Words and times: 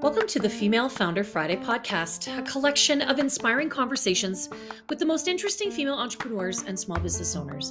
Welcome 0.00 0.26
to 0.28 0.38
the 0.38 0.48
Female 0.48 0.88
Founder 0.88 1.22
Friday 1.22 1.56
podcast, 1.56 2.34
a 2.38 2.40
collection 2.50 3.02
of 3.02 3.18
inspiring 3.18 3.68
conversations 3.68 4.48
with 4.88 4.98
the 4.98 5.04
most 5.04 5.28
interesting 5.28 5.70
female 5.70 5.96
entrepreneurs 5.96 6.62
and 6.62 6.80
small 6.80 6.98
business 6.98 7.36
owners. 7.36 7.70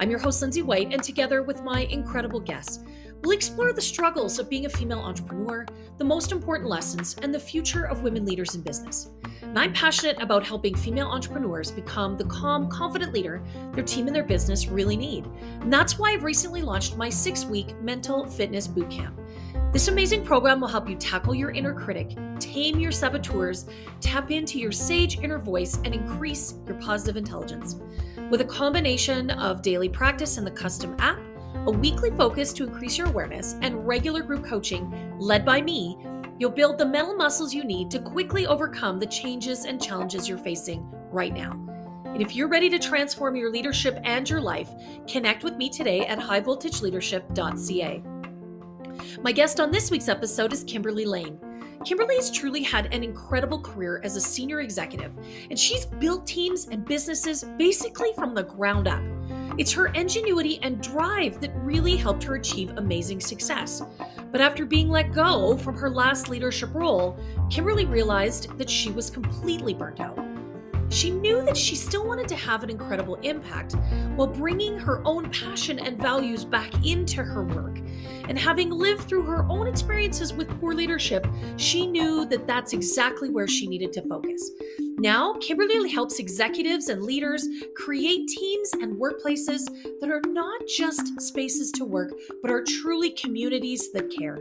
I'm 0.00 0.10
your 0.10 0.18
host, 0.18 0.42
Lindsay 0.42 0.62
White, 0.62 0.92
and 0.92 1.00
together 1.00 1.44
with 1.44 1.62
my 1.62 1.82
incredible 1.82 2.40
guests, 2.40 2.80
we'll 3.22 3.36
explore 3.36 3.72
the 3.72 3.80
struggles 3.80 4.40
of 4.40 4.50
being 4.50 4.66
a 4.66 4.70
female 4.70 4.98
entrepreneur, 4.98 5.64
the 5.96 6.04
most 6.04 6.32
important 6.32 6.68
lessons, 6.68 7.14
and 7.22 7.32
the 7.32 7.38
future 7.38 7.84
of 7.84 8.02
women 8.02 8.24
leaders 8.24 8.56
in 8.56 8.62
business. 8.62 9.10
And 9.50 9.58
I'm 9.58 9.72
passionate 9.72 10.16
about 10.22 10.46
helping 10.46 10.76
female 10.76 11.08
entrepreneurs 11.08 11.72
become 11.72 12.16
the 12.16 12.24
calm, 12.26 12.68
confident 12.68 13.12
leader 13.12 13.42
their 13.72 13.82
team 13.82 14.06
and 14.06 14.14
their 14.14 14.22
business 14.22 14.68
really 14.68 14.96
need. 14.96 15.26
And 15.60 15.72
that's 15.72 15.98
why 15.98 16.12
I've 16.12 16.22
recently 16.22 16.62
launched 16.62 16.96
my 16.96 17.08
six 17.08 17.44
week 17.44 17.74
mental 17.82 18.24
fitness 18.26 18.68
bootcamp. 18.68 19.12
This 19.72 19.88
amazing 19.88 20.24
program 20.24 20.60
will 20.60 20.68
help 20.68 20.88
you 20.88 20.94
tackle 20.94 21.34
your 21.34 21.50
inner 21.50 21.74
critic, 21.74 22.16
tame 22.38 22.78
your 22.78 22.92
saboteurs, 22.92 23.66
tap 24.00 24.30
into 24.30 24.60
your 24.60 24.70
sage 24.70 25.18
inner 25.18 25.40
voice, 25.40 25.78
and 25.84 25.92
increase 25.92 26.54
your 26.68 26.76
positive 26.76 27.16
intelligence. 27.16 27.74
With 28.30 28.42
a 28.42 28.44
combination 28.44 29.30
of 29.32 29.62
daily 29.62 29.88
practice 29.88 30.38
in 30.38 30.44
the 30.44 30.50
custom 30.52 30.94
app, 31.00 31.18
a 31.66 31.70
weekly 31.72 32.10
focus 32.12 32.52
to 32.52 32.64
increase 32.64 32.96
your 32.96 33.08
awareness, 33.08 33.56
and 33.62 33.84
regular 33.84 34.22
group 34.22 34.44
coaching 34.44 35.18
led 35.18 35.44
by 35.44 35.60
me, 35.60 35.98
you'll 36.40 36.50
build 36.50 36.78
the 36.78 36.86
mental 36.86 37.14
muscles 37.14 37.54
you 37.54 37.62
need 37.64 37.90
to 37.90 37.98
quickly 38.00 38.46
overcome 38.46 38.98
the 38.98 39.06
changes 39.06 39.66
and 39.66 39.80
challenges 39.80 40.26
you're 40.26 40.38
facing 40.38 40.82
right 41.12 41.34
now. 41.34 41.52
And 42.06 42.22
if 42.22 42.34
you're 42.34 42.48
ready 42.48 42.70
to 42.70 42.78
transform 42.78 43.36
your 43.36 43.50
leadership 43.50 44.00
and 44.04 44.28
your 44.28 44.40
life, 44.40 44.70
connect 45.06 45.44
with 45.44 45.56
me 45.56 45.68
today 45.68 46.06
at 46.06 46.18
highvoltageleadership.ca. 46.18 48.02
My 49.22 49.32
guest 49.32 49.60
on 49.60 49.70
this 49.70 49.90
week's 49.90 50.08
episode 50.08 50.54
is 50.54 50.64
Kimberly 50.64 51.04
Lane. 51.04 51.38
Kimberly 51.84 52.16
has 52.16 52.30
truly 52.30 52.62
had 52.62 52.92
an 52.92 53.04
incredible 53.04 53.60
career 53.60 54.00
as 54.02 54.16
a 54.16 54.20
senior 54.20 54.60
executive, 54.60 55.12
and 55.50 55.58
she's 55.58 55.84
built 55.84 56.26
teams 56.26 56.68
and 56.68 56.86
businesses 56.86 57.44
basically 57.58 58.14
from 58.14 58.34
the 58.34 58.44
ground 58.44 58.88
up. 58.88 59.02
It's 59.58 59.72
her 59.72 59.88
ingenuity 59.88 60.58
and 60.62 60.82
drive 60.82 61.40
that 61.40 61.54
really 61.56 61.96
helped 61.96 62.22
her 62.24 62.36
achieve 62.36 62.70
amazing 62.76 63.20
success. 63.20 63.82
But 64.30 64.40
after 64.40 64.64
being 64.64 64.88
let 64.88 65.12
go 65.12 65.56
from 65.56 65.76
her 65.76 65.90
last 65.90 66.28
leadership 66.28 66.70
role, 66.74 67.18
Kimberly 67.50 67.84
realized 67.84 68.56
that 68.58 68.70
she 68.70 68.90
was 68.90 69.10
completely 69.10 69.74
burnt 69.74 70.00
out. 70.00 70.18
She 70.90 71.10
knew 71.10 71.44
that 71.44 71.56
she 71.56 71.76
still 71.76 72.06
wanted 72.06 72.26
to 72.28 72.36
have 72.36 72.64
an 72.64 72.70
incredible 72.70 73.14
impact 73.16 73.74
while 74.16 74.26
bringing 74.26 74.76
her 74.78 75.00
own 75.04 75.30
passion 75.30 75.78
and 75.78 76.00
values 76.00 76.44
back 76.44 76.84
into 76.84 77.22
her 77.22 77.44
work. 77.44 77.78
And 78.28 78.38
having 78.38 78.70
lived 78.70 79.08
through 79.08 79.22
her 79.22 79.44
own 79.48 79.66
experiences 79.66 80.32
with 80.32 80.48
poor 80.60 80.74
leadership, 80.74 81.26
she 81.56 81.86
knew 81.86 82.24
that 82.26 82.46
that's 82.46 82.72
exactly 82.72 83.30
where 83.30 83.48
she 83.48 83.66
needed 83.66 83.92
to 83.94 84.02
focus. 84.02 84.50
Now, 84.98 85.34
Kimberly 85.40 85.88
helps 85.88 86.18
executives 86.18 86.88
and 86.88 87.02
leaders 87.02 87.46
create 87.74 88.28
teams 88.28 88.72
and 88.74 89.00
workplaces 89.00 89.64
that 90.00 90.10
are 90.10 90.20
not 90.28 90.60
just 90.66 91.20
spaces 91.20 91.72
to 91.72 91.84
work, 91.84 92.12
but 92.42 92.50
are 92.50 92.62
truly 92.62 93.10
communities 93.10 93.92
that 93.92 94.14
care. 94.16 94.38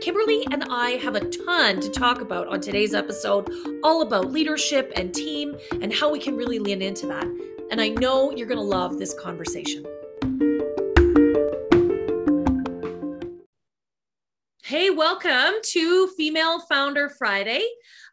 Kimberly 0.00 0.46
and 0.52 0.64
I 0.70 0.90
have 1.02 1.16
a 1.16 1.28
ton 1.28 1.80
to 1.80 1.90
talk 1.90 2.20
about 2.20 2.46
on 2.46 2.60
today's 2.60 2.94
episode, 2.94 3.50
all 3.82 4.02
about 4.02 4.30
leadership 4.30 4.92
and 4.94 5.12
team 5.12 5.56
and 5.82 5.92
how 5.92 6.10
we 6.10 6.20
can 6.20 6.36
really 6.36 6.60
lean 6.60 6.80
into 6.80 7.06
that. 7.08 7.24
And 7.72 7.80
I 7.80 7.88
know 7.88 8.30
you're 8.30 8.46
going 8.46 8.58
to 8.58 8.64
love 8.64 8.98
this 8.98 9.12
conversation. 9.14 9.84
Hey, 14.68 14.90
welcome 14.90 15.54
to 15.70 16.08
Female 16.08 16.60
Founder 16.60 17.08
Friday. 17.08 17.66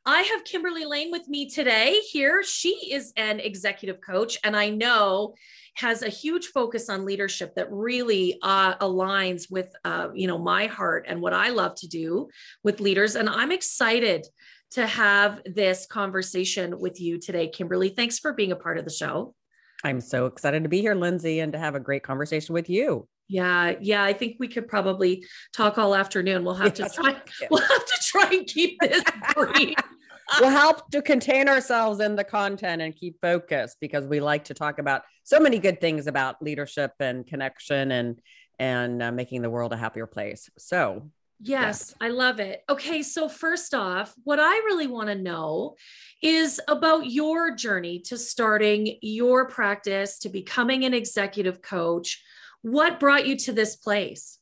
I 0.06 0.22
have 0.22 0.46
Kimberly 0.46 0.86
Lane 0.86 1.12
with 1.12 1.28
me 1.28 1.50
today 1.50 2.00
here. 2.10 2.44
She 2.44 2.94
is 2.94 3.12
an 3.18 3.42
executive 3.42 4.00
coach, 4.00 4.38
and 4.42 4.56
I 4.56 4.70
know 4.70 5.34
has 5.74 6.02
a 6.02 6.08
huge 6.08 6.46
focus 6.46 6.90
on 6.90 7.04
leadership 7.04 7.56
that 7.56 7.70
really 7.70 8.40
uh, 8.42 8.78
aligns 8.78 9.52
with 9.52 9.68
uh, 9.84 10.08
you 10.14 10.28
know 10.28 10.38
my 10.38 10.68
heart 10.68 11.08
and 11.10 11.20
what 11.20 11.34
I 11.34 11.50
love 11.50 11.76
to 11.80 11.90
do 11.90 12.30
with 12.64 12.80
leaders. 12.80 13.16
And 13.16 13.28
I'm 13.28 13.52
excited 13.52 14.26
to 14.72 14.88
have 14.88 15.42
this 15.44 15.86
conversation 15.86 16.80
with 16.80 17.02
you 17.02 17.20
today, 17.20 17.50
Kimberly. 17.50 17.90
Thanks 17.90 18.18
for 18.18 18.32
being 18.32 18.54
a 18.54 18.56
part 18.56 18.78
of 18.78 18.86
the 18.86 18.92
show. 18.92 19.36
I'm 19.84 20.00
so 20.00 20.26
excited 20.26 20.64
to 20.64 20.70
be 20.70 20.80
here, 20.80 20.96
Lindsay, 20.96 21.42
and 21.42 21.52
to 21.52 21.60
have 21.60 21.76
a 21.76 21.82
great 21.82 22.04
conversation 22.04 22.54
with 22.54 22.70
you. 22.70 23.10
Yeah, 23.28 23.76
yeah, 23.82 24.04
I 24.04 24.14
think 24.14 24.38
we 24.40 24.48
could 24.48 24.68
probably 24.68 25.26
talk 25.52 25.78
all 25.78 25.96
afternoon. 25.96 26.44
We'll 26.44 26.56
have 26.56 26.74
to 26.76 26.90
try. 26.90 27.16
We'll 27.50 27.62
have 27.62 27.86
to 27.86 28.02
try 28.04 28.30
and 28.32 28.46
keep 28.46 28.80
this 28.82 29.04
brief 29.34 29.76
will 30.40 30.50
help 30.50 30.90
to 30.92 31.02
contain 31.02 31.48
ourselves 31.48 32.00
in 32.00 32.16
the 32.16 32.24
content 32.24 32.82
and 32.82 32.96
keep 32.96 33.20
focused 33.22 33.78
because 33.80 34.06
we 34.08 34.20
like 34.20 34.46
to 34.46 34.54
talk 34.54 34.80
about 34.80 35.04
so 35.24 35.40
many 35.40 35.60
good 35.60 35.80
things 35.80 36.08
about 36.08 36.42
leadership 36.42 36.92
and 37.00 37.26
connection 37.28 37.92
and 37.92 38.20
and 38.58 39.04
uh, 39.04 39.12
making 39.12 39.42
the 39.42 39.50
world 39.50 39.74
a 39.74 39.78
happier 39.78 40.08
place. 40.08 40.50
So, 40.58 41.10
Yes, 41.42 41.90
yes, 41.90 41.96
I 42.00 42.08
love 42.08 42.40
it. 42.40 42.64
Okay, 42.70 43.04
so 43.04 43.28
first 43.28 43.74
off, 43.74 44.16
what 44.24 44.40
I 44.40 44.56
really 44.60 44.88
want 44.88 45.10
to 45.10 45.16
know 45.16 45.76
is 46.24 46.62
about 46.70 47.12
your 47.12 47.54
journey 47.54 48.00
to 48.06 48.18
starting 48.18 48.98
your 49.02 49.50
practice, 49.50 50.20
to 50.20 50.30
becoming 50.30 50.86
an 50.86 50.94
executive 50.94 51.62
coach. 51.62 52.24
What 52.66 53.00
brought 53.00 53.28
you 53.28 53.36
to 53.36 53.54
this 53.54 53.76
place? 53.76 54.40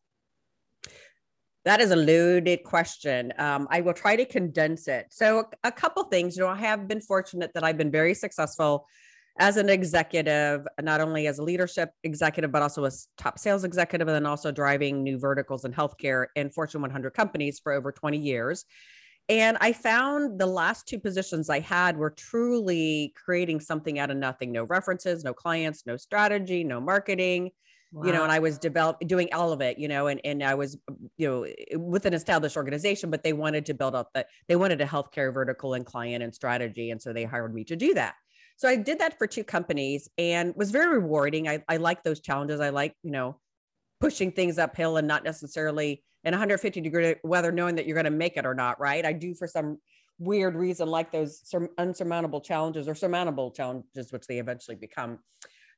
That 1.65 1.81
is 1.81 1.91
a 1.91 1.97
loaded 1.97 2.63
question. 2.63 3.33
Um, 3.37 3.67
I 3.69 3.81
will 3.81 3.93
try 3.93 4.15
to 4.15 4.23
condense 4.23 4.87
it. 4.87 5.07
So, 5.09 5.49
a, 5.65 5.71
couple 5.73 6.05
things. 6.05 6.37
You 6.37 6.43
know, 6.43 6.49
I 6.49 6.55
have 6.55 6.87
been 6.87 7.01
fortunate 7.01 7.51
that 7.53 7.65
I've 7.65 7.77
been 7.77 7.91
very 7.91 8.13
successful 8.13 8.87
as 9.39 9.57
an 9.57 9.67
executive, 9.67 10.65
not 10.81 11.01
only 11.01 11.27
as 11.27 11.39
a 11.39 11.43
leadership 11.43 11.89
executive, 12.05 12.49
but 12.49 12.61
also 12.61 12.85
as 12.85 13.09
top 13.17 13.39
sales 13.39 13.65
executive, 13.65 14.07
and 14.07 14.15
then 14.15 14.25
also 14.25 14.53
driving 14.53 15.03
new 15.03 15.19
verticals 15.19 15.65
in 15.65 15.73
healthcare 15.73 16.27
in 16.37 16.49
Fortune 16.49 16.79
100 16.79 17.13
companies 17.13 17.59
for 17.59 17.73
over 17.73 17.91
20 17.91 18.17
years. 18.17 18.63
And 19.27 19.57
I 19.59 19.73
found 19.73 20.39
the 20.39 20.45
last 20.45 20.87
two 20.87 20.99
positions 20.99 21.49
I 21.49 21.59
had 21.59 21.97
were 21.97 22.11
truly 22.11 23.13
creating 23.21 23.59
something 23.59 23.99
out 23.99 24.11
of 24.11 24.15
nothing 24.15 24.53
no 24.53 24.63
references, 24.63 25.25
no 25.25 25.33
clients, 25.33 25.85
no 25.85 25.97
strategy, 25.97 26.63
no 26.63 26.79
marketing 26.79 27.51
Wow. 27.93 28.05
you 28.05 28.11
know 28.11 28.23
and 28.23 28.31
i 28.31 28.39
was 28.39 28.57
develop 28.57 28.99
doing 29.05 29.29
all 29.33 29.51
of 29.51 29.61
it 29.61 29.77
you 29.77 29.87
know 29.87 30.07
and, 30.07 30.19
and 30.25 30.41
i 30.41 30.55
was 30.55 30.77
um, 30.87 30.97
you 31.15 31.29
know 31.29 31.79
with 31.79 32.07
an 32.07 32.13
established 32.15 32.57
organization 32.57 33.11
but 33.11 33.23
they 33.23 33.33
wanted 33.33 33.67
to 33.67 33.75
build 33.75 33.93
up 33.93 34.09
that 34.15 34.27
they 34.47 34.55
wanted 34.55 34.81
a 34.81 34.85
healthcare 34.85 35.31
vertical 35.31 35.75
and 35.75 35.85
client 35.85 36.23
and 36.23 36.33
strategy 36.33 36.89
and 36.89 36.99
so 36.99 37.13
they 37.13 37.23
hired 37.23 37.53
me 37.53 37.63
to 37.65 37.75
do 37.75 37.93
that. 37.93 38.15
So 38.55 38.67
i 38.67 38.75
did 38.75 38.97
that 38.97 39.19
for 39.19 39.27
two 39.27 39.43
companies 39.43 40.09
and 40.17 40.55
was 40.55 40.71
very 40.71 40.97
rewarding. 40.97 41.47
I, 41.47 41.63
I 41.69 41.77
like 41.77 42.01
those 42.01 42.19
challenges. 42.19 42.59
I 42.59 42.69
like 42.69 42.95
you 43.03 43.11
know 43.11 43.39
pushing 44.01 44.31
things 44.31 44.57
uphill 44.57 44.97
and 44.97 45.07
not 45.07 45.23
necessarily 45.23 46.03
in 46.23 46.31
150 46.31 46.81
degree 46.81 47.15
weather 47.23 47.51
knowing 47.51 47.75
that 47.75 47.85
you're 47.85 47.95
going 47.95 48.05
to 48.05 48.11
make 48.11 48.37
it 48.37 48.45
or 48.45 48.55
not 48.55 48.79
right? 48.79 49.05
I 49.05 49.13
do 49.13 49.35
for 49.35 49.47
some 49.47 49.77
weird 50.17 50.55
reason 50.55 50.87
like 50.87 51.11
those 51.11 51.43
unsurmountable 51.77 52.41
challenges 52.41 52.87
or 52.87 52.95
surmountable 52.95 53.51
challenges 53.51 54.11
which 54.11 54.25
they 54.25 54.39
eventually 54.39 54.77
become 54.77 55.19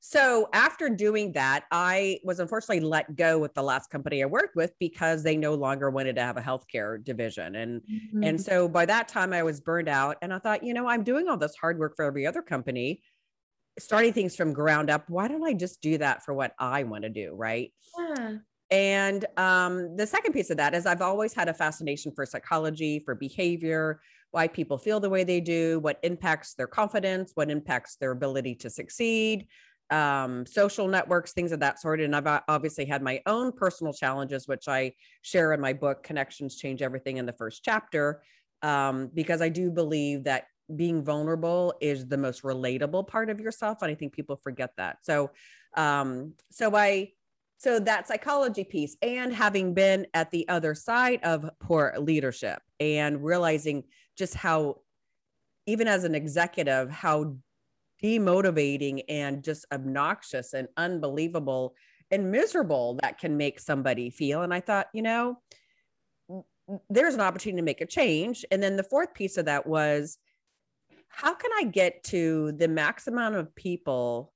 so 0.08 0.48
after 0.54 0.88
doing 0.88 1.32
that, 1.32 1.64
I 1.72 2.20
was 2.24 2.40
unfortunately 2.40 2.82
let 2.82 3.16
go 3.16 3.40
with 3.40 3.56
the 3.56 3.64
last 3.64 3.90
company 3.90 4.22
I 4.22 4.28
worked 4.28 4.56
with 4.56 4.72
because 4.80 5.24
they 5.24 5.36
no 5.36 5.56
longer 5.56 5.90
wanted 5.90 6.16
to 6.18 6.22
have 6.22 6.38
a 6.38 6.42
healthcare 6.42 7.04
division. 7.04 7.56
And 7.56 7.82
mm-hmm. 7.82 8.24
and 8.24 8.40
so 8.40 8.70
by 8.70 8.86
that 8.86 9.08
time 9.08 9.34
I 9.34 9.42
was 9.42 9.62
burned 9.62 9.90
out 9.90 10.18
and 10.22 10.32
I 10.32 10.38
thought, 10.38 10.64
you 10.64 10.76
know, 10.76 10.88
I'm 10.88 11.04
doing 11.04 11.28
all 11.28 11.38
this 11.38 11.56
hard 11.56 11.80
work 11.80 11.96
for 11.96 12.06
every 12.06 12.28
other 12.28 12.44
company, 12.44 13.02
starting 13.80 14.14
things 14.14 14.36
from 14.36 14.54
ground 14.54 14.92
up. 14.92 15.10
Why 15.10 15.28
don't 15.28 15.44
I 15.44 15.54
just 15.54 15.82
do 15.82 15.98
that 15.98 16.24
for 16.24 16.36
what 16.36 16.54
I 16.60 16.84
want 16.84 17.02
to 17.02 17.10
do, 17.10 17.34
right? 17.34 17.74
Yeah. 17.98 18.36
And 18.70 19.26
um, 19.38 19.98
the 19.98 20.06
second 20.06 20.34
piece 20.34 20.52
of 20.52 20.58
that 20.58 20.76
is 20.76 20.86
I've 20.86 21.02
always 21.02 21.34
had 21.34 21.50
a 21.50 21.54
fascination 21.54 22.12
for 22.12 22.28
psychology, 22.28 23.00
for 23.00 23.16
behavior, 23.16 24.02
why 24.30 24.48
people 24.50 24.78
feel 24.78 25.00
the 25.00 25.10
way 25.10 25.24
they 25.24 25.42
do, 25.42 25.80
what 25.80 25.98
impacts 26.04 26.54
their 26.54 26.68
confidence, 26.68 27.32
what 27.34 27.50
impacts 27.50 27.96
their 27.96 28.12
ability 28.12 28.54
to 28.54 28.70
succeed, 28.70 29.48
um, 29.92 30.46
social 30.46 30.88
networks, 30.88 31.34
things 31.34 31.52
of 31.52 31.60
that 31.60 31.80
sort. 31.80 32.02
And 32.02 32.16
I've 32.16 32.42
obviously 32.48 32.86
had 32.86 33.02
my 33.02 33.22
own 33.26 33.52
personal 33.52 33.94
challenges, 33.94 34.48
which 34.48 34.68
I 34.68 34.94
share 35.22 35.54
in 35.54 35.62
my 35.62 35.74
book, 35.74 36.04
Connections 36.04 36.58
Change 36.58 36.82
Everything, 36.82 37.18
in 37.18 37.26
the 37.26 37.34
first 37.34 37.64
chapter, 37.64 38.22
um, 38.62 39.10
because 39.14 39.42
I 39.42 39.50
do 39.50 39.70
believe 39.70 40.24
that 40.24 40.46
being 40.76 41.04
vulnerable 41.04 41.76
is 41.80 42.08
the 42.08 42.18
most 42.18 42.42
relatable 42.42 43.08
part 43.08 43.30
of 43.30 43.40
yourself. 43.40 43.80
And 43.82 43.92
I 43.92 43.96
think 43.96 44.14
people 44.14 44.36
forget 44.36 44.72
that. 44.78 44.98
So, 45.04 45.32
um, 45.76 46.34
so 46.52 46.76
I, 46.76 47.12
so 47.58 47.80
that 47.80 48.08
psychology 48.08 48.64
piece 48.64 48.98
and 49.02 49.34
having 49.34 49.74
been 49.74 50.08
at 50.14 50.32
the 50.32 50.48
other 50.50 50.74
side 50.74 51.20
of 51.24 51.50
poor 51.60 51.94
leadership 51.98 52.62
and 52.80 53.24
realizing 53.24 53.84
just 54.18 54.34
how 54.34 54.82
even 55.68 55.88
as 55.88 56.04
an 56.04 56.16
executive 56.16 56.90
how 56.90 57.36
demotivating 58.06 59.02
and 59.10 59.44
just 59.44 59.66
obnoxious 59.74 60.54
and 60.54 60.68
unbelievable 60.78 61.74
and 62.12 62.32
miserable 62.32 63.00
that 63.02 63.18
can 63.18 63.36
make 63.36 63.60
somebody 63.60 64.12
feel. 64.12 64.44
And 64.44 64.54
I 64.54 64.60
thought, 64.60 64.88
you 64.94 65.02
know, 65.02 65.40
there's 66.90 67.16
an 67.16 67.22
opportunity 67.22 67.62
to 67.62 67.66
make 67.66 67.82
a 67.82 67.86
change. 67.88 68.46
And 68.52 68.62
then 68.62 68.76
the 68.76 68.84
fourth 68.84 69.16
piece 69.16 69.38
of 69.38 69.46
that 69.46 69.66
was 69.66 70.20
how 71.08 71.34
can 71.34 71.50
I 71.58 71.64
get 71.64 72.04
to 72.06 72.52
the 72.52 72.68
max 72.68 73.08
amount 73.08 73.36
of 73.36 73.56
people 73.56 74.34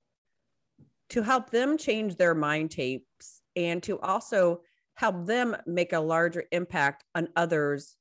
to 1.10 1.22
help 1.22 1.52
them 1.52 1.78
change 1.78 2.16
their 2.16 2.34
mind 2.34 2.72
tapes 2.72 3.42
and 3.56 3.84
to 3.84 4.00
also 4.00 4.62
help 4.96 5.26
them 5.28 5.56
make 5.68 5.94
a 5.94 6.00
larger 6.00 6.46
impact 6.52 7.04
on 7.14 7.28
others. 7.36 7.96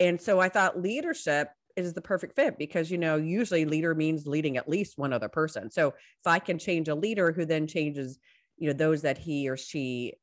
And 0.00 0.20
so 0.20 0.40
I 0.40 0.48
thought 0.48 0.80
leadership 0.80 1.50
is 1.76 1.92
the 1.92 2.00
perfect 2.00 2.36
fit 2.36 2.56
because 2.58 2.90
you 2.90 2.98
know 2.98 3.16
usually 3.16 3.64
leader 3.64 3.94
means 3.94 4.26
leading 4.26 4.56
at 4.56 4.68
least 4.68 4.98
one 4.98 5.12
other 5.12 5.28
person. 5.28 5.70
So 5.70 5.88
if 5.88 6.26
I 6.26 6.38
can 6.38 6.58
change 6.58 6.88
a 6.88 6.94
leader 6.94 7.32
who 7.32 7.44
then 7.44 7.66
changes 7.66 8.18
you 8.56 8.68
know 8.68 8.72
those 8.72 9.02
that 9.02 9.18
he 9.18 9.48
or 9.48 9.56
she 9.56 10.14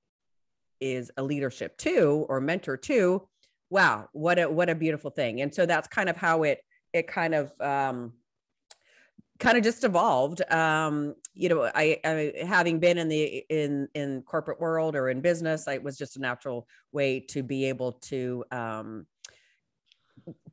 is 0.80 1.12
a 1.18 1.24
leadership 1.24 1.78
to 1.78 2.26
or 2.28 2.42
mentor 2.42 2.76
to 2.76 3.28
wow 3.70 4.08
what 4.14 4.40
a 4.40 4.50
what 4.50 4.70
a 4.70 4.76
beautiful 4.76 5.12
thing 5.12 5.42
and 5.42 5.54
so 5.54 5.66
that's 5.66 5.88
kind 5.88 6.10
of 6.10 6.18
how 6.18 6.44
it 6.44 6.60
it 6.94 7.08
kind 7.08 7.36
of 7.36 7.52
um 7.62 8.14
kind 9.40 9.58
of 9.58 9.64
just 9.64 9.84
evolved 9.84 10.42
um 10.52 11.16
you 11.34 11.50
know 11.50 11.64
I, 11.64 12.00
I 12.04 12.34
having 12.46 12.80
been 12.80 12.98
in 12.98 13.08
the 13.08 13.44
in 13.50 13.88
in 13.96 14.22
corporate 14.24 14.60
world 14.60 14.96
or 14.96 15.10
in 15.10 15.22
business 15.22 15.68
it 15.68 15.84
was 15.84 15.98
just 15.98 16.18
a 16.18 16.20
natural 16.20 16.68
way 16.92 17.20
to 17.30 17.44
be 17.44 17.66
able 17.66 17.94
to 17.94 18.44
um 18.52 19.06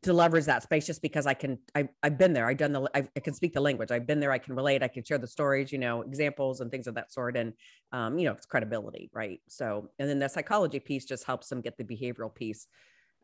to 0.02 0.12
leverage 0.12 0.44
that 0.44 0.62
space 0.62 0.86
just 0.86 1.02
because 1.02 1.26
I 1.26 1.34
can 1.34 1.58
I, 1.74 1.88
I've 2.02 2.18
been 2.18 2.32
there. 2.32 2.46
I've 2.46 2.56
done 2.56 2.72
the 2.72 2.82
I, 2.94 3.08
I, 3.16 3.20
can 3.20 3.34
speak 3.34 3.52
the 3.52 3.60
language. 3.60 3.90
I've 3.90 4.06
been 4.06 4.20
there. 4.20 4.32
I 4.32 4.38
can 4.38 4.54
relate. 4.54 4.82
I 4.82 4.88
can 4.88 5.04
share 5.04 5.18
the 5.18 5.26
stories 5.26 5.72
you 5.72 5.78
know 5.78 6.02
examples 6.02 6.60
and 6.60 6.70
things 6.70 6.86
of 6.86 6.94
that 6.94 7.12
sort. 7.12 7.36
And 7.36 7.52
um, 7.92 8.18
you 8.18 8.26
know 8.26 8.32
it's 8.32 8.46
credibility 8.46 9.10
right? 9.12 9.40
So 9.48 9.90
and 9.98 10.08
then 10.08 10.18
the 10.18 10.28
psychology 10.28 10.80
piece 10.80 11.04
just 11.04 11.24
helps 11.24 11.48
them 11.48 11.60
get 11.60 11.76
the 11.76 11.84
behavioral 11.84 12.34
piece 12.34 12.66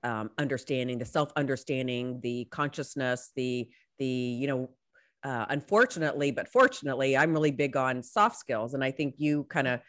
um, 0.04 0.30
understanding 0.38 0.98
the 0.98 1.04
self 1.04 1.32
understanding 1.36 2.20
the 2.22 2.46
consciousness 2.50 3.30
the 3.34 3.68
the 3.98 4.06
you 4.06 4.46
know 4.46 4.70
uh, 5.24 5.46
unfortunately 5.48 6.30
but 6.30 6.48
fortunately 6.48 7.16
I'm 7.16 7.32
really 7.32 7.50
big 7.50 7.76
on 7.76 8.02
soft 8.02 8.36
skills. 8.36 8.74
And 8.74 8.84
I 8.84 8.90
think 8.90 9.14
you 9.18 9.44
kind 9.44 9.66
of 9.66 9.80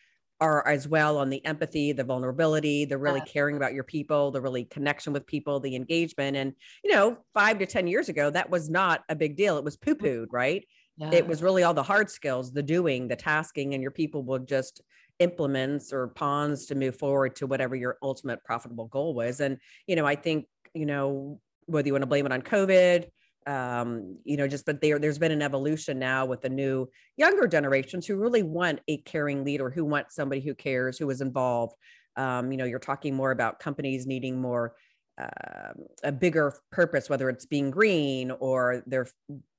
are 0.41 0.67
as 0.67 0.87
well 0.87 1.17
on 1.17 1.29
the 1.29 1.43
empathy, 1.45 1.93
the 1.93 2.03
vulnerability, 2.03 2.83
the 2.85 2.97
really 2.97 3.21
caring 3.21 3.55
about 3.55 3.73
your 3.73 3.83
people, 3.83 4.31
the 4.31 4.41
really 4.41 4.65
connection 4.65 5.13
with 5.13 5.25
people, 5.25 5.59
the 5.59 5.75
engagement. 5.75 6.35
And, 6.35 6.53
you 6.83 6.91
know, 6.91 7.17
five 7.33 7.57
to 7.59 7.65
10 7.65 7.87
years 7.87 8.09
ago, 8.09 8.29
that 8.29 8.49
was 8.49 8.69
not 8.69 9.03
a 9.07 9.15
big 9.15 9.37
deal. 9.37 9.57
It 9.57 9.63
was 9.63 9.77
poo 9.77 9.95
pooed, 9.95 10.27
right? 10.31 10.65
Yeah. 10.97 11.11
It 11.11 11.27
was 11.27 11.41
really 11.41 11.63
all 11.63 11.73
the 11.73 11.83
hard 11.83 12.09
skills, 12.09 12.51
the 12.51 12.63
doing, 12.63 13.07
the 13.07 13.15
tasking, 13.15 13.73
and 13.73 13.81
your 13.81 13.91
people 13.91 14.23
would 14.23 14.47
just 14.47 14.81
implements 15.19 15.93
or 15.93 16.09
pawns 16.09 16.65
to 16.65 16.75
move 16.75 16.97
forward 16.97 17.35
to 17.37 17.47
whatever 17.47 17.75
your 17.75 17.97
ultimate 18.01 18.43
profitable 18.43 18.87
goal 18.87 19.13
was. 19.13 19.39
And, 19.39 19.57
you 19.87 19.95
know, 19.95 20.05
I 20.05 20.15
think, 20.15 20.47
you 20.73 20.85
know, 20.85 21.39
whether 21.65 21.87
you 21.87 21.93
want 21.93 22.03
to 22.03 22.07
blame 22.07 22.25
it 22.25 22.31
on 22.31 22.41
COVID, 22.41 23.05
um, 23.47 24.17
you 24.23 24.37
know, 24.37 24.47
just 24.47 24.65
but 24.65 24.81
there 24.81 24.99
there's 24.99 25.19
been 25.19 25.31
an 25.31 25.41
evolution 25.41 25.99
now 25.99 26.25
with 26.25 26.41
the 26.41 26.49
new 26.49 26.87
younger 27.17 27.47
generations 27.47 28.05
who 28.05 28.15
really 28.15 28.43
want 28.43 28.79
a 28.87 28.97
caring 28.97 29.43
leader, 29.43 29.69
who 29.69 29.85
want 29.85 30.11
somebody 30.11 30.41
who 30.41 30.55
cares, 30.55 30.97
who 30.97 31.09
is 31.09 31.21
involved. 31.21 31.75
Um, 32.15 32.51
you 32.51 32.57
know, 32.57 32.65
you're 32.65 32.79
talking 32.79 33.15
more 33.15 33.31
about 33.31 33.59
companies 33.59 34.07
needing 34.07 34.41
more 34.41 34.75
uh, 35.21 35.73
a 36.03 36.11
bigger 36.11 36.53
purpose, 36.71 37.09
whether 37.09 37.29
it's 37.29 37.45
being 37.45 37.71
green 37.71 38.31
or 38.31 38.83
their 38.87 39.07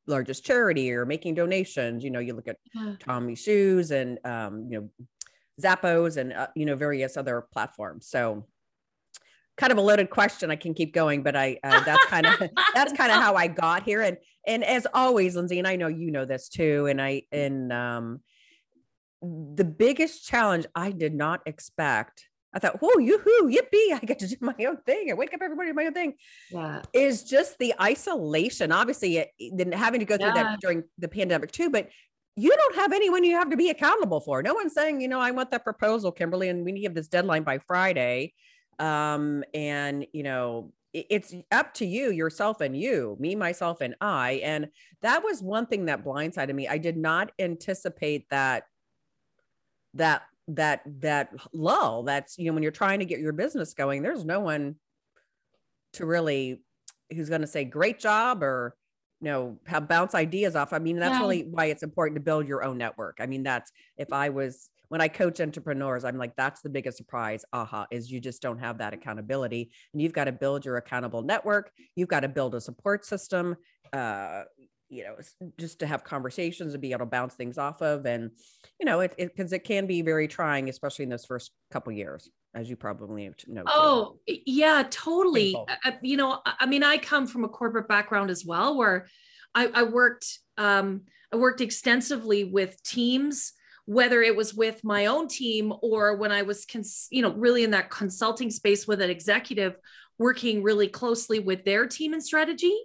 largest 0.06 0.44
charity 0.44 0.92
or 0.92 1.06
making 1.06 1.34
donations. 1.34 2.04
You 2.04 2.10
know, 2.10 2.20
you 2.20 2.34
look 2.34 2.48
at 2.48 2.56
yeah. 2.74 2.94
TOMS 3.00 3.38
Shoes 3.38 3.90
and 3.90 4.18
um, 4.24 4.66
you 4.68 4.80
know 4.80 4.90
Zappos 5.62 6.16
and 6.16 6.32
uh, 6.32 6.48
you 6.54 6.66
know 6.66 6.76
various 6.76 7.16
other 7.16 7.46
platforms. 7.52 8.08
So 8.08 8.46
kind 9.56 9.72
of 9.72 9.78
a 9.78 9.80
loaded 9.80 10.10
question. 10.10 10.50
I 10.50 10.56
can 10.56 10.74
keep 10.74 10.92
going, 10.92 11.22
but 11.22 11.36
I 11.36 11.58
uh, 11.62 11.82
that's 11.84 12.04
kind 12.06 12.26
of 12.26 12.38
that's 12.74 12.92
kind 12.92 13.10
of 13.10 13.18
how 13.20 13.34
I 13.34 13.48
got 13.48 13.82
here. 13.82 14.02
And 14.02 14.16
and 14.46 14.64
as 14.64 14.86
always, 14.92 15.36
Lindsay, 15.36 15.58
and 15.58 15.66
I 15.66 15.76
know 15.76 15.88
you 15.88 16.10
know 16.10 16.24
this 16.24 16.48
too. 16.48 16.86
And 16.86 17.00
I 17.00 17.22
and 17.32 17.72
um, 17.72 18.20
the 19.22 19.64
biggest 19.64 20.26
challenge 20.26 20.66
I 20.74 20.90
did 20.90 21.14
not 21.14 21.40
expect. 21.46 22.28
I 22.54 22.58
thought, 22.58 22.80
whoa, 22.80 22.98
yoo-hoo, 22.98 23.50
yippee, 23.50 23.92
I 23.92 23.98
get 23.98 24.18
to 24.20 24.28
do 24.28 24.36
my 24.40 24.54
own 24.60 24.78
thing. 24.78 25.10
I 25.10 25.14
wake 25.14 25.34
up 25.34 25.40
everybody 25.42 25.72
my 25.72 25.84
own 25.84 25.92
thing. 25.92 26.14
Yeah. 26.50 26.80
Is 26.94 27.22
just 27.22 27.58
the 27.58 27.74
isolation. 27.82 28.72
Obviously, 28.72 29.18
it, 29.18 29.30
then 29.52 29.72
having 29.72 30.00
to 30.00 30.06
go 30.06 30.16
through 30.16 30.28
yeah. 30.28 30.42
that 30.42 30.60
during 30.60 30.84
the 30.96 31.08
pandemic 31.08 31.52
too, 31.52 31.68
but 31.68 31.90
you 32.34 32.54
don't 32.54 32.76
have 32.76 32.92
anyone 32.92 33.24
you 33.24 33.34
have 33.34 33.50
to 33.50 33.58
be 33.58 33.68
accountable 33.68 34.20
for. 34.20 34.42
No 34.42 34.54
one's 34.54 34.72
saying, 34.72 35.02
you 35.02 35.08
know, 35.08 35.20
I 35.20 35.32
want 35.32 35.50
that 35.50 35.64
proposal, 35.64 36.12
Kimberly, 36.12 36.48
and 36.48 36.64
we 36.64 36.72
need 36.72 36.82
to 36.82 36.86
have 36.86 36.94
this 36.94 37.08
deadline 37.08 37.42
by 37.42 37.58
Friday 37.58 38.32
um 38.78 39.42
and 39.54 40.06
you 40.12 40.22
know 40.22 40.72
it's 40.92 41.34
up 41.52 41.74
to 41.74 41.84
you 41.84 42.10
yourself 42.10 42.62
and 42.62 42.74
you 42.74 43.16
me 43.20 43.34
myself 43.34 43.82
and 43.82 43.94
i 44.00 44.40
and 44.42 44.68
that 45.02 45.22
was 45.22 45.42
one 45.42 45.66
thing 45.66 45.86
that 45.86 46.04
blindsided 46.04 46.54
me. 46.54 46.68
I 46.68 46.78
did 46.78 46.96
not 46.96 47.32
anticipate 47.38 48.28
that 48.30 48.64
that 49.94 50.22
that 50.48 50.82
that 51.00 51.32
lull 51.52 52.02
that's 52.04 52.38
you 52.38 52.46
know 52.46 52.54
when 52.54 52.62
you're 52.62 52.72
trying 52.72 53.00
to 53.00 53.04
get 53.04 53.18
your 53.18 53.32
business 53.32 53.74
going 53.74 54.02
there's 54.02 54.24
no 54.24 54.38
one 54.38 54.76
to 55.92 56.06
really 56.06 56.62
who's 57.10 57.28
going 57.28 57.40
to 57.40 57.46
say 57.46 57.64
great 57.64 57.98
job 57.98 58.42
or 58.42 58.76
you 59.20 59.26
know 59.26 59.58
have 59.66 59.88
bounce 59.88 60.14
ideas 60.14 60.56
off. 60.56 60.72
I 60.72 60.78
mean 60.78 60.98
that's 60.98 61.14
yeah. 61.14 61.20
really 61.20 61.42
why 61.42 61.66
it's 61.66 61.82
important 61.82 62.16
to 62.16 62.20
build 62.20 62.46
your 62.46 62.64
own 62.64 62.78
network. 62.78 63.18
I 63.20 63.26
mean 63.26 63.42
that's 63.42 63.72
if 63.96 64.12
i 64.12 64.28
was 64.28 64.70
when 64.88 65.00
I 65.00 65.08
coach 65.08 65.40
entrepreneurs, 65.40 66.04
I'm 66.04 66.18
like, 66.18 66.36
that's 66.36 66.62
the 66.62 66.68
biggest 66.68 66.96
surprise. 66.96 67.44
Aha, 67.52 67.86
is 67.90 68.10
you 68.10 68.20
just 68.20 68.42
don't 68.42 68.58
have 68.58 68.78
that 68.78 68.92
accountability. 68.92 69.70
And 69.92 70.02
you've 70.02 70.12
got 70.12 70.24
to 70.24 70.32
build 70.32 70.64
your 70.64 70.76
accountable 70.76 71.22
network. 71.22 71.72
You've 71.94 72.08
got 72.08 72.20
to 72.20 72.28
build 72.28 72.54
a 72.54 72.60
support 72.60 73.04
system, 73.04 73.56
uh, 73.92 74.42
you 74.88 75.04
know, 75.04 75.16
just 75.58 75.80
to 75.80 75.86
have 75.86 76.04
conversations 76.04 76.74
and 76.74 76.80
be 76.80 76.92
able 76.92 77.00
to 77.00 77.06
bounce 77.06 77.34
things 77.34 77.58
off 77.58 77.82
of. 77.82 78.06
And, 78.06 78.30
you 78.78 78.86
know, 78.86 79.00
it, 79.00 79.14
because 79.16 79.52
it, 79.52 79.56
it, 79.56 79.64
can 79.64 79.86
be 79.86 80.02
very 80.02 80.28
trying, 80.28 80.68
especially 80.68 81.02
in 81.02 81.08
those 81.08 81.24
first 81.24 81.50
couple 81.72 81.92
years, 81.92 82.30
as 82.54 82.70
you 82.70 82.76
probably 82.76 83.30
know. 83.48 83.64
Oh, 83.66 84.18
yeah, 84.26 84.84
totally. 84.88 85.56
I, 85.84 85.98
you 86.02 86.16
know, 86.16 86.40
I 86.44 86.66
mean, 86.66 86.84
I 86.84 86.98
come 86.98 87.26
from 87.26 87.44
a 87.44 87.48
corporate 87.48 87.88
background 87.88 88.30
as 88.30 88.44
well, 88.44 88.76
where 88.76 89.08
I, 89.54 89.66
I 89.74 89.82
worked, 89.82 90.38
um, 90.56 91.02
I 91.32 91.36
worked 91.36 91.60
extensively 91.60 92.44
with 92.44 92.80
teams 92.84 93.52
whether 93.86 94.22
it 94.22 94.36
was 94.36 94.52
with 94.52 94.84
my 94.84 95.06
own 95.06 95.26
team 95.28 95.72
or 95.80 96.16
when 96.16 96.32
I 96.32 96.42
was, 96.42 96.66
cons- 96.66 97.08
you 97.10 97.22
know, 97.22 97.32
really 97.32 97.64
in 97.64 97.70
that 97.70 97.90
consulting 97.90 98.50
space 98.50 98.86
with 98.86 99.00
an 99.00 99.10
executive 99.10 99.76
working 100.18 100.62
really 100.62 100.88
closely 100.88 101.38
with 101.38 101.64
their 101.64 101.86
team 101.86 102.12
and 102.12 102.22
strategy. 102.22 102.76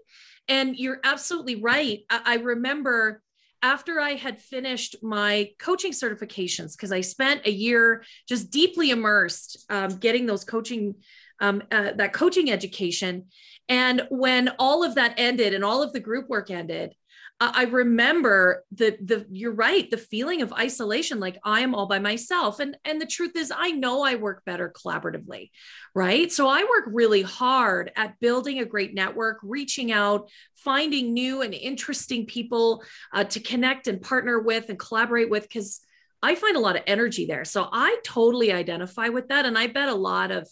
And 0.47 0.75
you're 0.75 0.99
absolutely 1.03 1.55
right. 1.55 1.99
I, 2.09 2.21
I 2.25 2.35
remember 2.35 3.21
after 3.63 3.99
I 3.99 4.11
had 4.11 4.41
finished 4.41 4.95
my 5.03 5.51
coaching 5.59 5.91
certifications, 5.91 6.75
because 6.75 6.91
I 6.91 7.01
spent 7.01 7.45
a 7.45 7.51
year 7.51 8.03
just 8.27 8.49
deeply 8.49 8.89
immersed 8.89 9.65
um, 9.69 9.97
getting 9.97 10.25
those 10.25 10.43
coaching, 10.43 10.95
um, 11.39 11.61
uh, 11.71 11.91
that 11.95 12.13
coaching 12.13 12.51
education. 12.51 13.25
And 13.69 14.07
when 14.09 14.49
all 14.57 14.83
of 14.83 14.95
that 14.95 15.13
ended 15.17 15.53
and 15.53 15.63
all 15.63 15.83
of 15.83 15.93
the 15.93 15.99
group 15.99 16.27
work 16.27 16.49
ended, 16.49 16.95
I 17.43 17.63
remember 17.63 18.63
the 18.71 18.97
the 19.01 19.25
you're 19.31 19.51
right 19.51 19.89
the 19.89 19.97
feeling 19.97 20.43
of 20.43 20.53
isolation 20.53 21.19
like 21.19 21.39
I 21.43 21.61
am 21.61 21.73
all 21.73 21.87
by 21.87 21.97
myself. 21.97 22.59
And 22.59 22.77
and 22.85 23.01
the 23.01 23.07
truth 23.07 23.35
is 23.35 23.51
I 23.55 23.71
know 23.71 24.03
I 24.03 24.15
work 24.15 24.45
better 24.45 24.71
collaboratively 24.71 25.49
right? 25.95 26.31
So 26.31 26.47
I 26.47 26.61
work 26.61 26.85
really 26.87 27.23
hard 27.23 27.91
at 27.95 28.19
building 28.19 28.59
a 28.59 28.65
great 28.65 28.93
network 28.93 29.39
reaching 29.41 29.91
out 29.91 30.29
finding 30.53 31.13
new 31.13 31.41
and 31.41 31.55
interesting 31.55 32.27
people 32.27 32.83
uh, 33.11 33.23
to 33.23 33.39
connect 33.39 33.87
and 33.87 34.01
partner 34.01 34.39
with 34.39 34.69
and 34.69 34.77
collaborate 34.77 35.29
with 35.29 35.49
cuz 35.49 35.81
I 36.21 36.35
find 36.35 36.55
a 36.55 36.59
lot 36.59 36.75
of 36.75 36.83
energy 36.85 37.25
there. 37.25 37.45
So 37.45 37.67
I 37.71 37.97
totally 38.03 38.53
identify 38.53 39.09
with 39.09 39.29
that. 39.29 39.47
And 39.47 39.57
I 39.57 39.65
bet 39.65 39.89
a 39.89 39.95
lot 39.95 40.29
of 40.29 40.47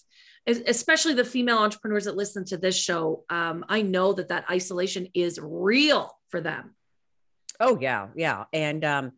especially 0.48 1.14
the 1.14 1.24
female 1.24 1.60
entrepreneurs 1.60 2.06
that 2.06 2.16
listen 2.16 2.44
to 2.46 2.58
this 2.58 2.76
show 2.76 3.24
um, 3.30 3.64
I 3.70 3.84
know 3.84 4.14
that 4.14 4.30
that 4.30 4.50
isolation 4.50 5.08
is 5.14 5.40
real 5.40 6.18
for 6.30 6.42
them 6.42 6.74
Oh 7.60 7.78
yeah, 7.80 8.08
yeah, 8.16 8.46
and 8.54 8.84
um, 8.86 9.12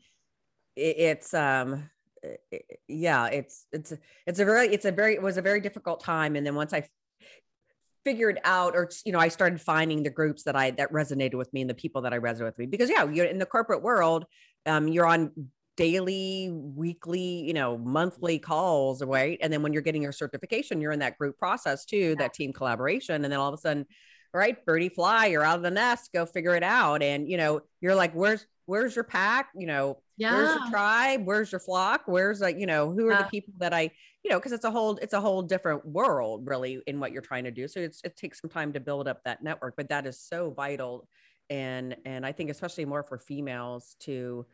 it, 0.75 0.95
it's 0.98 1.33
um, 1.33 1.89
it, 2.24 2.79
yeah, 2.88 3.27
it's 3.27 3.65
it's 3.71 3.93
it's 4.25 4.39
a 4.39 4.45
very 4.45 4.67
it's 4.67 4.86
a 4.86 4.91
very 4.91 5.13
it 5.13 5.21
was 5.21 5.38
a 5.38 5.41
very 5.41 5.62
difficult 5.62 6.03
time, 6.03 6.36
and 6.36 6.45
then 6.45 6.55
once 6.55 6.74
I 6.74 6.88
figured 8.03 8.39
out 8.43 8.75
or 8.75 8.89
you 9.05 9.12
know 9.12 9.19
i 9.19 9.27
started 9.27 9.62
finding 9.62 10.01
the 10.01 10.10
groups 10.10 10.43
that 10.43 10.55
i 10.55 10.71
that 10.71 10.91
resonated 10.91 11.36
with 11.36 11.51
me 11.53 11.62
and 11.62 11.69
the 11.69 11.74
people 11.75 12.01
that 12.01 12.13
i 12.13 12.17
resonated 12.17 12.45
with 12.45 12.57
me. 12.57 12.65
Because 12.65 12.89
yeah 12.89 13.03
you're 13.03 13.25
in 13.25 13.38
the 13.38 13.45
corporate 13.45 13.83
world 13.83 14.25
um, 14.65 14.88
you're 14.88 15.05
on 15.05 15.31
daily 15.77 16.50
weekly 16.51 17.43
you 17.45 17.53
know 17.53 17.77
monthly 17.77 18.39
calls 18.39 19.03
right? 19.03 19.38
And 19.41 19.51
then 19.51 19.62
when 19.62 19.74
you're 19.74 19.81
getting 19.81 20.01
your 20.01 20.12
certification 20.12 20.81
you're 20.81 20.91
in 20.91 21.00
that 21.00 21.17
group 21.17 21.38
process 21.38 21.86
too 21.86 21.98
yeah. 21.98 22.15
that 22.15 22.33
team 22.33 22.53
collaboration. 22.53 23.15
And 23.15 23.31
then 23.31 23.39
all 23.39 23.50
of 23.50 23.53
a 23.53 23.62
sudden 23.62 23.86
right? 24.33 24.63
Birdie 24.65 24.89
fly 24.89 25.27
you're 25.27 25.43
out 25.43 25.57
of 25.57 25.63
the 25.63 25.71
nest 25.71 26.11
go 26.13 26.25
figure 26.25 26.55
it 26.55 26.63
out. 26.63 27.03
And 27.03 27.29
you 27.29 27.38
know 27.38 27.61
you're 27.81 27.95
like 27.95 28.13
where's 28.13 28.45
where's 28.65 28.95
your 28.95 29.03
pack? 29.03 29.50
You 29.55 29.67
know 29.67 29.97
yeah. 30.17 30.35
where's 30.35 30.59
your 30.59 30.69
tribe? 30.69 31.25
Where's 31.25 31.51
your 31.51 31.59
flock? 31.59 32.03
Where's 32.05 32.41
like 32.41 32.57
you 32.57 32.67
know 32.67 32.91
who 32.91 33.07
are 33.07 33.11
yeah. 33.11 33.23
the 33.23 33.29
people 33.29 33.53
that 33.57 33.73
i 33.73 33.91
you 34.23 34.31
know 34.31 34.38
because 34.38 34.51
it's 34.51 34.65
a 34.65 34.71
whole 34.71 34.97
it's 34.97 35.13
a 35.13 35.21
whole 35.21 35.41
different 35.41 35.85
world 35.85 36.47
really 36.47 36.81
in 36.88 37.00
what 37.00 37.11
you're 37.11 37.21
trying 37.21 37.45
to 37.45 37.51
do. 37.51 37.67
So 37.67 37.79
it's 37.79 38.01
it 38.03 38.17
takes 38.17 38.41
some 38.41 38.50
time 38.50 38.73
to 38.73 38.79
build 38.79 39.07
up 39.07 39.23
that 39.25 39.43
network 39.43 39.75
but 39.75 39.89
that 39.89 40.05
is 40.05 40.19
so 40.19 40.51
vital. 40.51 41.07
And 41.50 41.97
and 42.05 42.25
i 42.25 42.31
think 42.31 42.50
especially 42.50 42.85
more 42.85 43.03
for 43.03 43.17
females 43.17 43.97
to 44.01 44.45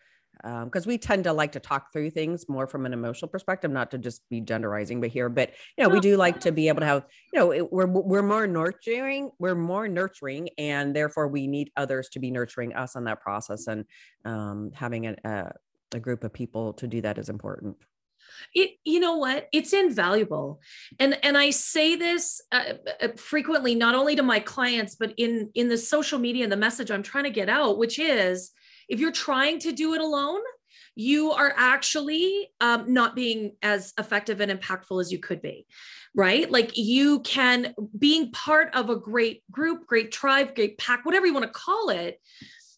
because 0.43 0.85
um, 0.85 0.89
we 0.89 0.97
tend 0.97 1.23
to 1.23 1.33
like 1.33 1.51
to 1.51 1.59
talk 1.59 1.91
through 1.91 2.11
things 2.11 2.47
more 2.47 2.67
from 2.67 2.85
an 2.85 2.93
emotional 2.93 3.29
perspective, 3.29 3.71
not 3.71 3.91
to 3.91 3.97
just 3.97 4.27
be 4.29 4.41
genderizing, 4.41 5.01
but 5.01 5.09
here, 5.09 5.29
but 5.29 5.51
you 5.77 5.83
know, 5.83 5.89
we 5.89 5.99
do 5.99 6.17
like 6.17 6.39
to 6.41 6.51
be 6.51 6.67
able 6.67 6.81
to 6.81 6.85
have, 6.85 7.05
you 7.33 7.39
know, 7.39 7.51
it, 7.51 7.71
we're 7.71 7.87
we're 7.87 8.21
more 8.21 8.47
nurturing, 8.47 9.31
we're 9.39 9.55
more 9.55 9.87
nurturing, 9.87 10.49
and 10.57 10.95
therefore 10.95 11.27
we 11.27 11.47
need 11.47 11.71
others 11.75 12.09
to 12.09 12.19
be 12.19 12.31
nurturing 12.31 12.73
us 12.73 12.95
on 12.95 13.03
that 13.05 13.21
process, 13.21 13.67
and 13.67 13.85
um, 14.25 14.71
having 14.73 15.07
a, 15.07 15.15
a, 15.23 15.51
a 15.93 15.99
group 15.99 16.23
of 16.23 16.33
people 16.33 16.73
to 16.73 16.87
do 16.87 17.01
that 17.01 17.17
is 17.17 17.29
important. 17.29 17.75
It, 18.53 18.71
you 18.83 18.99
know 18.99 19.17
what? 19.17 19.47
It's 19.51 19.73
invaluable, 19.73 20.59
and 20.99 21.17
and 21.23 21.37
I 21.37 21.49
say 21.49 21.95
this 21.95 22.41
uh, 22.51 22.73
uh 23.01 23.07
frequently, 23.15 23.73
not 23.73 23.95
only 23.95 24.15
to 24.15 24.23
my 24.23 24.39
clients, 24.39 24.95
but 24.95 25.13
in 25.17 25.49
in 25.55 25.69
the 25.69 25.77
social 25.77 26.19
media 26.19 26.43
and 26.43 26.51
the 26.51 26.57
message 26.57 26.91
I'm 26.91 27.03
trying 27.03 27.23
to 27.23 27.29
get 27.31 27.49
out, 27.49 27.77
which 27.77 27.97
is 27.97 28.51
if 28.87 28.99
you're 28.99 29.11
trying 29.11 29.59
to 29.59 29.71
do 29.71 29.93
it 29.93 30.01
alone, 30.01 30.41
you 30.95 31.31
are 31.31 31.53
actually 31.55 32.49
um, 32.59 32.91
not 32.91 33.15
being 33.15 33.55
as 33.61 33.93
effective 33.99 34.41
and 34.41 34.51
impactful 34.51 34.99
as 34.99 35.11
you 35.11 35.19
could 35.19 35.41
be, 35.41 35.67
right? 36.15 36.49
Like 36.49 36.75
you 36.75 37.19
can, 37.19 37.75
being 37.97 38.31
part 38.31 38.73
of 38.73 38.89
a 38.89 38.95
great 38.95 39.43
group, 39.51 39.85
great 39.85 40.11
tribe, 40.11 40.55
great 40.55 40.77
pack, 40.79 41.05
whatever 41.05 41.27
you 41.27 41.33
want 41.33 41.45
to 41.45 41.51
call 41.51 41.89
it, 41.89 42.19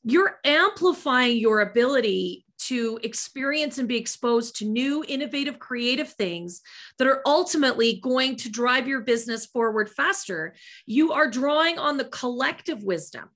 you're 0.04 0.40
amplifying 0.44 1.38
your 1.38 1.62
ability 1.62 2.46
to 2.58 3.00
experience 3.04 3.78
and 3.78 3.88
be 3.88 3.98
exposed 3.98 4.58
to 4.58 4.66
new, 4.66 5.04
innovative, 5.08 5.60
creative 5.60 6.10
things 6.10 6.62
that 6.98 7.08
are 7.08 7.22
ultimately 7.26 8.02
going 8.02 8.36
to 8.36 8.50
drive 8.50 8.86
your 8.86 9.00
business 9.00 9.46
forward 9.46 9.90
faster. 9.90 10.54
You 10.86 11.14
are 11.14 11.30
drawing 11.30 11.80
on 11.80 11.96
the 11.96 12.06
collective 12.06 12.84
wisdom 12.84 13.30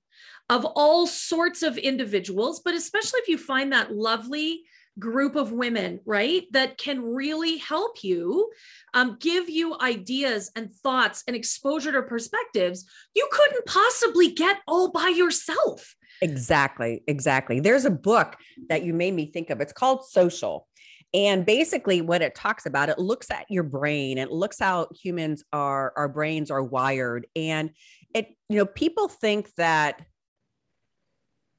of 0.50 0.64
all 0.64 1.06
sorts 1.06 1.62
of 1.62 1.78
individuals, 1.78 2.60
but 2.64 2.74
especially 2.74 3.20
if 3.20 3.28
you 3.28 3.38
find 3.38 3.72
that 3.72 3.94
lovely 3.94 4.62
group 4.98 5.34
of 5.34 5.52
women, 5.52 6.00
right, 6.04 6.44
that 6.52 6.78
can 6.78 7.02
really 7.02 7.56
help 7.58 8.04
you, 8.04 8.50
um, 8.92 9.16
give 9.20 9.48
you 9.48 9.76
ideas 9.80 10.50
and 10.54 10.72
thoughts 10.72 11.24
and 11.26 11.34
exposure 11.34 11.92
to 11.92 12.02
perspectives 12.02 12.84
you 13.14 13.28
couldn't 13.32 13.66
possibly 13.66 14.30
get 14.30 14.58
all 14.68 14.90
by 14.92 15.08
yourself. 15.08 15.96
Exactly, 16.22 17.02
exactly. 17.08 17.58
There's 17.60 17.84
a 17.84 17.90
book 17.90 18.36
that 18.68 18.84
you 18.84 18.94
made 18.94 19.14
me 19.14 19.30
think 19.32 19.50
of. 19.50 19.60
It's 19.60 19.72
called 19.72 20.06
Social. 20.06 20.68
And 21.12 21.46
basically, 21.46 22.00
what 22.00 22.22
it 22.22 22.34
talks 22.34 22.66
about, 22.66 22.88
it 22.88 22.98
looks 22.98 23.30
at 23.30 23.46
your 23.48 23.62
brain, 23.62 24.18
it 24.18 24.32
looks 24.32 24.58
how 24.58 24.88
humans 25.00 25.44
are, 25.52 25.92
our 25.96 26.08
brains 26.08 26.50
are 26.50 26.62
wired. 26.62 27.26
And 27.36 27.70
it, 28.14 28.36
you 28.48 28.58
know, 28.58 28.66
people 28.66 29.08
think 29.08 29.52
that 29.56 30.02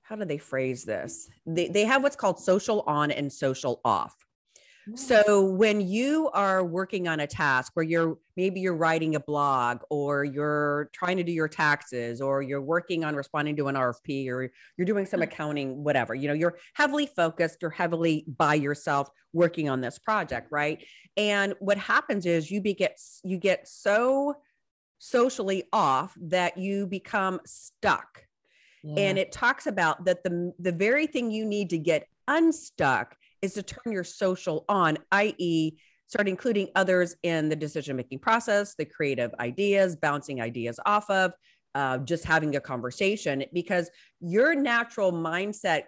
how 0.07 0.15
do 0.15 0.23
they 0.23 0.37
phrase 0.37 0.83
this? 0.83 1.29
They, 1.47 1.67
they 1.67 1.83
have 1.83 2.03
what's 2.03 2.15
called 2.15 2.39
social 2.39 2.83
on 2.85 3.09
and 3.09 3.31
social 3.33 3.81
off. 3.83 4.15
Mm. 4.87 4.99
So 4.99 5.45
when 5.45 5.81
you 5.81 6.29
are 6.31 6.63
working 6.63 7.07
on 7.07 7.21
a 7.21 7.27
task 7.27 7.71
where 7.73 7.83
you're 7.83 8.19
maybe 8.37 8.59
you're 8.59 8.75
writing 8.75 9.15
a 9.15 9.19
blog 9.19 9.79
or 9.89 10.23
you're 10.23 10.91
trying 10.93 11.17
to 11.17 11.23
do 11.23 11.31
your 11.31 11.47
taxes 11.47 12.21
or 12.21 12.43
you're 12.43 12.61
working 12.61 13.03
on 13.03 13.15
responding 13.15 13.55
to 13.55 13.67
an 13.67 13.73
RFP 13.73 14.29
or 14.29 14.51
you're 14.77 14.85
doing 14.85 15.07
some 15.07 15.21
mm. 15.21 15.23
accounting 15.23 15.83
whatever, 15.83 16.13
you 16.13 16.27
know, 16.27 16.35
you're 16.35 16.59
heavily 16.75 17.07
focused, 17.07 17.63
you're 17.63 17.71
heavily 17.71 18.25
by 18.27 18.53
yourself 18.53 19.09
working 19.33 19.69
on 19.69 19.81
this 19.81 19.97
project, 19.97 20.51
right? 20.51 20.85
And 21.17 21.55
what 21.59 21.79
happens 21.79 22.27
is 22.27 22.51
you 22.51 22.61
be 22.61 22.75
get 22.75 22.99
you 23.23 23.39
get 23.39 23.67
so 23.67 24.35
socially 24.99 25.63
off 25.73 26.15
that 26.21 26.59
you 26.59 26.85
become 26.85 27.39
stuck 27.43 28.24
and 28.97 29.17
it 29.17 29.31
talks 29.31 29.67
about 29.67 30.05
that 30.05 30.23
the, 30.23 30.53
the 30.59 30.71
very 30.71 31.07
thing 31.07 31.31
you 31.31 31.45
need 31.45 31.69
to 31.71 31.77
get 31.77 32.07
unstuck 32.27 33.15
is 33.41 33.53
to 33.53 33.63
turn 33.63 33.91
your 33.91 34.03
social 34.03 34.65
on, 34.69 34.97
i.e., 35.11 35.71
start 36.07 36.27
including 36.27 36.69
others 36.75 37.15
in 37.23 37.49
the 37.49 37.55
decision 37.55 37.95
making 37.95 38.19
process, 38.19 38.75
the 38.75 38.85
creative 38.85 39.33
ideas, 39.39 39.95
bouncing 39.95 40.41
ideas 40.41 40.79
off 40.85 41.09
of, 41.09 41.31
uh, 41.73 41.97
just 41.99 42.23
having 42.23 42.55
a 42.55 42.59
conversation, 42.59 43.43
because 43.53 43.89
your 44.21 44.55
natural 44.55 45.11
mindset 45.11 45.83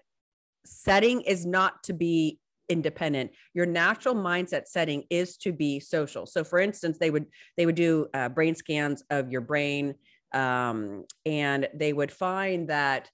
setting 0.65 1.21
is 1.21 1.45
not 1.45 1.83
to 1.83 1.93
be 1.93 2.39
independent. 2.69 3.31
Your 3.53 3.65
natural 3.65 4.15
mindset 4.15 4.67
setting 4.67 5.03
is 5.09 5.37
to 5.37 5.53
be 5.53 5.79
social. 5.79 6.25
So 6.25 6.43
for 6.43 6.59
instance 6.59 6.97
they 6.99 7.09
would 7.09 7.25
they 7.55 7.65
would 7.65 7.75
do 7.75 8.07
uh, 8.13 8.29
brain 8.29 8.55
scans 8.55 9.03
of 9.09 9.31
your 9.31 9.41
brain 9.41 9.95
um, 10.33 11.05
and 11.25 11.67
they 11.73 11.93
would 11.93 12.11
find 12.11 12.69
that 12.69 13.09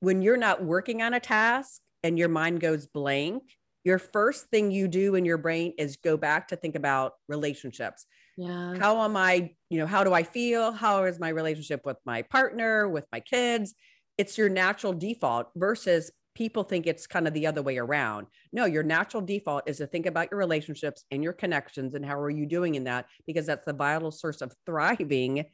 when 0.00 0.22
you're 0.22 0.36
not 0.36 0.62
working 0.62 1.02
on 1.02 1.14
a 1.14 1.20
task 1.20 1.80
and 2.02 2.18
your 2.18 2.28
mind 2.28 2.60
goes 2.60 2.86
blank, 2.86 3.42
your 3.84 3.98
first 3.98 4.46
thing 4.46 4.70
you 4.70 4.88
do 4.88 5.14
in 5.14 5.24
your 5.24 5.38
brain 5.38 5.74
is 5.78 5.96
go 5.96 6.16
back 6.16 6.48
to 6.48 6.56
think 6.56 6.74
about 6.74 7.12
relationships. 7.28 8.06
Yeah. 8.36 8.74
How 8.78 9.02
am 9.02 9.16
I, 9.16 9.54
you 9.70 9.78
know, 9.78 9.86
how 9.86 10.04
do 10.04 10.12
I 10.12 10.22
feel? 10.22 10.72
How 10.72 11.04
is 11.04 11.20
my 11.20 11.28
relationship 11.28 11.82
with 11.84 11.98
my 12.04 12.22
partner, 12.22 12.88
with 12.88 13.06
my 13.12 13.20
kids? 13.20 13.74
It's 14.18 14.36
your 14.38 14.48
natural 14.48 14.92
default 14.92 15.48
versus 15.54 16.10
people 16.34 16.64
think 16.64 16.86
it's 16.86 17.06
kind 17.06 17.28
of 17.28 17.34
the 17.34 17.46
other 17.46 17.62
way 17.62 17.78
around. 17.78 18.26
No, 18.52 18.64
your 18.64 18.82
natural 18.82 19.22
default 19.22 19.68
is 19.68 19.78
to 19.78 19.86
think 19.86 20.06
about 20.06 20.28
your 20.30 20.38
relationships 20.38 21.04
and 21.10 21.22
your 21.22 21.32
connections 21.32 21.94
and 21.94 22.04
how 22.04 22.18
are 22.18 22.30
you 22.30 22.46
doing 22.46 22.74
in 22.74 22.84
that 22.84 23.06
because 23.26 23.46
that's 23.46 23.66
the 23.66 23.72
vital 23.72 24.10
source 24.10 24.40
of 24.40 24.52
thriving 24.66 25.44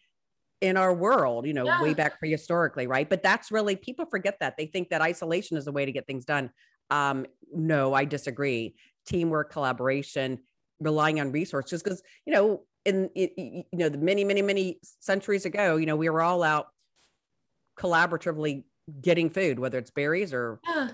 in 0.60 0.76
our 0.76 0.92
world, 0.92 1.46
you 1.46 1.54
know, 1.54 1.64
yeah. 1.64 1.82
way 1.82 1.94
back 1.94 2.20
prehistorically, 2.20 2.86
right? 2.86 3.08
But 3.08 3.22
that's 3.22 3.50
really 3.50 3.76
people 3.76 4.06
forget 4.06 4.36
that. 4.40 4.56
They 4.56 4.66
think 4.66 4.90
that 4.90 5.00
isolation 5.00 5.56
is 5.56 5.66
a 5.66 5.72
way 5.72 5.86
to 5.86 5.92
get 5.92 6.06
things 6.06 6.24
done. 6.24 6.50
Um, 6.90 7.26
no, 7.52 7.94
I 7.94 8.04
disagree. 8.04 8.74
Teamwork, 9.06 9.52
collaboration, 9.52 10.40
relying 10.78 11.20
on 11.20 11.32
resources, 11.32 11.82
because 11.82 12.02
you 12.26 12.32
know, 12.32 12.62
in 12.84 13.10
you 13.14 13.64
know, 13.72 13.88
the 13.88 13.98
many, 13.98 14.24
many, 14.24 14.42
many 14.42 14.80
centuries 15.00 15.46
ago, 15.46 15.76
you 15.76 15.86
know, 15.86 15.96
we 15.96 16.08
were 16.08 16.22
all 16.22 16.42
out 16.42 16.68
collaboratively 17.78 18.64
getting 19.00 19.30
food, 19.30 19.58
whether 19.58 19.78
it's 19.78 19.90
berries 19.90 20.34
or 20.34 20.60
yeah. 20.66 20.90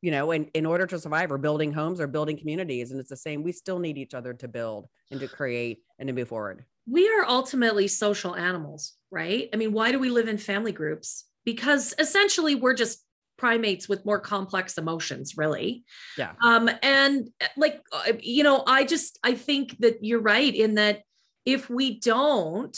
you 0.00 0.10
know, 0.10 0.30
in, 0.30 0.44
in 0.54 0.66
order 0.66 0.86
to 0.86 0.98
survive 0.98 1.32
or 1.32 1.38
building 1.38 1.72
homes 1.72 2.00
or 2.00 2.06
building 2.06 2.36
communities. 2.36 2.90
And 2.90 3.00
it's 3.00 3.08
the 3.08 3.16
same. 3.16 3.42
We 3.42 3.52
still 3.52 3.78
need 3.78 3.98
each 3.98 4.14
other 4.14 4.34
to 4.34 4.46
build 4.46 4.88
and 5.10 5.18
to 5.20 5.28
create 5.28 5.82
and 5.98 6.06
to 6.06 6.12
move 6.12 6.28
forward 6.28 6.64
we 6.88 7.08
are 7.08 7.24
ultimately 7.26 7.86
social 7.86 8.34
animals, 8.34 8.94
right? 9.10 9.48
I 9.52 9.56
mean, 9.56 9.72
why 9.72 9.92
do 9.92 9.98
we 9.98 10.10
live 10.10 10.28
in 10.28 10.38
family 10.38 10.72
groups? 10.72 11.24
Because 11.44 11.94
essentially 11.98 12.54
we're 12.54 12.74
just 12.74 13.04
primates 13.36 13.88
with 13.88 14.04
more 14.04 14.18
complex 14.18 14.76
emotions, 14.76 15.36
really. 15.36 15.84
Yeah. 16.16 16.32
Um, 16.42 16.68
and 16.82 17.28
like, 17.56 17.80
uh, 17.92 18.12
you 18.20 18.42
know, 18.42 18.64
I 18.66 18.84
just, 18.84 19.18
I 19.22 19.34
think 19.34 19.78
that 19.78 20.04
you're 20.04 20.20
right 20.20 20.54
in 20.54 20.74
that 20.74 21.02
if 21.46 21.70
we 21.70 21.98
don't, 22.00 22.76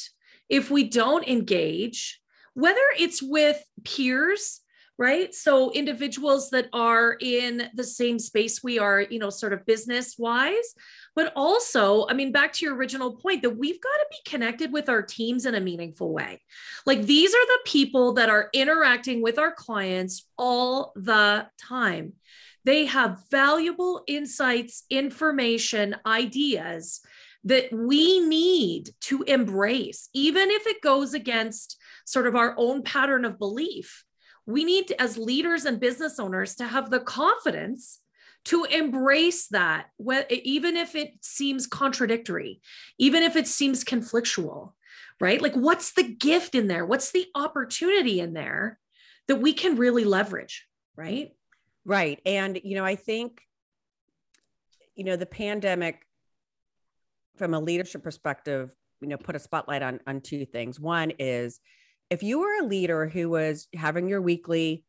if 0.49 0.71
we 0.71 0.85
don't 0.85 1.27
engage, 1.27 2.21
whether 2.55 2.81
it's 2.99 3.23
with 3.23 3.63
peers, 3.85 4.61
right? 5.01 5.35
So 5.35 5.73
individuals 5.73 6.51
that 6.51 6.69
are 6.75 7.17
in 7.23 7.71
the 7.75 7.85
same 7.85 8.19
space 8.19 8.63
we 8.63 8.79
are, 8.79 9.01
you 9.01 9.19
know, 9.19 9.31
sort 9.31 9.55
of 9.55 9.65
business 9.65 10.17
wise, 10.19 10.75
but 11.17 11.33
also, 11.35 12.07
I 12.07 12.13
mean, 12.13 12.33
back 12.33 12.53
to 12.53 12.67
your 12.67 12.75
original 12.75 13.17
point 13.17 13.41
that 13.41 13.57
we've 13.57 13.81
got 13.81 13.89
to 13.89 14.07
be 14.11 14.31
connected 14.31 14.75
with 14.75 14.91
our 14.91 15.01
teams 15.01 15.47
in 15.47 15.55
a 15.55 15.61
meaningful 15.61 16.13
way. 16.13 16.43
Like 16.85 17.05
these 17.05 17.35
are 17.35 17.47
the 17.47 17.61
people 17.65 18.13
that 18.13 18.29
are 18.29 18.51
interacting 18.53 19.23
with 19.23 19.39
our 19.39 19.53
clients 19.53 20.29
all 20.37 20.93
the 20.95 21.47
time. 21.59 22.13
They 22.65 22.85
have 22.85 23.23
valuable 23.31 24.05
insights, 24.07 24.85
information, 24.91 25.97
ideas 26.05 27.01
that 27.45 27.73
we 27.73 28.21
need 28.21 28.91
to 29.01 29.23
embrace, 29.23 30.11
even 30.13 30.51
if 30.51 30.67
it 30.67 30.83
goes 30.83 31.15
against 31.15 31.79
sort 32.05 32.27
of 32.27 32.37
our 32.37 32.55
own 32.59 32.83
pattern 32.83 33.25
of 33.25 33.39
belief. 33.39 34.05
We 34.51 34.65
need, 34.65 34.93
as 34.99 35.17
leaders 35.17 35.65
and 35.65 35.81
business 35.81 36.19
owners, 36.19 36.57
to 36.57 36.67
have 36.67 36.91
the 36.91 37.01
confidence 37.01 38.01
to 38.47 38.65
embrace 38.65 39.49
that, 39.49 39.89
even 40.31 40.77
if 40.77 40.95
it 40.95 41.13
seems 41.21 41.67
contradictory, 41.67 42.61
even 42.99 43.23
if 43.23 43.37
it 43.37 43.47
seems 43.47 43.85
conflictual, 43.85 44.73
right? 45.21 45.43
Like, 45.43 45.55
what's 45.55 45.93
the 45.93 46.03
gift 46.03 46.55
in 46.55 46.67
there? 46.67 46.87
What's 46.87 47.13
the 47.13 47.27
opportunity 47.35 48.21
in 48.21 48.33
there 48.33 48.79
that 49.29 49.37
we 49.37 49.53
can 49.53 49.77
really 49.77 50.05
leverage, 50.05 50.67
right? 50.97 51.33
Right. 51.85 52.21
And, 52.25 52.61
you 52.65 52.77
know, 52.77 52.85
I 52.85 52.97
think, 52.97 53.41
you 54.95 55.05
know, 55.05 55.17
the 55.17 55.27
pandemic, 55.27 56.07
from 57.37 57.55
a 57.55 57.61
leadership 57.61 58.03
perspective, 58.03 58.75
you 59.01 59.09
know, 59.09 59.17
put 59.17 59.35
a 59.35 59.39
spotlight 59.39 59.81
on 59.81 60.01
on 60.07 60.21
two 60.21 60.45
things. 60.45 60.79
One 60.79 61.13
is 61.19 61.59
if 62.11 62.23
you 62.23 62.41
were 62.41 62.59
a 62.61 62.67
leader 62.67 63.09
who 63.09 63.31
was 63.31 63.69
having 63.75 64.09
your 64.09 64.21
weekly 64.21 64.85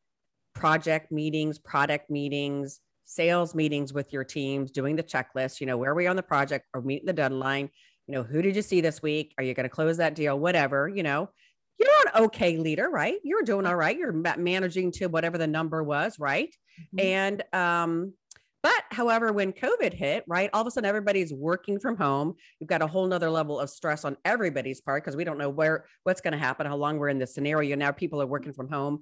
project 0.56 1.12
meetings, 1.12 1.60
product 1.60 2.10
meetings, 2.10 2.80
sales 3.06 3.54
meetings 3.54 3.94
with 3.94 4.12
your 4.12 4.24
teams, 4.24 4.72
doing 4.72 4.96
the 4.96 5.04
checklist, 5.04 5.60
you 5.60 5.68
know, 5.68 5.78
where 5.78 5.92
are 5.92 5.96
we 5.96 6.08
on 6.08 6.16
the 6.16 6.24
project 6.24 6.66
or 6.74 6.82
meeting 6.82 7.06
the 7.06 7.14
deadline? 7.14 7.70
You 8.08 8.16
know, 8.16 8.24
who 8.24 8.42
did 8.42 8.56
you 8.56 8.62
see 8.62 8.82
this 8.82 9.02
week? 9.02 9.34
Are 9.38 9.44
you 9.44 9.54
going 9.54 9.66
to 9.66 9.70
close 9.70 9.98
that 9.98 10.16
deal? 10.16 10.38
Whatever, 10.38 10.88
you 10.88 11.04
know, 11.04 11.30
you're 11.78 11.90
an 12.14 12.24
okay 12.26 12.58
leader, 12.58 12.90
right? 12.90 13.18
You're 13.24 13.44
doing 13.44 13.66
all 13.66 13.76
right. 13.76 13.98
You're 13.98 14.12
managing 14.12 14.92
to 14.94 15.08
whatever 15.08 15.38
the 15.38 15.48
number 15.48 15.84
was, 15.84 16.20
right? 16.20 16.54
Mm-hmm. 16.96 17.00
And 17.00 17.44
um, 17.54 18.14
but 18.64 18.84
however, 18.92 19.34
when 19.34 19.54
COVID 19.54 19.94
hit, 19.94 20.24
right, 20.28 20.50
all 20.54 20.62
of 20.62 20.68
a 20.68 20.72
sudden 20.72 20.88
everybody's 20.88 21.34
working 21.34 21.80
from 21.80 21.98
home. 21.98 22.36
You've 22.60 22.70
got 22.70 22.84
a 22.84 22.88
whole 22.88 23.08
nother 23.08 23.30
level 23.30 23.60
of 23.60 23.70
stress 23.70 24.06
on 24.06 24.18
everybody's 24.24 24.82
part 24.82 25.04
because 25.04 25.16
we 25.16 25.24
don't 25.24 25.40
know 25.40 25.50
where 25.50 25.86
what's 26.04 26.22
going 26.22 26.34
to 26.34 26.38
happen, 26.38 26.68
how 26.68 26.76
long 26.76 27.00
we're 27.00 27.10
in 27.10 27.18
this 27.18 27.34
scenario. 27.34 27.76
Now 27.76 27.92
people 27.92 28.22
are 28.22 28.28
working 28.28 28.54
from 28.54 28.70
home, 28.70 29.02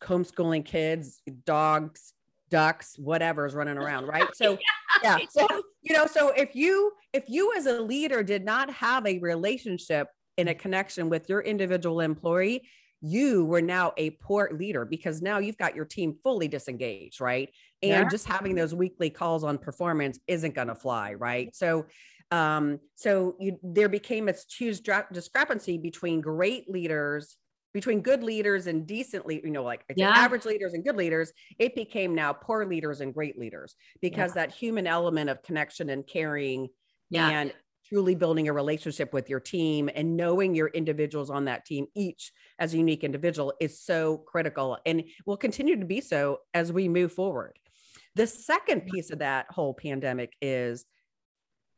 homeschooling 0.00 0.64
kids, 0.64 1.20
dogs, 1.44 2.12
ducks, 2.48 2.96
whatever's 2.96 3.54
running 3.54 3.76
around, 3.76 4.06
right? 4.06 4.28
So 4.34 4.56
yeah. 5.02 5.18
So 5.30 5.48
you 5.82 5.94
know, 5.94 6.06
so 6.06 6.28
if 6.28 6.54
you 6.54 6.92
if 7.12 7.24
you 7.28 7.54
as 7.56 7.66
a 7.66 7.80
leader 7.80 8.22
did 8.22 8.44
not 8.44 8.70
have 8.70 9.04
a 9.06 9.18
relationship 9.18 10.08
in 10.36 10.48
a 10.48 10.54
connection 10.54 11.08
with 11.08 11.28
your 11.28 11.40
individual 11.40 12.00
employee, 12.00 12.68
you 13.00 13.44
were 13.44 13.62
now 13.62 13.92
a 13.96 14.10
poor 14.10 14.50
leader 14.52 14.84
because 14.84 15.22
now 15.22 15.38
you've 15.38 15.58
got 15.58 15.74
your 15.74 15.84
team 15.84 16.16
fully 16.22 16.48
disengaged, 16.48 17.20
right? 17.20 17.50
And 17.82 17.90
yeah. 17.90 18.08
just 18.08 18.26
having 18.26 18.54
those 18.54 18.74
weekly 18.74 19.10
calls 19.10 19.44
on 19.44 19.58
performance 19.58 20.18
isn't 20.26 20.54
going 20.54 20.68
to 20.68 20.74
fly, 20.74 21.14
right? 21.14 21.54
So, 21.54 21.86
um, 22.30 22.80
so 22.94 23.36
you, 23.38 23.58
there 23.62 23.88
became 23.88 24.28
a 24.28 24.34
huge 24.56 24.80
discrepancy 25.12 25.78
between 25.78 26.20
great 26.20 26.70
leaders, 26.70 27.36
between 27.74 28.00
good 28.00 28.22
leaders 28.22 28.66
and 28.66 28.86
decently, 28.86 29.40
you 29.44 29.50
know, 29.50 29.62
like 29.62 29.84
yeah. 29.94 30.08
average 30.08 30.46
leaders 30.46 30.72
and 30.72 30.84
good 30.84 30.96
leaders. 30.96 31.32
It 31.58 31.74
became 31.74 32.14
now 32.14 32.32
poor 32.32 32.64
leaders 32.64 33.00
and 33.00 33.12
great 33.12 33.38
leaders 33.38 33.76
because 34.00 34.30
yeah. 34.30 34.46
that 34.46 34.54
human 34.54 34.86
element 34.86 35.28
of 35.28 35.42
connection 35.42 35.90
and 35.90 36.06
caring 36.06 36.68
yeah. 37.10 37.28
and 37.28 37.52
truly 37.88 38.14
building 38.14 38.48
a 38.48 38.52
relationship 38.52 39.12
with 39.12 39.30
your 39.30 39.40
team 39.40 39.88
and 39.94 40.16
knowing 40.16 40.54
your 40.54 40.68
individuals 40.68 41.30
on 41.30 41.44
that 41.44 41.64
team, 41.64 41.86
each 41.94 42.32
as 42.58 42.74
a 42.74 42.78
unique 42.78 43.04
individual, 43.04 43.52
is 43.60 43.80
so 43.80 44.18
critical 44.18 44.78
and 44.86 45.04
will 45.24 45.36
continue 45.36 45.78
to 45.78 45.86
be 45.86 46.00
so 46.00 46.38
as 46.54 46.72
we 46.72 46.88
move 46.88 47.12
forward. 47.12 47.58
The 48.16 48.26
second 48.26 48.86
piece 48.86 49.10
of 49.10 49.18
that 49.18 49.44
whole 49.50 49.74
pandemic 49.74 50.32
is 50.40 50.86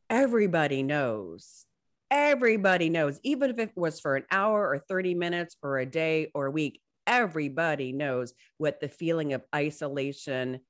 everybody 0.09 0.83
knows. 0.83 1.65
Everybody 2.09 2.89
knows, 2.89 3.19
even 3.23 3.49
if 3.49 3.59
it 3.59 3.71
was 3.75 3.99
for 3.99 4.15
an 4.15 4.23
hour 4.31 4.65
or 4.65 4.79
30 4.79 5.15
minutes 5.15 5.57
or 5.61 5.79
a 5.79 5.85
day 5.85 6.31
or 6.33 6.45
a 6.45 6.51
week, 6.51 6.79
everybody 7.05 7.91
knows 7.91 8.33
what 8.57 8.79
the 8.79 8.87
feeling 8.87 9.33
of 9.33 9.43
isolation, 9.53 10.61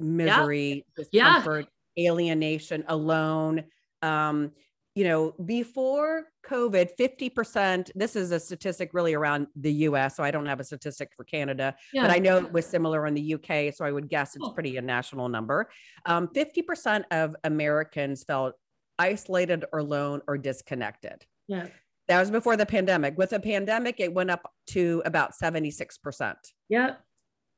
misery, 0.00 0.84
yeah. 0.96 1.04
discomfort, 1.04 1.66
yeah. 1.94 2.10
alienation, 2.10 2.82
alone, 2.88 3.62
um, 4.02 4.50
you 4.94 5.04
know, 5.04 5.34
before 5.44 6.24
COVID, 6.46 6.90
50%, 6.98 7.90
this 7.94 8.14
is 8.14 8.30
a 8.30 8.38
statistic 8.38 8.92
really 8.92 9.14
around 9.14 9.46
the 9.56 9.72
US. 9.72 10.16
So 10.16 10.22
I 10.22 10.30
don't 10.30 10.46
have 10.46 10.60
a 10.60 10.64
statistic 10.64 11.10
for 11.16 11.24
Canada, 11.24 11.74
yeah. 11.92 12.02
but 12.02 12.10
I 12.10 12.18
know 12.18 12.36
it 12.38 12.52
was 12.52 12.66
similar 12.66 13.06
in 13.06 13.14
the 13.14 13.34
UK. 13.34 13.74
So 13.74 13.84
I 13.84 13.92
would 13.92 14.08
guess 14.08 14.36
it's 14.36 14.48
pretty 14.50 14.76
a 14.76 14.82
national 14.82 15.28
number. 15.28 15.70
Um, 16.04 16.28
50% 16.28 17.04
of 17.10 17.34
Americans 17.44 18.24
felt 18.24 18.54
isolated 18.98 19.64
or 19.72 19.78
alone 19.78 20.20
or 20.28 20.36
disconnected. 20.36 21.24
Yeah. 21.48 21.68
That 22.08 22.20
was 22.20 22.30
before 22.30 22.56
the 22.56 22.66
pandemic. 22.66 23.16
With 23.16 23.30
the 23.30 23.40
pandemic, 23.40 23.98
it 23.98 24.12
went 24.12 24.30
up 24.30 24.50
to 24.68 25.02
about 25.04 25.32
76%. 25.40 26.34
Yeah 26.68 26.94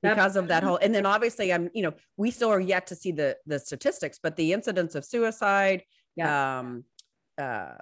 because 0.03 0.37
of 0.37 0.49
that 0.49 0.63
whole 0.63 0.77
and 0.83 0.95
then 0.95 1.07
obviously 1.07 1.51
i'm 1.51 1.71
you 1.73 1.81
know 1.81 1.91
we 2.19 2.31
still 2.31 2.51
are 2.51 2.61
yet 2.61 2.87
to 2.87 2.95
see 2.95 3.11
the 3.11 3.35
the 3.47 3.59
statistics 3.59 4.21
but 4.23 4.37
the 4.37 4.53
incidence 4.53 4.95
of 4.95 5.03
suicide 5.03 5.83
yeah. 6.17 6.59
Um, 6.59 6.85
uh, 7.39 7.75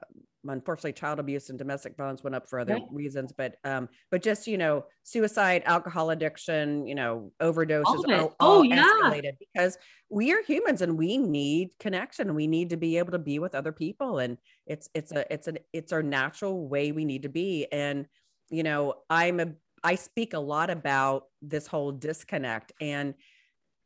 unfortunately, 0.48 0.92
child 0.92 1.18
abuse 1.18 1.50
and 1.50 1.58
domestic 1.58 1.96
violence 1.96 2.24
went 2.24 2.34
up 2.34 2.48
for 2.48 2.58
other 2.58 2.78
reasons, 2.90 3.32
but 3.36 3.56
um, 3.64 3.88
but 4.10 4.22
just 4.22 4.46
you 4.46 4.58
know, 4.58 4.84
suicide, 5.02 5.62
alcohol 5.66 6.10
addiction, 6.10 6.86
you 6.86 6.94
know, 6.94 7.32
overdoses 7.40 8.08
are 8.08 8.34
all 8.40 8.58
oh, 8.58 8.62
yeah. 8.62 8.84
escalated 8.84 9.32
because 9.38 9.78
we 10.08 10.32
are 10.32 10.42
humans 10.42 10.82
and 10.82 10.98
we 10.98 11.18
need 11.18 11.70
connection. 11.78 12.34
We 12.34 12.46
need 12.46 12.70
to 12.70 12.76
be 12.76 12.98
able 12.98 13.12
to 13.12 13.18
be 13.18 13.38
with 13.38 13.54
other 13.54 13.72
people, 13.72 14.18
and 14.18 14.38
it's 14.66 14.88
it's 14.94 15.12
a 15.12 15.30
it's 15.32 15.48
an 15.48 15.58
it's 15.72 15.92
our 15.92 16.02
natural 16.02 16.68
way 16.68 16.92
we 16.92 17.04
need 17.04 17.22
to 17.22 17.28
be. 17.28 17.66
And 17.70 18.06
you 18.50 18.62
know, 18.62 18.94
I'm 19.08 19.40
a 19.40 19.52
I 19.84 19.96
speak 19.96 20.34
a 20.34 20.40
lot 20.40 20.70
about 20.70 21.24
this 21.40 21.66
whole 21.66 21.92
disconnect, 21.92 22.72
and 22.80 23.14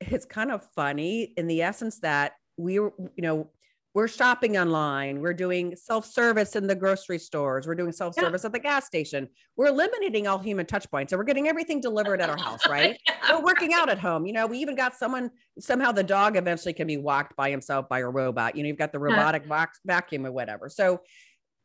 it's 0.01 0.27
kind 0.27 0.51
of 0.51 0.67
funny 0.75 1.33
in 1.37 1.47
the 1.47 1.63
essence 1.63 2.01
that 2.01 2.33
we 2.57 2.79
were, 2.79 2.93
you 3.15 3.23
know, 3.23 3.51
we're 3.97 4.09
shopping 4.09 4.59
online. 4.59 5.23
We're 5.23 5.33
doing 5.33 5.75
self-service 5.75 6.55
in 6.55 6.67
the 6.67 6.75
grocery 6.75 7.19
stores. 7.19 7.67
We're 7.67 7.77
doing 7.77 7.93
self-service 7.93 8.43
yeah. 8.43 8.47
at 8.47 8.53
the 8.53 8.59
gas 8.59 8.85
station. 8.85 9.27
We're 9.57 9.69
eliminating 9.69 10.27
all 10.27 10.39
human 10.39 10.67
touch 10.67 10.91
points 10.91 11.15
and 11.15 11.19
we're 11.19 11.25
getting 11.25 11.49
everything 11.49 11.81
delivered 11.81 12.21
at 12.21 12.29
our 12.29 12.37
house 12.37 12.61
right? 12.69 13.01
Yeah. 13.09 13.39
we're 13.39 13.45
working 13.45 13.73
out 13.73 13.89
at 13.89 13.99
home. 13.99 14.27
You 14.27 14.35
know 14.35 14.47
we 14.47 14.59
even 14.59 14.77
got 14.77 14.95
someone 14.95 15.31
somehow 15.59 15.93
the 15.93 16.05
dog 16.05 16.37
eventually 16.37 16.75
can 16.75 16.87
be 16.87 16.99
walked 16.99 17.37
by 17.37 17.49
himself 17.49 17.89
by 17.89 18.01
a 18.01 18.07
robot. 18.07 18.55
You 18.55 18.65
know 18.65 18.67
you've 18.67 18.77
got 18.77 18.93
the 18.93 18.99
robotic 18.99 19.45
yeah. 19.45 19.49
box 19.49 19.81
vacuum 19.87 20.27
or 20.27 20.31
whatever. 20.33 20.69
So 20.69 21.01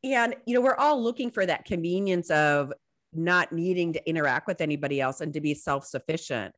and 0.01 0.33
you 0.45 0.53
know 0.53 0.61
we're 0.61 0.75
all 0.75 1.03
looking 1.03 1.31
for 1.31 1.45
that 1.45 1.65
convenience 1.65 2.31
of 2.31 2.71
not 3.11 3.51
needing 3.51 3.91
to 3.91 4.09
interact 4.09 4.47
with 4.47 4.61
anybody 4.61 5.01
else 5.01 5.19
and 5.19 5.33
to 5.33 5.41
be 5.41 5.53
self-sufficient 5.53 6.55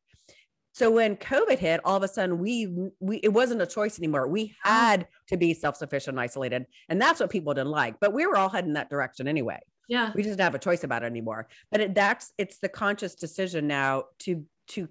so 0.74 0.90
when 0.90 1.16
COVID 1.16 1.60
hit, 1.60 1.80
all 1.84 1.96
of 1.96 2.02
a 2.02 2.08
sudden 2.08 2.38
we 2.38 2.66
we 2.98 3.18
it 3.18 3.32
wasn't 3.32 3.62
a 3.62 3.66
choice 3.66 3.96
anymore. 3.96 4.26
We 4.26 4.56
oh. 4.64 4.68
had 4.68 5.06
to 5.28 5.36
be 5.36 5.54
self-sufficient, 5.54 6.14
and 6.14 6.20
isolated, 6.20 6.66
and 6.88 7.00
that's 7.00 7.20
what 7.20 7.30
people 7.30 7.54
didn't 7.54 7.70
like. 7.70 8.00
But 8.00 8.12
we 8.12 8.26
were 8.26 8.36
all 8.36 8.48
heading 8.48 8.72
that 8.72 8.90
direction 8.90 9.28
anyway. 9.28 9.60
Yeah, 9.88 10.10
we 10.16 10.22
just 10.22 10.32
didn't 10.32 10.44
have 10.44 10.56
a 10.56 10.58
choice 10.58 10.82
about 10.82 11.04
it 11.04 11.06
anymore. 11.06 11.46
But 11.70 11.80
it, 11.80 11.94
that's 11.94 12.32
it's 12.38 12.58
the 12.58 12.68
conscious 12.68 13.14
decision 13.14 13.68
now 13.68 14.06
to 14.20 14.44
to 14.70 14.88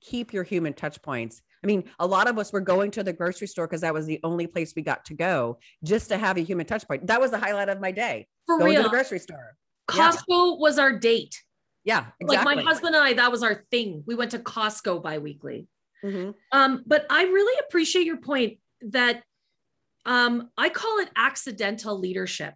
keep 0.00 0.32
your 0.32 0.42
human 0.42 0.72
touch 0.72 1.00
points. 1.00 1.42
I 1.62 1.68
mean, 1.68 1.84
a 2.00 2.06
lot 2.06 2.28
of 2.28 2.36
us 2.36 2.52
were 2.52 2.60
going 2.60 2.90
to 2.92 3.04
the 3.04 3.12
grocery 3.12 3.46
store 3.46 3.68
because 3.68 3.82
that 3.82 3.94
was 3.94 4.06
the 4.06 4.18
only 4.24 4.48
place 4.48 4.72
we 4.74 4.82
got 4.82 5.04
to 5.04 5.14
go 5.14 5.58
just 5.84 6.08
to 6.08 6.18
have 6.18 6.38
a 6.38 6.40
human 6.40 6.66
touch 6.66 6.88
point. 6.88 7.06
That 7.06 7.20
was 7.20 7.30
the 7.30 7.38
highlight 7.38 7.68
of 7.68 7.80
my 7.80 7.92
day. 7.92 8.26
For 8.46 8.58
going 8.58 8.72
real. 8.72 8.82
to 8.82 8.88
the 8.88 8.90
grocery 8.90 9.20
store. 9.20 9.54
Costco 9.86 10.24
yeah. 10.28 10.56
was 10.58 10.78
our 10.78 10.98
date. 10.98 11.40
Yeah, 11.84 12.06
exactly. 12.20 12.54
Like 12.54 12.64
my 12.64 12.70
husband 12.70 12.94
and 12.94 13.04
I, 13.04 13.12
that 13.14 13.32
was 13.32 13.42
our 13.42 13.64
thing. 13.70 14.04
We 14.06 14.14
went 14.14 14.32
to 14.32 14.38
Costco 14.38 15.02
biweekly. 15.02 15.66
Mm-hmm. 16.04 16.30
Um, 16.52 16.82
but 16.86 17.06
I 17.10 17.22
really 17.22 17.58
appreciate 17.66 18.06
your 18.06 18.18
point 18.18 18.58
that 18.82 19.22
um, 20.06 20.50
I 20.56 20.68
call 20.68 20.98
it 20.98 21.10
accidental 21.16 21.98
leadership, 21.98 22.54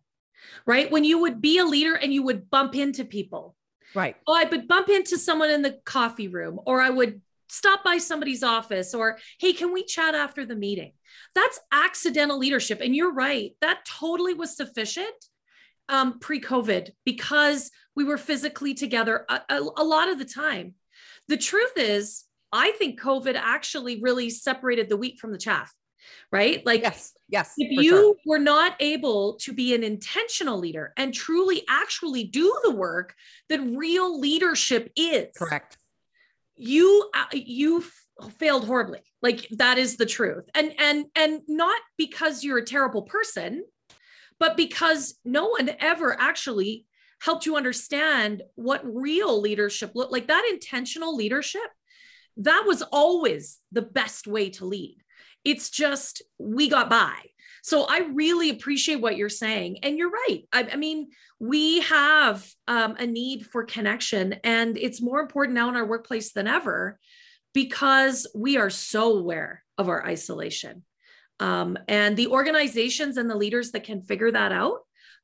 right? 0.66 0.90
When 0.90 1.04
you 1.04 1.20
would 1.20 1.40
be 1.40 1.58
a 1.58 1.64
leader 1.64 1.94
and 1.94 2.12
you 2.12 2.22
would 2.22 2.50
bump 2.50 2.74
into 2.74 3.04
people. 3.04 3.54
Right. 3.94 4.16
Oh, 4.26 4.34
I 4.34 4.44
would 4.44 4.66
bump 4.66 4.88
into 4.88 5.18
someone 5.18 5.50
in 5.50 5.62
the 5.62 5.78
coffee 5.84 6.28
room, 6.28 6.58
or 6.66 6.80
I 6.80 6.90
would 6.90 7.20
stop 7.48 7.84
by 7.84 7.98
somebody's 7.98 8.42
office, 8.42 8.94
or 8.94 9.18
hey, 9.38 9.52
can 9.52 9.72
we 9.72 9.84
chat 9.84 10.14
after 10.14 10.44
the 10.44 10.56
meeting? 10.56 10.92
That's 11.34 11.60
accidental 11.70 12.38
leadership. 12.38 12.80
And 12.80 12.96
you're 12.96 13.12
right, 13.12 13.52
that 13.60 13.84
totally 13.86 14.34
was 14.34 14.56
sufficient 14.56 15.14
um, 15.88 16.18
pre 16.18 16.40
COVID 16.40 16.90
because 17.04 17.70
we 17.96 18.04
were 18.04 18.18
physically 18.18 18.74
together 18.74 19.24
a, 19.28 19.40
a, 19.48 19.60
a 19.78 19.84
lot 19.84 20.08
of 20.08 20.18
the 20.18 20.24
time. 20.24 20.74
The 21.28 21.36
truth 21.36 21.72
is, 21.76 22.24
I 22.52 22.72
think 22.72 23.00
COVID 23.00 23.34
actually 23.34 24.00
really 24.00 24.30
separated 24.30 24.88
the 24.88 24.96
wheat 24.96 25.18
from 25.18 25.32
the 25.32 25.38
chaff, 25.38 25.72
right? 26.30 26.64
Like, 26.64 26.82
yes, 26.82 27.12
yes. 27.28 27.54
If 27.56 27.70
you 27.82 27.90
sure. 27.90 28.14
were 28.26 28.38
not 28.38 28.76
able 28.80 29.34
to 29.40 29.52
be 29.52 29.74
an 29.74 29.82
intentional 29.82 30.58
leader 30.58 30.92
and 30.96 31.12
truly 31.12 31.64
actually 31.68 32.24
do 32.24 32.54
the 32.62 32.70
work 32.70 33.14
that 33.48 33.60
real 33.60 34.20
leadership 34.20 34.92
is, 34.96 35.28
correct, 35.36 35.76
you 36.56 37.10
uh, 37.14 37.24
you 37.32 37.84
failed 38.38 38.66
horribly. 38.66 39.00
Like 39.22 39.48
that 39.52 39.78
is 39.78 39.96
the 39.96 40.06
truth, 40.06 40.44
and 40.54 40.72
and 40.78 41.06
and 41.16 41.40
not 41.48 41.80
because 41.96 42.44
you're 42.44 42.58
a 42.58 42.64
terrible 42.64 43.02
person, 43.02 43.64
but 44.38 44.56
because 44.56 45.14
no 45.24 45.48
one 45.48 45.70
ever 45.78 46.18
actually 46.18 46.86
helped 47.20 47.46
you 47.46 47.56
understand 47.56 48.42
what 48.54 48.82
real 48.84 49.40
leadership 49.40 49.92
looked 49.94 50.12
like 50.12 50.26
that 50.26 50.48
intentional 50.52 51.16
leadership 51.16 51.70
that 52.36 52.64
was 52.66 52.82
always 52.82 53.58
the 53.72 53.82
best 53.82 54.26
way 54.26 54.50
to 54.50 54.64
lead. 54.64 54.98
It's 55.44 55.70
just 55.70 56.22
we 56.38 56.68
got 56.68 56.90
by. 56.90 57.16
So 57.62 57.86
i 57.88 58.00
really 58.12 58.50
appreciate 58.50 59.00
what 59.00 59.16
you're 59.16 59.28
saying. 59.28 59.78
And 59.82 59.96
you're 59.96 60.10
right. 60.10 60.42
I, 60.52 60.68
I 60.72 60.76
mean 60.76 61.10
we 61.38 61.80
have 61.82 62.46
um, 62.68 62.96
a 62.98 63.06
need 63.06 63.46
for 63.46 63.64
connection 63.64 64.34
and 64.44 64.76
it's 64.76 65.02
more 65.02 65.20
important 65.20 65.54
now 65.54 65.68
in 65.68 65.76
our 65.76 65.86
workplace 65.86 66.32
than 66.32 66.46
ever 66.46 66.98
because 67.52 68.26
we 68.34 68.56
are 68.56 68.70
so 68.70 69.16
aware 69.16 69.62
of 69.78 69.88
our 69.88 70.04
isolation 70.04 70.84
um, 71.40 71.78
and 71.88 72.16
the 72.16 72.28
organizations 72.28 73.16
and 73.16 73.28
the 73.28 73.36
leaders 73.36 73.72
that 73.72 73.84
can 73.84 74.02
figure 74.02 74.30
that 74.30 74.52
out 74.52 74.80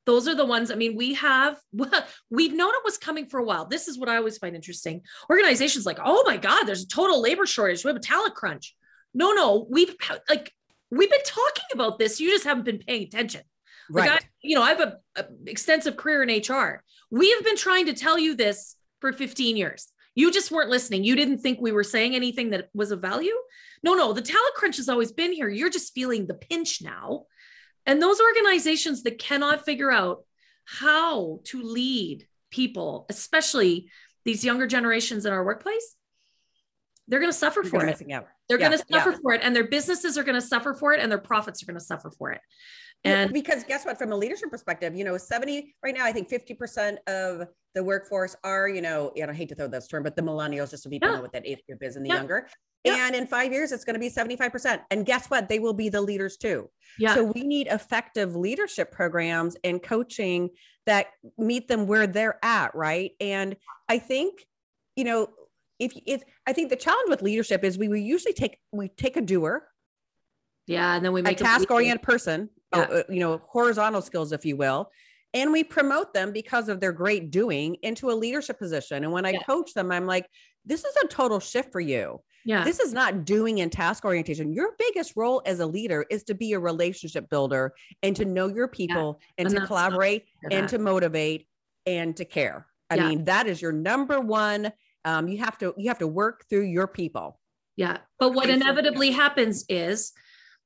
those 0.06 0.26
are 0.26 0.34
the 0.34 0.44
ones 0.44 0.70
i 0.70 0.74
mean 0.74 0.96
we 0.96 1.14
have 1.14 1.58
we've 2.30 2.54
known 2.54 2.70
it 2.70 2.84
was 2.84 2.98
coming 2.98 3.26
for 3.26 3.38
a 3.38 3.44
while. 3.44 3.66
This 3.66 3.86
is 3.86 3.98
what 3.98 4.08
i 4.08 4.16
always 4.16 4.38
find 4.38 4.56
interesting. 4.56 5.02
Organizations 5.28 5.86
like 5.86 5.98
oh 6.04 6.24
my 6.26 6.36
god 6.36 6.64
there's 6.64 6.84
a 6.84 6.88
total 6.88 7.20
labor 7.20 7.46
shortage. 7.46 7.84
We 7.84 7.90
have 7.90 7.96
a 7.96 8.00
talent 8.00 8.34
crunch. 8.34 8.74
No 9.14 9.32
no 9.32 9.66
we've 9.70 9.94
like 10.28 10.52
we've 10.90 11.10
been 11.10 11.24
talking 11.24 11.66
about 11.72 11.98
this. 11.98 12.20
You 12.20 12.30
just 12.30 12.44
haven't 12.44 12.64
been 12.64 12.78
paying 12.78 13.04
attention. 13.04 13.42
Like 13.90 14.08
right. 14.08 14.22
I, 14.22 14.26
you 14.42 14.56
know 14.56 14.62
i 14.62 14.70
have 14.70 14.80
a, 14.80 14.96
a 15.16 15.24
extensive 15.46 15.96
career 15.96 16.22
in 16.22 16.28
hr 16.28 16.82
we 17.10 17.30
have 17.32 17.44
been 17.44 17.56
trying 17.56 17.86
to 17.86 17.92
tell 17.92 18.18
you 18.18 18.34
this 18.34 18.76
for 19.00 19.12
15 19.12 19.56
years 19.56 19.88
you 20.14 20.32
just 20.32 20.50
weren't 20.50 20.70
listening 20.70 21.04
you 21.04 21.16
didn't 21.16 21.38
think 21.38 21.60
we 21.60 21.72
were 21.72 21.84
saying 21.84 22.14
anything 22.14 22.50
that 22.50 22.68
was 22.74 22.90
of 22.90 23.00
value 23.00 23.34
no 23.82 23.94
no 23.94 24.12
the 24.12 24.22
talent 24.22 24.54
crunch 24.54 24.76
has 24.76 24.88
always 24.88 25.12
been 25.12 25.32
here 25.32 25.48
you're 25.48 25.70
just 25.70 25.94
feeling 25.94 26.26
the 26.26 26.34
pinch 26.34 26.82
now 26.82 27.24
and 27.86 28.00
those 28.00 28.20
organizations 28.20 29.02
that 29.04 29.18
cannot 29.18 29.64
figure 29.64 29.90
out 29.90 30.24
how 30.64 31.40
to 31.44 31.62
lead 31.62 32.26
people, 32.50 33.06
especially 33.08 33.90
these 34.24 34.44
younger 34.44 34.66
generations 34.66 35.24
in 35.26 35.32
our 35.32 35.44
workplace, 35.44 35.96
they're 37.08 37.20
going 37.20 37.32
to 37.32 37.36
suffer 37.36 37.64
for 37.64 37.84
it. 37.84 38.12
Out. 38.12 38.26
They're 38.48 38.60
yeah, 38.60 38.68
going 38.68 38.78
to 38.78 38.84
suffer 38.88 39.10
yeah. 39.10 39.18
for 39.22 39.32
it, 39.32 39.40
and 39.42 39.56
their 39.56 39.66
businesses 39.66 40.16
are 40.16 40.22
going 40.22 40.40
to 40.40 40.46
suffer 40.46 40.74
for 40.74 40.92
it, 40.92 41.00
and 41.00 41.10
their 41.10 41.18
profits 41.18 41.62
are 41.62 41.66
going 41.66 41.78
to 41.78 41.84
suffer 41.84 42.10
for 42.10 42.30
it. 42.30 42.40
And 43.04 43.32
because 43.32 43.64
guess 43.64 43.86
what, 43.86 43.98
from 43.98 44.12
a 44.12 44.16
leadership 44.16 44.50
perspective, 44.50 44.94
you 44.94 45.04
know, 45.04 45.16
70 45.16 45.74
right 45.82 45.94
now, 45.94 46.04
I 46.04 46.12
think 46.12 46.28
50% 46.28 46.98
of 47.06 47.48
the 47.74 47.82
workforce 47.82 48.36
are, 48.44 48.68
you 48.68 48.82
know, 48.82 49.12
and 49.16 49.30
I 49.30 49.34
hate 49.34 49.48
to 49.50 49.54
throw 49.54 49.68
this 49.68 49.86
term, 49.86 50.02
but 50.02 50.16
the 50.16 50.22
millennials, 50.22 50.70
just 50.70 50.82
so 50.82 50.90
people 50.90 51.08
yeah. 51.08 51.16
know 51.16 51.22
what 51.22 51.32
that 51.32 51.46
age 51.46 51.60
group 51.66 51.82
is 51.82 51.96
and 51.96 52.04
the 52.04 52.10
younger. 52.10 52.48
And 52.84 53.14
in 53.14 53.26
five 53.26 53.52
years, 53.52 53.72
it's 53.72 53.84
going 53.84 53.94
to 53.94 54.00
be 54.00 54.10
75%. 54.10 54.80
And 54.90 55.04
guess 55.04 55.26
what? 55.26 55.48
They 55.48 55.58
will 55.58 55.74
be 55.74 55.88
the 55.88 56.00
leaders 56.00 56.36
too. 56.36 56.70
Yeah. 56.98 57.14
So 57.14 57.24
we 57.24 57.42
need 57.42 57.66
effective 57.66 58.36
leadership 58.36 58.90
programs 58.90 59.56
and 59.64 59.82
coaching 59.82 60.50
that 60.86 61.08
meet 61.36 61.68
them 61.68 61.86
where 61.86 62.06
they're 62.06 62.38
at. 62.42 62.74
Right. 62.74 63.12
And 63.20 63.56
I 63.88 63.98
think, 63.98 64.46
you 64.96 65.04
know, 65.04 65.28
if 65.78 65.92
if 66.06 66.22
I 66.46 66.52
think 66.52 66.70
the 66.70 66.76
challenge 66.76 67.08
with 67.08 67.22
leadership 67.22 67.64
is 67.64 67.78
we, 67.78 67.88
we 67.88 68.00
usually 68.00 68.34
take 68.34 68.58
we 68.72 68.88
take 68.88 69.16
a 69.16 69.22
doer. 69.22 69.66
Yeah. 70.70 70.94
And 70.94 71.04
then 71.04 71.12
we 71.12 71.22
make 71.22 71.40
a 71.40 71.44
task 71.44 71.70
oriented 71.70 72.02
person, 72.02 72.48
yeah. 72.74 72.82
uh, 72.82 73.02
you 73.08 73.20
know, 73.20 73.40
horizontal 73.46 74.02
skills, 74.02 74.32
if 74.32 74.44
you 74.44 74.56
will. 74.56 74.90
And 75.32 75.52
we 75.52 75.62
promote 75.62 76.12
them 76.12 76.32
because 76.32 76.68
of 76.68 76.80
their 76.80 76.92
great 76.92 77.30
doing 77.30 77.76
into 77.82 78.10
a 78.10 78.12
leadership 78.12 78.58
position. 78.58 79.04
And 79.04 79.12
when 79.12 79.24
I 79.24 79.30
yeah. 79.30 79.42
coach 79.42 79.74
them, 79.74 79.92
I'm 79.92 80.06
like, 80.06 80.26
this 80.64 80.84
is 80.84 80.94
a 81.04 81.06
total 81.06 81.40
shift 81.40 81.72
for 81.72 81.80
you 81.80 82.20
yeah. 82.44 82.64
This 82.64 82.80
is 82.80 82.92
not 82.92 83.24
doing 83.24 83.60
and 83.60 83.70
task 83.70 84.04
orientation. 84.04 84.52
Your 84.52 84.70
biggest 84.78 85.12
role 85.16 85.42
as 85.44 85.60
a 85.60 85.66
leader 85.66 86.06
is 86.10 86.24
to 86.24 86.34
be 86.34 86.52
a 86.52 86.58
relationship 86.58 87.28
builder 87.28 87.72
and 88.02 88.16
to 88.16 88.24
know 88.24 88.48
your 88.48 88.68
people 88.68 89.20
yeah. 89.20 89.26
and, 89.38 89.48
and 89.48 89.60
to 89.60 89.66
collaborate 89.66 90.24
and 90.50 90.68
to 90.68 90.78
motivate 90.78 91.46
and 91.86 92.16
to 92.16 92.24
care. 92.24 92.66
I 92.88 92.96
yeah. 92.96 93.08
mean, 93.08 93.24
that 93.26 93.46
is 93.46 93.60
your 93.60 93.72
number 93.72 94.20
one. 94.20 94.72
Um, 95.04 95.28
you 95.28 95.38
have 95.38 95.58
to 95.58 95.74
you 95.76 95.88
have 95.88 95.98
to 95.98 96.06
work 96.06 96.44
through 96.48 96.64
your 96.64 96.86
people. 96.86 97.38
Yeah. 97.76 97.98
But 98.18 98.34
what 98.34 98.50
inevitably 98.50 99.10
happens 99.10 99.64
is, 99.68 100.12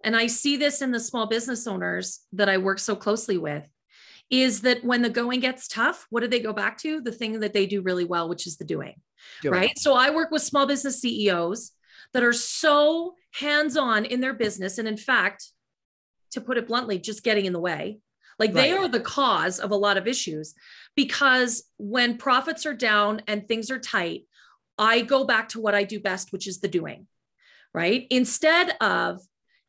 and 0.04 0.14
I 0.14 0.26
see 0.26 0.56
this 0.56 0.82
in 0.82 0.92
the 0.92 1.00
small 1.00 1.26
business 1.26 1.66
owners 1.66 2.20
that 2.32 2.48
I 2.48 2.58
work 2.58 2.78
so 2.78 2.94
closely 2.94 3.38
with, 3.38 3.68
is 4.30 4.62
that 4.62 4.84
when 4.84 5.02
the 5.02 5.10
going 5.10 5.40
gets 5.40 5.66
tough, 5.68 6.06
what 6.10 6.20
do 6.20 6.28
they 6.28 6.40
go 6.40 6.52
back 6.52 6.78
to? 6.78 7.00
The 7.00 7.12
thing 7.12 7.40
that 7.40 7.52
they 7.52 7.66
do 7.66 7.82
really 7.82 8.04
well, 8.04 8.28
which 8.28 8.46
is 8.46 8.56
the 8.56 8.64
doing. 8.64 8.94
doing. 9.42 9.54
Right. 9.54 9.78
So 9.78 9.94
I 9.94 10.10
work 10.10 10.30
with 10.30 10.42
small 10.42 10.66
business 10.66 11.00
CEOs 11.00 11.72
that 12.12 12.22
are 12.22 12.32
so 12.32 13.14
hands 13.32 13.76
on 13.76 14.04
in 14.04 14.20
their 14.20 14.34
business. 14.34 14.78
And 14.78 14.86
in 14.86 14.96
fact, 14.96 15.50
to 16.32 16.40
put 16.40 16.58
it 16.58 16.66
bluntly, 16.66 16.98
just 16.98 17.22
getting 17.22 17.46
in 17.46 17.52
the 17.52 17.60
way. 17.60 18.00
Like 18.38 18.54
right. 18.54 18.62
they 18.62 18.72
are 18.72 18.88
the 18.88 19.00
cause 19.00 19.60
of 19.60 19.70
a 19.70 19.76
lot 19.76 19.96
of 19.96 20.08
issues 20.08 20.54
because 20.96 21.64
when 21.76 22.18
profits 22.18 22.66
are 22.66 22.74
down 22.74 23.22
and 23.28 23.46
things 23.46 23.70
are 23.70 23.78
tight, 23.78 24.22
I 24.76 25.02
go 25.02 25.24
back 25.24 25.50
to 25.50 25.60
what 25.60 25.74
I 25.74 25.84
do 25.84 26.00
best, 26.00 26.32
which 26.32 26.48
is 26.48 26.60
the 26.60 26.68
doing, 26.68 27.06
right? 27.72 28.06
Instead 28.10 28.76
of 28.80 29.20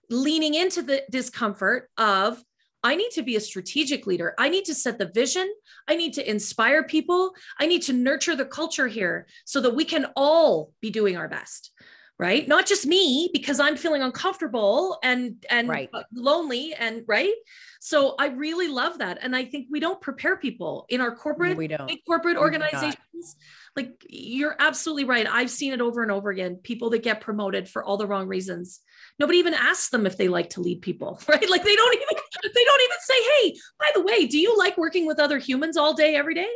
leaning 0.09 0.53
into 0.53 0.81
the 0.81 1.03
discomfort 1.09 1.89
of 1.97 2.43
I 2.85 2.95
need 2.95 3.09
to 3.13 3.23
be 3.23 3.35
a 3.35 3.41
strategic 3.41 4.05
leader. 4.05 4.35
I 4.37 4.47
need 4.47 4.65
to 4.65 4.75
set 4.75 4.99
the 4.99 5.07
vision. 5.07 5.51
I 5.87 5.95
need 5.95 6.13
to 6.13 6.29
inspire 6.29 6.83
people. 6.83 7.33
I 7.59 7.65
need 7.65 7.81
to 7.83 7.93
nurture 7.93 8.35
the 8.35 8.45
culture 8.45 8.87
here 8.87 9.25
so 9.43 9.59
that 9.61 9.73
we 9.73 9.85
can 9.85 10.05
all 10.15 10.71
be 10.81 10.91
doing 10.91 11.17
our 11.17 11.27
best. 11.27 11.71
Right? 12.19 12.47
Not 12.47 12.65
just 12.65 12.85
me 12.85 13.29
because 13.33 13.59
I'm 13.59 13.75
feeling 13.75 14.01
uncomfortable 14.01 14.99
and 15.03 15.43
and 15.49 15.67
right. 15.67 15.89
lonely 16.13 16.73
and 16.75 17.03
right? 17.07 17.33
So 17.81 18.15
I 18.19 18.27
really 18.27 18.69
love 18.69 18.99
that 18.99 19.17
and 19.21 19.35
I 19.35 19.45
think 19.45 19.67
we 19.69 19.81
don't 19.81 19.99
prepare 19.99 20.37
people 20.37 20.85
in 20.87 21.01
our 21.01 21.13
corporate 21.13 21.57
we 21.57 21.67
don't. 21.67 21.87
big 21.87 22.05
corporate 22.07 22.37
organizations. 22.37 23.35
Like 23.75 24.05
you're 24.07 24.55
absolutely 24.59 25.03
right. 25.03 25.27
I've 25.27 25.49
seen 25.49 25.73
it 25.73 25.81
over 25.81 26.03
and 26.03 26.11
over 26.11 26.29
again. 26.29 26.57
People 26.63 26.91
that 26.91 27.03
get 27.03 27.19
promoted 27.19 27.67
for 27.67 27.83
all 27.83 27.97
the 27.97 28.07
wrong 28.07 28.27
reasons 28.27 28.79
nobody 29.19 29.39
even 29.39 29.53
asks 29.53 29.89
them 29.89 30.05
if 30.05 30.17
they 30.17 30.27
like 30.27 30.49
to 30.51 30.61
lead 30.61 30.81
people 30.81 31.19
right? 31.27 31.49
Like 31.49 31.63
they 31.63 31.75
don't 31.75 31.95
even 31.95 32.07
they 32.43 32.63
don't 32.63 32.81
even 32.81 32.97
say 32.99 33.13
hey 33.23 33.55
by 33.79 33.91
the 33.93 34.01
way 34.01 34.25
do 34.25 34.37
you 34.37 34.57
like 34.57 34.77
working 34.77 35.05
with 35.05 35.19
other 35.19 35.37
humans 35.37 35.77
all 35.77 35.93
day 35.93 36.15
every 36.15 36.33
day? 36.33 36.49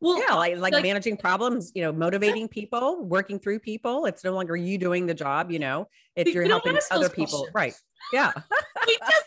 Well 0.00 0.18
yeah 0.18 0.34
like, 0.34 0.56
like, 0.58 0.72
like 0.72 0.82
managing 0.82 1.16
problems 1.16 1.72
you 1.74 1.82
know 1.82 1.92
motivating 1.92 2.42
yeah. 2.42 2.48
people 2.50 3.04
working 3.04 3.38
through 3.38 3.60
people. 3.60 4.06
It's 4.06 4.24
no 4.24 4.32
longer 4.32 4.56
you 4.56 4.78
doing 4.78 5.06
the 5.06 5.14
job 5.14 5.50
you 5.50 5.58
know 5.58 5.86
if 6.16 6.28
you're 6.28 6.46
helping 6.46 6.78
other 6.90 7.08
people. 7.08 7.46
questions. 7.50 7.54
right. 7.54 7.74
Yeah. 8.12 8.32
We 8.86 8.96
just, 8.96 9.26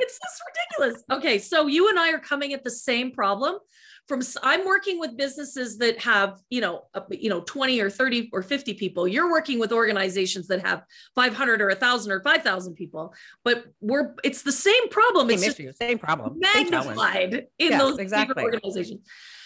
it's 0.00 0.18
just 0.18 0.42
ridiculous. 0.80 1.04
Okay 1.12 1.38
so 1.38 1.66
you 1.66 1.90
and 1.90 1.98
i 1.98 2.10
are 2.10 2.18
coming 2.18 2.54
at 2.54 2.64
the 2.64 2.70
same 2.70 3.12
problem 3.12 3.58
from 4.12 4.20
i'm 4.42 4.66
working 4.66 5.00
with 5.00 5.16
businesses 5.16 5.78
that 5.78 5.98
have 5.98 6.38
you 6.50 6.60
know 6.60 6.82
you 7.08 7.30
know 7.30 7.40
20 7.40 7.80
or 7.80 7.88
30 7.88 8.28
or 8.34 8.42
50 8.42 8.74
people 8.74 9.08
you're 9.08 9.30
working 9.30 9.58
with 9.58 9.72
organizations 9.72 10.48
that 10.48 10.66
have 10.66 10.82
500 11.14 11.62
or 11.62 11.68
1000 11.68 12.12
or 12.12 12.20
5000 12.20 12.74
people 12.74 13.14
but 13.42 13.64
we're 13.80 14.14
it's 14.22 14.42
the 14.42 14.52
same 14.52 14.90
problem 14.90 15.30
same 15.30 15.38
it's 15.38 15.58
issue, 15.58 15.72
same 15.72 15.98
problem 15.98 16.38
magnified 16.38 17.32
same 17.32 17.46
in 17.58 17.70
yes, 17.70 17.80
those 17.80 17.98
exactly. 17.98 18.42
organizations 18.42 19.00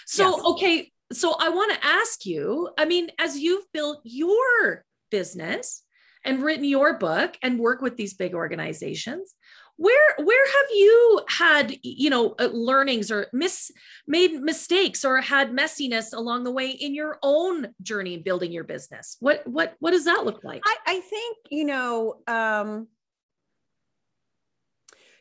so 0.04 0.36
yes. 0.36 0.44
okay 0.46 0.92
so 1.12 1.36
i 1.38 1.48
want 1.48 1.72
to 1.72 1.86
ask 1.86 2.26
you 2.26 2.68
i 2.76 2.84
mean 2.84 3.08
as 3.20 3.38
you've 3.38 3.70
built 3.72 4.00
your 4.02 4.84
business 5.12 5.84
and 6.24 6.42
written 6.42 6.64
your 6.64 6.98
book 6.98 7.38
and 7.40 7.60
work 7.60 7.80
with 7.80 7.96
these 7.96 8.14
big 8.14 8.34
organizations 8.34 9.35
where 9.76 10.16
where 10.18 10.46
have 10.46 10.70
you 10.70 11.20
had 11.28 11.78
you 11.82 12.08
know 12.10 12.34
uh, 12.38 12.48
learnings 12.52 13.10
or 13.10 13.26
mis 13.32 13.70
made 14.06 14.40
mistakes 14.40 15.04
or 15.04 15.20
had 15.20 15.52
messiness 15.52 16.14
along 16.14 16.44
the 16.44 16.50
way 16.50 16.70
in 16.70 16.94
your 16.94 17.18
own 17.22 17.68
journey 17.82 18.16
building 18.16 18.52
your 18.52 18.64
business? 18.64 19.16
What 19.20 19.46
what 19.46 19.74
what 19.80 19.90
does 19.90 20.04
that 20.06 20.24
look 20.24 20.42
like? 20.44 20.62
I, 20.64 20.76
I 20.86 21.00
think 21.00 21.36
you 21.50 21.64
know 21.64 22.16
um 22.26 22.88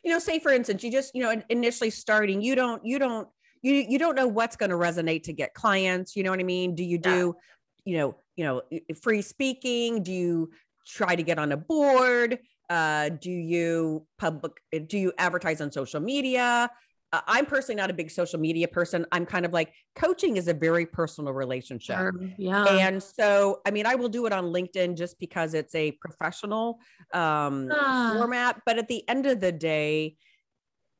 you 0.04 0.12
know 0.12 0.18
say 0.18 0.38
for 0.38 0.52
instance 0.52 0.82
you 0.82 0.90
just 0.90 1.14
you 1.14 1.22
know 1.22 1.42
initially 1.50 1.90
starting 1.90 2.40
you 2.40 2.54
don't 2.54 2.84
you 2.84 2.98
don't 2.98 3.28
you 3.62 3.74
you 3.74 3.98
don't 3.98 4.14
know 4.14 4.28
what's 4.28 4.56
going 4.56 4.70
to 4.70 4.76
resonate 4.76 5.24
to 5.24 5.32
get 5.32 5.52
clients 5.52 6.16
you 6.16 6.22
know 6.22 6.30
what 6.30 6.40
i 6.40 6.44
mean? 6.44 6.74
Do 6.74 6.84
you 6.84 6.98
do 6.98 7.36
yeah. 7.84 7.92
you 7.92 7.98
know 7.98 8.16
you 8.36 8.44
know 8.44 8.62
free 9.02 9.20
speaking? 9.22 10.02
Do 10.02 10.12
you 10.12 10.50
try 10.86 11.14
to 11.14 11.22
get 11.22 11.38
on 11.38 11.52
a 11.52 11.56
board 11.56 12.38
uh, 12.68 13.10
do 13.10 13.30
you 13.30 14.06
public 14.18 14.52
do 14.86 14.98
you 14.98 15.12
advertise 15.18 15.60
on 15.60 15.70
social 15.70 16.00
media? 16.00 16.70
Uh, 17.12 17.20
i'm 17.28 17.46
personally 17.46 17.76
not 17.76 17.88
a 17.88 17.94
big 17.94 18.10
social 18.10 18.40
media 18.40 18.66
person. 18.66 19.06
I'm 19.12 19.26
kind 19.26 19.46
of 19.46 19.52
like 19.52 19.72
coaching 19.94 20.36
is 20.36 20.48
a 20.48 20.54
very 20.54 20.86
personal 20.86 21.32
relationship. 21.32 21.96
Um, 21.96 22.34
yeah. 22.36 22.64
And 22.64 23.02
so 23.02 23.60
i 23.64 23.70
mean 23.70 23.86
i 23.86 23.94
will 23.94 24.08
do 24.08 24.26
it 24.26 24.32
on 24.32 24.46
linkedin 24.46 24.96
just 24.96 25.18
because 25.20 25.54
it's 25.54 25.74
a 25.74 25.92
professional 25.92 26.78
um, 27.12 27.70
uh. 27.70 28.14
format. 28.14 28.60
But 28.66 28.78
at 28.78 28.88
the 28.88 29.08
end 29.08 29.26
of 29.26 29.40
the 29.40 29.52
day 29.52 30.16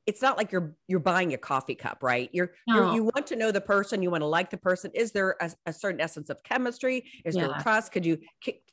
it's 0.07 0.23
not 0.23 0.37
like 0.37 0.53
you're 0.53 0.75
you're 0.87 1.01
buying 1.01 1.35
a 1.35 1.38
coffee 1.38 1.75
cup, 1.75 1.99
right? 2.03 2.31
You're, 2.33 2.53
no. 2.66 2.77
you're 2.77 2.95
you 2.95 3.03
want 3.05 3.27
to 3.29 3.37
know 3.37 3.51
the 3.51 3.61
person, 3.61 4.03
you 4.03 4.11
want 4.11 4.23
to 4.23 4.27
like 4.27 4.51
the 4.51 4.57
person. 4.57 4.90
Is 4.95 5.12
there 5.12 5.37
a, 5.40 5.51
a 5.66 5.73
certain 5.73 6.01
essence 6.01 6.31
of 6.31 6.42
chemistry? 6.42 7.05
Is 7.25 7.35
yeah. 7.35 7.49
there 7.49 7.57
trust? 7.61 7.92
Could 7.92 8.07
you 8.07 8.19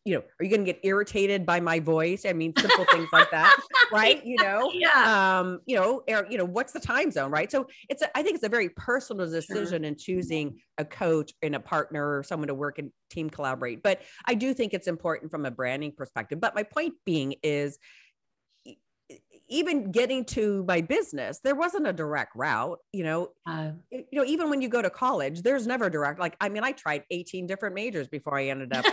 you 0.06 0.16
know, 0.16 0.20
are 0.40 0.44
you 0.44 0.50
going 0.50 0.66
to 0.66 0.72
get 0.72 0.82
irritated 0.84 1.46
by 1.46 1.62
my 1.62 1.80
voice? 1.80 2.26
I 2.26 2.34
mean, 2.34 2.54
simple 2.58 2.86
things 2.92 3.08
like 3.14 3.32
that, 3.32 3.58
right? 3.92 4.24
You 4.26 4.36
know, 4.36 4.70
yeah. 4.74 5.40
Um, 5.40 5.62
you 5.66 5.78
know, 5.78 6.04
or, 6.10 6.28
you 6.30 6.38
know, 6.38 6.44
what's 6.44 6.74
the 6.74 6.80
time 6.82 7.10
zone, 7.10 7.32
right? 7.32 7.50
So 7.50 7.68
it's, 7.88 8.02
a, 8.02 8.18
I 8.18 8.22
think 8.22 8.36
it's 8.36 8.44
a 8.44 8.50
very 8.50 8.68
personal 8.70 9.26
decision 9.26 9.84
sure. 9.84 9.88
in 9.88 9.96
choosing 9.96 10.60
a 10.78 10.84
coach 10.84 11.32
and 11.42 11.56
a 11.56 11.60
partner 11.60 12.18
or 12.18 12.24
someone 12.24 12.50
to 12.50 12.54
work 12.54 12.80
and 12.80 12.92
team 13.10 13.30
collaborate. 13.30 13.82
But 13.82 14.02
I 14.26 14.34
do 14.34 14.54
think 14.54 14.74
it's 14.74 14.88
important 14.88 15.32
from 15.32 15.46
a 15.46 15.52
branding 15.52 15.94
perspective. 15.94 16.42
But 16.42 16.54
my 16.54 16.64
point 16.64 16.96
being 17.06 17.36
is 17.42 17.80
even 19.54 19.92
getting 19.92 20.26
to 20.26 20.64
my 20.68 20.82
business, 20.82 21.40
there 21.44 21.56
wasn't 21.56 21.88
a 21.88 21.94
direct 21.94 22.36
route. 22.36 22.80
You 22.92 23.04
know, 23.04 23.30
uh, 23.46 23.72
you 23.92 24.06
know, 24.12 24.26
even 24.26 24.50
when 24.50 24.62
you 24.62 24.68
go 24.68 24.82
to 24.82 24.90
college, 24.90 25.42
there's 25.42 25.68
never 25.68 25.90
direct. 25.90 26.20
Like, 26.20 26.36
I 26.42 26.50
mean, 26.50 26.64
I 26.64 26.72
tried 26.72 27.04
18 27.12 27.48
different 27.48 27.76
majors 27.76 28.08
before 28.08 28.38
I 28.38 28.48
ended 28.48 28.76
up. 28.76 28.86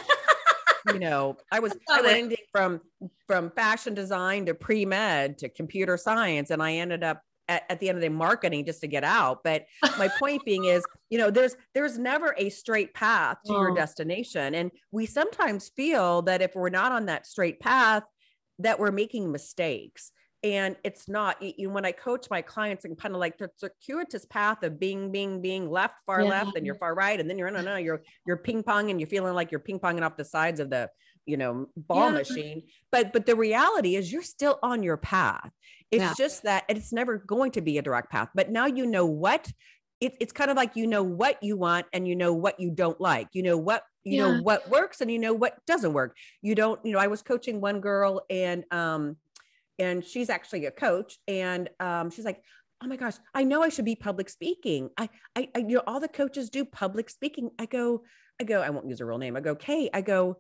you 0.93 0.99
know, 0.99 1.37
I 1.51 1.61
was 1.61 1.77
I 1.89 2.03
went 2.03 2.35
from 2.53 2.81
from 3.27 3.51
fashion 3.51 3.95
design 3.95 4.47
to 4.47 4.55
pre 4.55 4.85
med 4.85 5.39
to 5.39 5.49
computer 5.49 5.97
science, 5.97 6.51
and 6.51 6.63
I 6.63 6.75
ended 6.75 7.03
up 7.03 7.23
at, 7.49 7.65
at 7.69 7.81
the 7.81 7.89
end 7.89 7.97
of 7.97 8.03
the 8.03 8.09
day 8.09 8.15
marketing 8.15 8.65
just 8.65 8.81
to 8.83 8.87
get 8.87 9.03
out. 9.03 9.43
But 9.43 9.65
my 9.99 10.09
point 10.19 10.45
being 10.45 10.67
is, 10.67 10.85
you 11.11 11.19
know, 11.19 11.31
there's 11.31 11.57
there's 11.75 11.99
never 11.99 12.35
a 12.37 12.51
straight 12.51 12.93
path 12.95 13.39
to 13.47 13.55
oh. 13.55 13.61
your 13.63 13.75
destination. 13.75 14.55
And 14.55 14.71
we 14.93 15.07
sometimes 15.07 15.71
feel 15.71 16.23
that 16.23 16.43
if 16.43 16.55
we're 16.55 16.71
not 16.71 16.93
on 16.93 17.07
that 17.07 17.27
straight 17.27 17.61
path, 17.61 18.05
that 18.59 18.79
we're 18.79 18.93
making 18.93 19.33
mistakes 19.33 20.13
and 20.43 20.77
it's 20.85 21.09
not 21.09 21.37
you 21.41 21.69
when 21.71 21.85
i 21.85 21.93
coach 21.93 22.29
my 22.31 22.41
clients 22.41 22.85
and 22.85 22.99
kind 22.99 23.15
of 23.15 23.21
like 23.21 23.37
the 23.39 23.51
circuitous 23.57 24.25
path 24.25 24.63
of 24.63 24.81
being 24.81 25.13
being 25.13 25.41
being 25.41 25.71
left 25.71 25.95
far 26.07 26.23
yeah. 26.23 26.29
left 26.29 26.57
and 26.57 26.65
you're 26.65 26.75
far 26.77 26.95
right 26.95 27.21
and 27.21 27.29
then 27.29 27.39
you're 27.39 27.51
no 27.51 27.61
no 27.61 27.77
you're 27.77 28.03
you're 28.27 28.39
ping 28.39 28.63
pong 28.63 28.91
and 28.91 29.01
you're 29.01 29.09
feeling 29.09 29.35
like 29.35 29.51
you're 29.51 29.61
ping 29.61 29.79
ponging 29.79 30.03
off 30.03 30.17
the 30.17 30.25
sides 30.25 30.61
of 30.61 30.71
the 30.71 30.89
you 31.27 31.37
know 31.37 31.67
ball 31.77 32.11
yeah. 32.11 32.19
machine 32.19 32.63
but 32.91 33.13
but 33.13 33.27
the 33.27 33.37
reality 33.37 33.97
is 33.97 34.13
you're 34.13 34.23
still 34.23 34.59
on 34.63 34.83
your 34.83 34.97
path 34.97 35.51
it's 35.91 36.03
yeah. 36.03 36.15
just 36.17 36.43
that 36.45 36.65
it's 36.69 36.93
never 36.93 37.19
going 37.19 37.51
to 37.51 37.61
be 37.61 37.79
a 37.79 37.83
direct 37.83 38.11
path 38.11 38.29
but 38.35 38.51
now 38.51 38.67
you 38.67 38.87
know 38.87 39.05
what 39.05 39.51
it, 40.01 40.17
it's 40.19 40.33
kind 40.33 40.51
of 40.51 40.57
like 40.57 40.77
you 40.77 40.87
know 40.87 41.03
what 41.03 41.43
you 41.43 41.59
want 41.59 41.87
and 41.93 42.09
you 42.09 42.17
know 42.17 42.33
what 42.33 42.59
you 42.59 42.71
don't 42.71 43.01
like 43.01 43.29
you 43.33 43.43
know 43.43 43.59
what 43.59 43.83
you 44.03 44.19
know 44.19 44.41
what 44.41 44.69
works 44.71 45.03
and 45.03 45.11
you 45.11 45.19
know 45.19 45.35
what 45.35 45.55
doesn't 45.67 45.93
work 45.93 46.17
you 46.41 46.55
don't 46.55 46.83
you 46.85 46.93
know 46.93 46.99
i 46.99 47.07
was 47.07 47.21
coaching 47.21 47.61
one 47.61 47.81
girl 47.81 48.23
and 48.31 48.65
um 48.71 49.17
and 49.81 50.05
she's 50.05 50.31
actually 50.31 50.67
a 50.67 50.71
coach 50.71 51.19
and 51.27 51.69
um, 51.81 52.11
she's 52.11 52.25
like 52.25 52.43
oh 52.83 52.87
my 52.87 52.97
gosh 52.97 53.15
i 53.35 53.43
know 53.43 53.63
i 53.63 53.69
should 53.69 53.85
be 53.85 53.97
public 53.97 54.29
speaking. 54.29 54.91
I, 54.97 55.09
I 55.35 55.49
i 55.57 55.59
you 55.59 55.77
know 55.77 55.83
all 55.87 56.01
the 56.01 56.09
coaches 56.09 56.51
do 56.51 56.65
public 56.65 57.11
speaking. 57.11 57.51
I 57.59 57.67
go 57.67 58.03
i 58.41 58.45
go 58.45 58.61
i 58.61 58.71
won't 58.71 58.89
use 58.89 59.01
a 59.01 59.07
real 59.07 59.19
name. 59.19 59.37
I 59.37 59.41
go 59.41 59.53
okay 59.53 59.91
i 59.93 60.01
go 60.01 60.37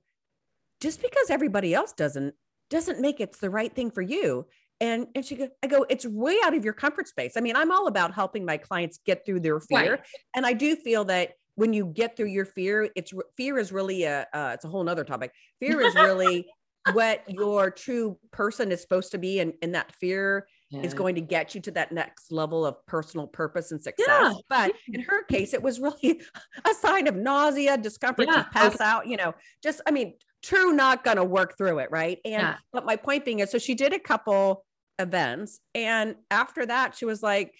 just 0.80 1.02
because 1.02 1.30
everybody 1.30 1.74
else 1.74 1.92
doesn't 1.92 2.34
doesn't 2.68 3.00
make 3.00 3.20
it's 3.20 3.38
the 3.38 3.50
right 3.50 3.74
thing 3.74 3.90
for 3.90 4.02
you. 4.02 4.46
And 4.80 5.08
and 5.14 5.24
she 5.24 5.36
go 5.36 5.48
i 5.62 5.66
go 5.66 5.84
it's 5.88 6.06
way 6.06 6.36
out 6.44 6.54
of 6.54 6.64
your 6.64 6.74
comfort 6.74 7.08
space. 7.08 7.32
I 7.36 7.40
mean 7.40 7.56
i'm 7.56 7.72
all 7.72 7.86
about 7.86 8.14
helping 8.14 8.44
my 8.44 8.56
clients 8.56 9.00
get 9.04 9.26
through 9.26 9.40
their 9.40 9.60
fear 9.60 9.92
right. 9.92 10.00
and 10.34 10.46
i 10.46 10.52
do 10.52 10.76
feel 10.76 11.04
that 11.06 11.32
when 11.56 11.74
you 11.74 11.84
get 11.84 12.16
through 12.16 12.28
your 12.28 12.46
fear 12.46 12.88
it's 12.96 13.12
fear 13.36 13.58
is 13.58 13.70
really 13.70 14.04
a 14.04 14.26
uh, 14.32 14.52
it's 14.54 14.64
a 14.64 14.68
whole 14.68 14.82
nother 14.82 15.04
topic. 15.04 15.32
Fear 15.60 15.82
is 15.82 15.94
really 15.94 16.46
what 16.92 17.22
your 17.28 17.70
true 17.70 18.18
person 18.30 18.72
is 18.72 18.80
supposed 18.80 19.12
to 19.12 19.18
be 19.18 19.40
and, 19.40 19.52
and 19.62 19.74
that 19.74 19.92
fear 19.92 20.46
yeah. 20.70 20.80
is 20.82 20.94
going 20.94 21.14
to 21.14 21.20
get 21.20 21.54
you 21.54 21.60
to 21.60 21.70
that 21.72 21.92
next 21.92 22.32
level 22.32 22.64
of 22.64 22.74
personal 22.86 23.26
purpose 23.26 23.70
and 23.70 23.82
success 23.82 24.06
yeah. 24.08 24.32
but 24.48 24.72
in 24.88 25.00
her 25.00 25.24
case 25.24 25.52
it 25.52 25.62
was 25.62 25.78
really 25.80 26.22
a 26.64 26.74
sign 26.74 27.06
of 27.06 27.16
nausea 27.16 27.76
discomfort 27.76 28.28
yeah. 28.28 28.42
to 28.42 28.48
pass 28.50 28.76
okay. 28.76 28.84
out 28.84 29.06
you 29.06 29.16
know 29.16 29.34
just 29.62 29.80
i 29.86 29.90
mean 29.90 30.14
true 30.42 30.72
not 30.72 31.04
going 31.04 31.18
to 31.18 31.24
work 31.24 31.56
through 31.58 31.78
it 31.78 31.90
right 31.90 32.18
and 32.24 32.56
but 32.72 32.86
my 32.86 32.96
point 32.96 33.24
being 33.24 33.40
is 33.40 33.50
so 33.50 33.58
she 33.58 33.74
did 33.74 33.92
a 33.92 33.98
couple 33.98 34.64
events 34.98 35.60
and 35.74 36.14
after 36.30 36.64
that 36.64 36.96
she 36.96 37.04
was 37.04 37.22
like 37.22 37.54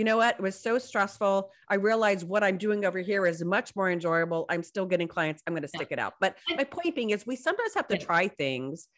you 0.00 0.04
know 0.04 0.16
what? 0.16 0.36
It 0.36 0.40
was 0.40 0.58
so 0.58 0.78
stressful. 0.78 1.50
I 1.68 1.74
realized 1.74 2.26
what 2.26 2.42
I'm 2.42 2.56
doing 2.56 2.86
over 2.86 3.00
here 3.00 3.26
is 3.26 3.44
much 3.44 3.76
more 3.76 3.90
enjoyable. 3.90 4.46
I'm 4.48 4.62
still 4.62 4.86
getting 4.86 5.08
clients. 5.08 5.42
I'm 5.46 5.52
going 5.52 5.60
to 5.60 5.68
stick 5.68 5.88
it 5.90 5.98
out. 5.98 6.14
But 6.22 6.38
my 6.56 6.64
point 6.64 6.96
being 6.96 7.10
is 7.10 7.26
we 7.26 7.36
sometimes 7.36 7.74
have 7.74 7.86
to 7.88 7.98
try 7.98 8.28
things 8.28 8.88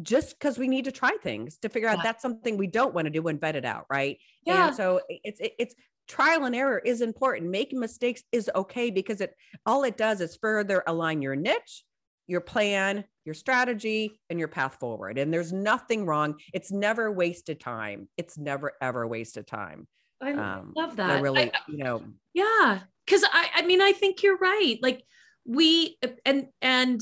just 0.00 0.38
because 0.38 0.58
we 0.58 0.68
need 0.68 0.86
to 0.86 0.90
try 0.90 1.18
things 1.22 1.58
to 1.58 1.68
figure 1.68 1.90
out 1.90 2.02
that's 2.02 2.22
something 2.22 2.56
we 2.56 2.66
don't 2.66 2.94
want 2.94 3.04
to 3.04 3.10
do 3.10 3.28
and 3.28 3.38
vet 3.38 3.56
it 3.56 3.66
out. 3.66 3.84
Right. 3.90 4.16
Yeah. 4.46 4.68
And 4.68 4.74
so 4.74 5.02
it's, 5.10 5.38
it's, 5.58 5.74
trial 6.08 6.46
and 6.46 6.56
error 6.56 6.78
is 6.78 7.02
important. 7.02 7.50
Making 7.50 7.78
mistakes 7.78 8.22
is 8.32 8.50
okay 8.54 8.90
because 8.90 9.20
it 9.20 9.34
all 9.66 9.84
it 9.84 9.98
does 9.98 10.22
is 10.22 10.38
further 10.40 10.82
align 10.86 11.20
your 11.20 11.36
niche 11.36 11.84
your 12.26 12.40
plan, 12.40 13.04
your 13.24 13.34
strategy, 13.34 14.18
and 14.30 14.38
your 14.38 14.48
path 14.48 14.76
forward. 14.80 15.18
And 15.18 15.32
there's 15.32 15.52
nothing 15.52 16.06
wrong. 16.06 16.36
It's 16.52 16.70
never 16.70 17.10
wasted 17.10 17.60
time. 17.60 18.08
It's 18.16 18.38
never 18.38 18.72
ever 18.80 19.06
wasted 19.06 19.46
time. 19.46 19.86
I 20.20 20.32
um, 20.32 20.72
love 20.76 20.96
that. 20.96 21.10
I 21.10 21.20
really, 21.20 21.52
I, 21.52 21.58
you 21.68 21.78
know. 21.78 22.02
Yeah, 22.32 22.80
because 23.04 23.24
I, 23.24 23.48
I 23.56 23.62
mean, 23.62 23.80
I 23.80 23.92
think 23.92 24.22
you're 24.22 24.38
right. 24.38 24.78
Like 24.80 25.04
we 25.44 25.98
and 26.24 26.46
and 26.62 27.00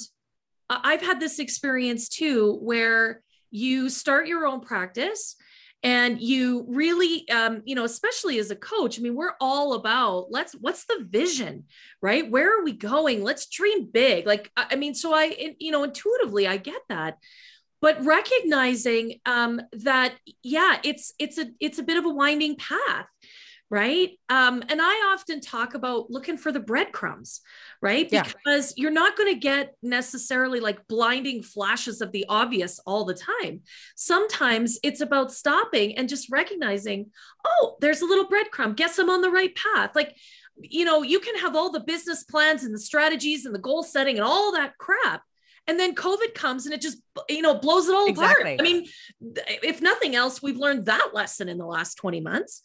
I've 0.69 1.03
had 1.03 1.21
this 1.21 1.39
experience 1.39 2.09
too, 2.09 2.59
where 2.63 3.23
you 3.51 3.91
start 3.91 4.27
your 4.27 4.47
own 4.47 4.61
practice 4.61 5.37
and 5.83 6.21
you 6.21 6.65
really 6.69 7.29
um, 7.31 7.63
you 7.65 7.75
know 7.75 7.85
especially 7.85 8.39
as 8.39 8.51
a 8.51 8.57
coach 8.57 8.99
i 8.99 9.03
mean 9.03 9.15
we're 9.15 9.35
all 9.41 9.75
about 9.75 10.27
let's 10.31 10.53
what's 10.55 10.85
the 10.85 11.07
vision 11.09 11.65
right? 12.03 12.29
Where 12.29 12.59
are 12.59 12.65
we 12.65 12.73
going? 12.73 13.23
Let's 13.23 13.47
dream 13.47 13.89
big. 13.91 14.27
Like 14.27 14.51
i 14.57 14.77
mean 14.77 14.95
so 14.95 15.15
i 15.15 15.55
you 15.59 15.71
know 15.71 15.85
intuitively 15.85 16.47
i 16.47 16.57
get 16.57 16.83
that. 16.89 17.19
But 17.81 18.05
recognizing 18.05 19.21
um, 19.27 19.61
that 19.73 20.15
yeah 20.43 20.79
it's 20.85 21.13
it's 21.19 21.39
a 21.39 21.47
it's 21.61 21.79
a 21.79 21.83
bit 21.83 21.97
of 21.97 22.05
a 22.05 22.11
winding 22.11 22.57
path 22.57 23.07
right? 23.73 24.11
Um, 24.29 24.63
and 24.69 24.81
i 24.81 25.13
often 25.13 25.41
talk 25.41 25.75
about 25.75 26.11
looking 26.11 26.37
for 26.37 26.53
the 26.53 26.61
breadcrumbs 26.61 27.41
right? 27.83 28.09
Yeah. 28.13 28.23
because 28.23 28.73
you're 28.77 28.93
not 28.93 29.17
going 29.17 29.35
to 29.35 29.41
get 29.41 29.75
necessarily 29.83 30.61
like 30.61 30.87
blinding 30.87 31.43
flashes 31.43 32.01
of 32.01 32.13
the 32.13 32.25
obvious 32.29 32.79
all 32.87 33.05
the 33.05 33.15
time. 33.43 33.63
Sometimes 33.97 34.79
it's 34.85 35.01
about 35.01 35.33
stopping 35.33 35.99
and 35.99 36.09
just 36.09 36.31
recognizing 36.31 37.11
oh 37.45 37.77
there's 37.81 38.01
a 38.01 38.07
little 38.07 38.29
breadcrumb. 38.29 38.77
Guess 38.77 38.99
i'm 38.99 39.11
on 39.11 39.21
the 39.21 39.31
right 39.31 39.55
path. 39.55 39.91
Like 39.95 40.17
you 40.61 40.85
know 40.85 41.03
you 41.03 41.19
can 41.19 41.37
have 41.39 41.57
all 41.57 41.73
the 41.73 41.81
business 41.81 42.23
plans 42.23 42.63
and 42.63 42.73
the 42.73 42.79
strategies 42.79 43.45
and 43.45 43.55
the 43.55 43.59
goal 43.59 43.83
setting 43.83 44.17
and 44.17 44.25
all 44.25 44.53
that 44.53 44.77
crap 44.79 45.23
and 45.67 45.81
then 45.81 45.95
covid 45.95 46.35
comes 46.35 46.67
and 46.67 46.75
it 46.75 46.81
just 46.81 46.99
you 47.29 47.41
know 47.41 47.55
blows 47.59 47.89
it 47.89 47.95
all 47.95 48.07
exactly. 48.07 48.55
apart. 48.55 48.61
I 48.61 48.63
mean 48.63 48.87
if 49.63 49.81
nothing 49.81 50.15
else 50.15 50.43
we've 50.43 50.59
learned 50.59 50.87
that 50.87 51.13
lesson 51.15 51.49
in 51.49 51.57
the 51.57 51.67
last 51.67 51.95
20 51.95 52.21
months 52.21 52.61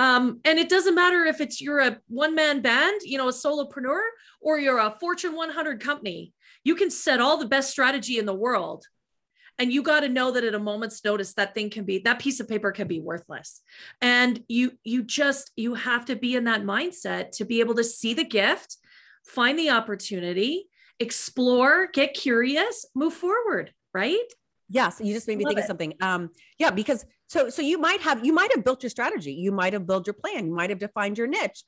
um, 0.00 0.40
and 0.46 0.58
it 0.58 0.70
doesn't 0.70 0.94
matter 0.94 1.26
if 1.26 1.42
it's 1.42 1.60
you're 1.60 1.80
a 1.80 1.98
one 2.08 2.34
man 2.34 2.62
band, 2.62 3.02
you 3.04 3.18
know, 3.18 3.28
a 3.28 3.32
solopreneur, 3.32 4.00
or 4.40 4.58
you're 4.58 4.78
a 4.78 4.96
Fortune 4.98 5.36
100 5.36 5.78
company. 5.78 6.32
You 6.64 6.74
can 6.74 6.90
set 6.90 7.20
all 7.20 7.36
the 7.36 7.46
best 7.46 7.70
strategy 7.70 8.18
in 8.18 8.24
the 8.24 8.32
world. 8.32 8.86
And 9.58 9.70
you 9.70 9.82
got 9.82 10.00
to 10.00 10.08
know 10.08 10.30
that 10.30 10.42
at 10.42 10.54
a 10.54 10.58
moment's 10.58 11.04
notice, 11.04 11.34
that 11.34 11.52
thing 11.52 11.68
can 11.68 11.84
be 11.84 11.98
that 11.98 12.18
piece 12.18 12.40
of 12.40 12.48
paper 12.48 12.72
can 12.72 12.88
be 12.88 12.98
worthless. 12.98 13.60
And 14.00 14.42
you 14.48 14.72
you 14.84 15.02
just 15.02 15.50
you 15.54 15.74
have 15.74 16.06
to 16.06 16.16
be 16.16 16.34
in 16.34 16.44
that 16.44 16.62
mindset 16.62 17.32
to 17.32 17.44
be 17.44 17.60
able 17.60 17.74
to 17.74 17.84
see 17.84 18.14
the 18.14 18.24
gift, 18.24 18.78
find 19.26 19.58
the 19.58 19.68
opportunity, 19.68 20.64
explore, 20.98 21.88
get 21.92 22.14
curious, 22.14 22.86
move 22.94 23.12
forward, 23.12 23.74
right? 23.92 24.16
Yes, 24.70 24.98
you 25.02 25.12
just 25.12 25.28
made 25.28 25.36
me 25.36 25.44
Love 25.44 25.50
think 25.50 25.58
it. 25.58 25.62
of 25.62 25.66
something. 25.66 25.94
Um, 26.00 26.30
yeah, 26.58 26.70
because 26.70 27.04
so 27.30 27.48
so 27.48 27.62
you 27.62 27.78
might 27.78 28.00
have 28.00 28.24
you 28.26 28.32
might 28.32 28.52
have 28.52 28.64
built 28.64 28.82
your 28.82 28.90
strategy, 28.90 29.32
you 29.32 29.52
might 29.52 29.72
have 29.72 29.86
built 29.86 30.04
your 30.04 30.14
plan, 30.14 30.46
you 30.46 30.52
might 30.52 30.68
have 30.68 30.80
defined 30.80 31.16
your 31.16 31.28
niche, 31.28 31.62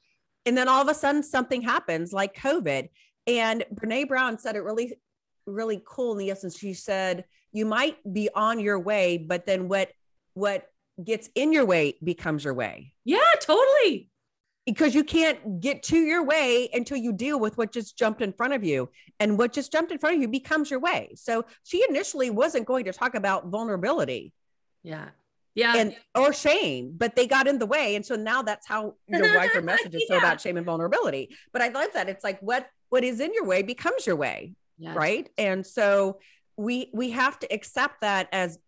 and 0.45 0.59
then 0.59 0.67
all 0.67 0.83
of 0.83 0.89
a 0.89 0.95
sudden 0.95 1.23
something 1.23 1.63
happens 1.63 2.13
like 2.13 2.37
COVID. 2.37 2.89
And 3.29 3.65
Brene 3.73 4.09
Brown 4.09 4.41
said 4.41 4.57
it 4.57 4.65
really, 4.65 4.97
really 5.47 5.81
cool 5.87 6.13
in 6.13 6.19
the 6.19 6.31
essence. 6.31 6.59
She 6.59 6.75
said 6.75 7.27
you 7.53 7.65
might 7.65 7.97
be 8.13 8.29
on 8.35 8.59
your 8.59 8.81
way, 8.81 9.19
but 9.19 9.47
then 9.47 9.69
what 9.69 9.91
what 10.35 10.67
gets 11.03 11.31
in 11.37 11.53
your 11.53 11.65
way 11.65 11.95
becomes 12.03 12.43
your 12.43 12.55
way. 12.55 12.93
Yeah, 13.05 13.21
totally. 13.41 14.09
Because 14.67 14.97
you 14.97 15.05
can't 15.05 15.61
get 15.61 15.85
to 15.85 15.97
your 15.97 16.25
way 16.25 16.71
until 16.73 16.97
you 16.97 17.13
deal 17.13 17.39
with 17.39 17.57
what 17.57 17.73
just 17.73 17.97
jumped 17.97 18.21
in 18.21 18.33
front 18.33 18.53
of 18.53 18.65
you. 18.65 18.91
And 19.21 19.39
what 19.39 19.53
just 19.53 19.71
jumped 19.71 19.93
in 19.93 19.99
front 19.99 20.17
of 20.17 20.23
you 20.23 20.29
becomes 20.29 20.71
your 20.71 20.81
way. 20.81 21.13
So 21.15 21.45
she 21.63 21.85
initially 21.89 22.31
wasn't 22.31 22.67
going 22.67 22.85
to 22.87 22.93
talk 22.93 23.15
about 23.15 23.47
vulnerability. 23.47 24.33
Yeah 24.83 25.11
yeah 25.55 25.77
and 25.77 25.97
or 26.15 26.33
shame 26.33 26.95
but 26.97 27.15
they 27.15 27.27
got 27.27 27.47
in 27.47 27.59
the 27.59 27.67
way 27.67 27.95
and 27.95 28.05
so 28.05 28.17
now 28.17 28.43
that's 28.43 28.67
how 28.67 28.95
your 29.09 29.37
wife 29.37 29.53
her 29.53 29.63
message 29.63 29.95
is 29.95 30.05
yeah. 30.09 30.17
so 30.17 30.19
about 30.19 30.41
shame 30.41 30.57
and 30.57 30.67
vulnerability 30.67 31.35
but 31.53 31.61
i 31.63 31.69
love 31.69 31.89
that 31.95 32.09
it's 32.09 32.25
like 32.25 32.41
what 32.41 32.67
what 32.89 33.05
is 33.05 33.21
in 33.21 33.33
your 33.35 33.45
way 33.45 33.63
becomes 33.63 34.07
your 34.07 34.17
way 34.17 34.55
yes. 34.79 34.97
right 34.97 35.31
and 35.37 35.67
so 35.67 36.19
we 36.57 36.91
we 36.93 37.11
have 37.11 37.39
to 37.39 37.53
accept 37.53 38.01
that 38.01 38.29
as 38.33 38.59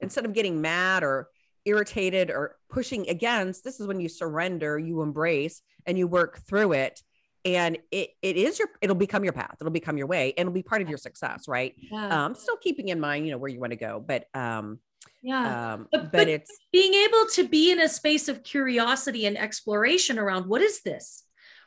instead 0.00 0.24
of 0.24 0.32
getting 0.32 0.60
mad 0.60 1.02
or 1.02 1.28
irritated 1.64 2.30
or 2.30 2.56
pushing 2.70 3.08
against, 3.08 3.62
this 3.62 3.78
is 3.78 3.86
when 3.86 4.00
you 4.00 4.08
surrender, 4.08 4.78
you 4.78 5.02
embrace, 5.02 5.62
and 5.86 5.98
you 5.98 6.06
work 6.06 6.40
through 6.46 6.72
it. 6.72 7.02
And 7.44 7.78
it 7.90 8.10
it 8.20 8.36
is 8.36 8.58
your 8.58 8.68
it'll 8.82 8.96
become 8.96 9.22
your 9.22 9.32
path. 9.32 9.56
It'll 9.60 9.70
become 9.70 9.96
your 9.96 10.08
way, 10.08 10.34
and 10.36 10.46
it'll 10.48 10.52
be 10.52 10.62
part 10.62 10.82
of 10.82 10.88
your 10.88 10.98
success, 10.98 11.46
right? 11.46 11.74
Yeah. 11.76 12.24
Um, 12.24 12.34
still 12.34 12.56
keeping 12.56 12.88
in 12.88 12.98
mind, 12.98 13.26
you 13.26 13.32
know, 13.32 13.38
where 13.38 13.50
you 13.50 13.60
want 13.60 13.70
to 13.70 13.76
go, 13.76 14.02
but 14.04 14.26
um, 14.34 14.80
yeah, 15.22 15.74
um, 15.74 15.88
but, 15.90 16.02
but, 16.04 16.12
but 16.12 16.28
it's 16.28 16.56
being 16.72 16.94
able 16.94 17.26
to 17.34 17.48
be 17.48 17.70
in 17.70 17.80
a 17.80 17.88
space 17.88 18.28
of 18.28 18.42
curiosity 18.42 19.26
and 19.26 19.36
exploration 19.36 20.18
around 20.18 20.46
what 20.46 20.62
is 20.62 20.82
this, 20.82 21.24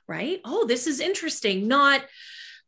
right? 0.07 0.39
Oh, 0.45 0.65
this 0.65 0.87
is 0.87 0.99
interesting. 0.99 1.67
Not 1.67 2.01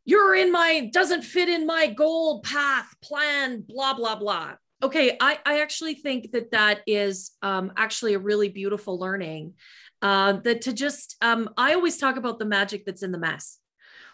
you're 0.04 0.34
in 0.34 0.52
my 0.52 0.90
doesn't 0.92 1.22
fit 1.22 1.48
in 1.48 1.66
my 1.66 1.86
goal 1.86 2.40
path 2.40 2.94
plan 3.02 3.62
blah 3.66 3.94
blah 3.94 4.16
blah 4.16 4.52
okay 4.82 5.16
i, 5.20 5.38
I 5.44 5.60
actually 5.60 5.94
think 5.94 6.32
that 6.32 6.50
that 6.52 6.80
is 6.86 7.32
um, 7.42 7.72
actually 7.76 8.14
a 8.14 8.18
really 8.18 8.48
beautiful 8.48 8.98
learning 8.98 9.54
uh, 10.02 10.34
that 10.44 10.62
to 10.62 10.72
just 10.72 11.16
um, 11.22 11.50
i 11.56 11.74
always 11.74 11.96
talk 11.96 12.16
about 12.16 12.38
the 12.38 12.44
magic 12.44 12.84
that's 12.84 13.02
in 13.02 13.12
the 13.12 13.18
mess 13.18 13.58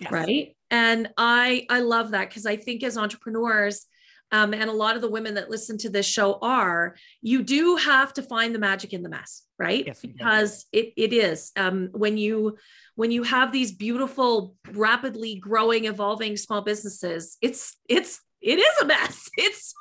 yes. 0.00 0.12
right 0.12 0.56
and 0.70 1.10
i 1.16 1.66
i 1.68 1.80
love 1.80 2.12
that 2.12 2.28
because 2.28 2.46
i 2.46 2.56
think 2.56 2.82
as 2.82 2.96
entrepreneurs 2.96 3.86
um, 4.32 4.54
and 4.54 4.70
a 4.70 4.72
lot 4.72 4.96
of 4.96 5.02
the 5.02 5.10
women 5.10 5.34
that 5.34 5.50
listen 5.50 5.76
to 5.78 5.90
this 5.90 6.06
show 6.06 6.38
are, 6.40 6.96
you 7.20 7.42
do 7.42 7.76
have 7.76 8.12
to 8.14 8.22
find 8.22 8.54
the 8.54 8.58
magic 8.58 8.92
in 8.92 9.02
the 9.02 9.08
mess, 9.08 9.42
right? 9.58 9.86
Yes, 9.86 10.00
because 10.00 10.66
it, 10.72 10.92
it 10.96 11.12
is 11.12 11.52
um, 11.56 11.88
when 11.92 12.16
you 12.16 12.56
when 12.94 13.10
you 13.10 13.22
have 13.22 13.50
these 13.50 13.72
beautiful, 13.72 14.54
rapidly 14.72 15.36
growing, 15.36 15.86
evolving 15.86 16.36
small 16.36 16.62
businesses, 16.62 17.36
it's 17.40 17.76
it's 17.88 18.20
it 18.40 18.58
is 18.58 18.82
a 18.82 18.86
mess. 18.86 19.28
It's 19.36 19.74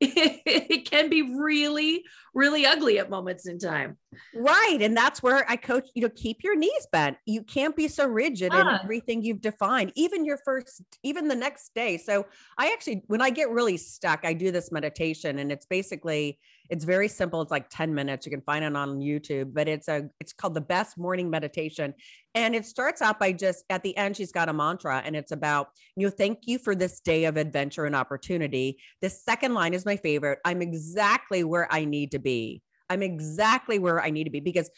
it, 0.00 0.42
it 0.70 0.90
can 0.90 1.08
be 1.08 1.22
really, 1.22 2.04
really 2.34 2.66
ugly 2.66 2.98
at 2.98 3.10
moments 3.10 3.46
in 3.46 3.58
time. 3.58 3.96
Right. 4.34 4.78
And 4.80 4.96
that's 4.96 5.22
where 5.22 5.44
I 5.48 5.56
coach 5.56 5.88
you 5.94 6.02
know, 6.02 6.10
keep 6.14 6.42
your 6.42 6.56
knees 6.56 6.86
bent. 6.92 7.16
You 7.26 7.42
can't 7.42 7.74
be 7.74 7.88
so 7.88 8.06
rigid 8.06 8.52
in 8.52 8.66
everything 8.66 9.22
you've 9.22 9.40
defined, 9.40 9.92
even 9.94 10.24
your 10.24 10.38
first, 10.44 10.82
even 11.02 11.28
the 11.28 11.34
next 11.34 11.74
day. 11.74 11.96
So 11.96 12.26
I 12.58 12.72
actually, 12.72 13.02
when 13.06 13.22
I 13.22 13.30
get 13.30 13.50
really 13.50 13.76
stuck, 13.76 14.20
I 14.24 14.32
do 14.32 14.50
this 14.50 14.70
meditation 14.72 15.38
and 15.38 15.50
it's 15.50 15.66
basically, 15.66 16.38
it's 16.70 16.84
very 16.84 17.08
simple. 17.08 17.42
It's 17.42 17.50
like 17.50 17.68
10 17.68 17.92
minutes. 17.94 18.24
You 18.24 18.30
can 18.30 18.42
find 18.42 18.64
it 18.64 18.76
on 18.76 19.00
YouTube, 19.00 19.52
but 19.52 19.66
it's 19.66 19.88
a, 19.88 20.08
it's 20.20 20.32
called 20.32 20.54
the 20.54 20.60
best 20.60 20.96
morning 20.96 21.28
meditation. 21.28 21.92
And 22.36 22.54
it 22.54 22.64
starts 22.64 23.02
out 23.02 23.18
by 23.18 23.32
just 23.32 23.64
at 23.70 23.82
the 23.82 23.96
end, 23.96 24.16
she's 24.16 24.30
got 24.30 24.48
a 24.48 24.52
mantra 24.52 25.02
and 25.04 25.16
it's 25.16 25.32
about, 25.32 25.70
you 25.96 26.06
know, 26.06 26.10
thank 26.16 26.46
you 26.46 26.58
for 26.58 26.76
this 26.76 27.00
day 27.00 27.24
of 27.24 27.36
adventure 27.36 27.86
and 27.86 27.96
opportunity. 27.96 28.78
The 29.00 29.10
second 29.10 29.52
line 29.52 29.74
is 29.74 29.84
my 29.84 29.96
favorite. 29.96 30.38
I'm 30.44 30.62
exactly 30.62 31.42
where 31.42 31.66
I 31.72 31.84
need 31.84 32.12
to 32.12 32.20
be. 32.20 32.62
I'm 32.88 33.02
exactly 33.02 33.80
where 33.80 34.00
I 34.00 34.10
need 34.10 34.24
to 34.24 34.30
be 34.30 34.40
because, 34.40 34.70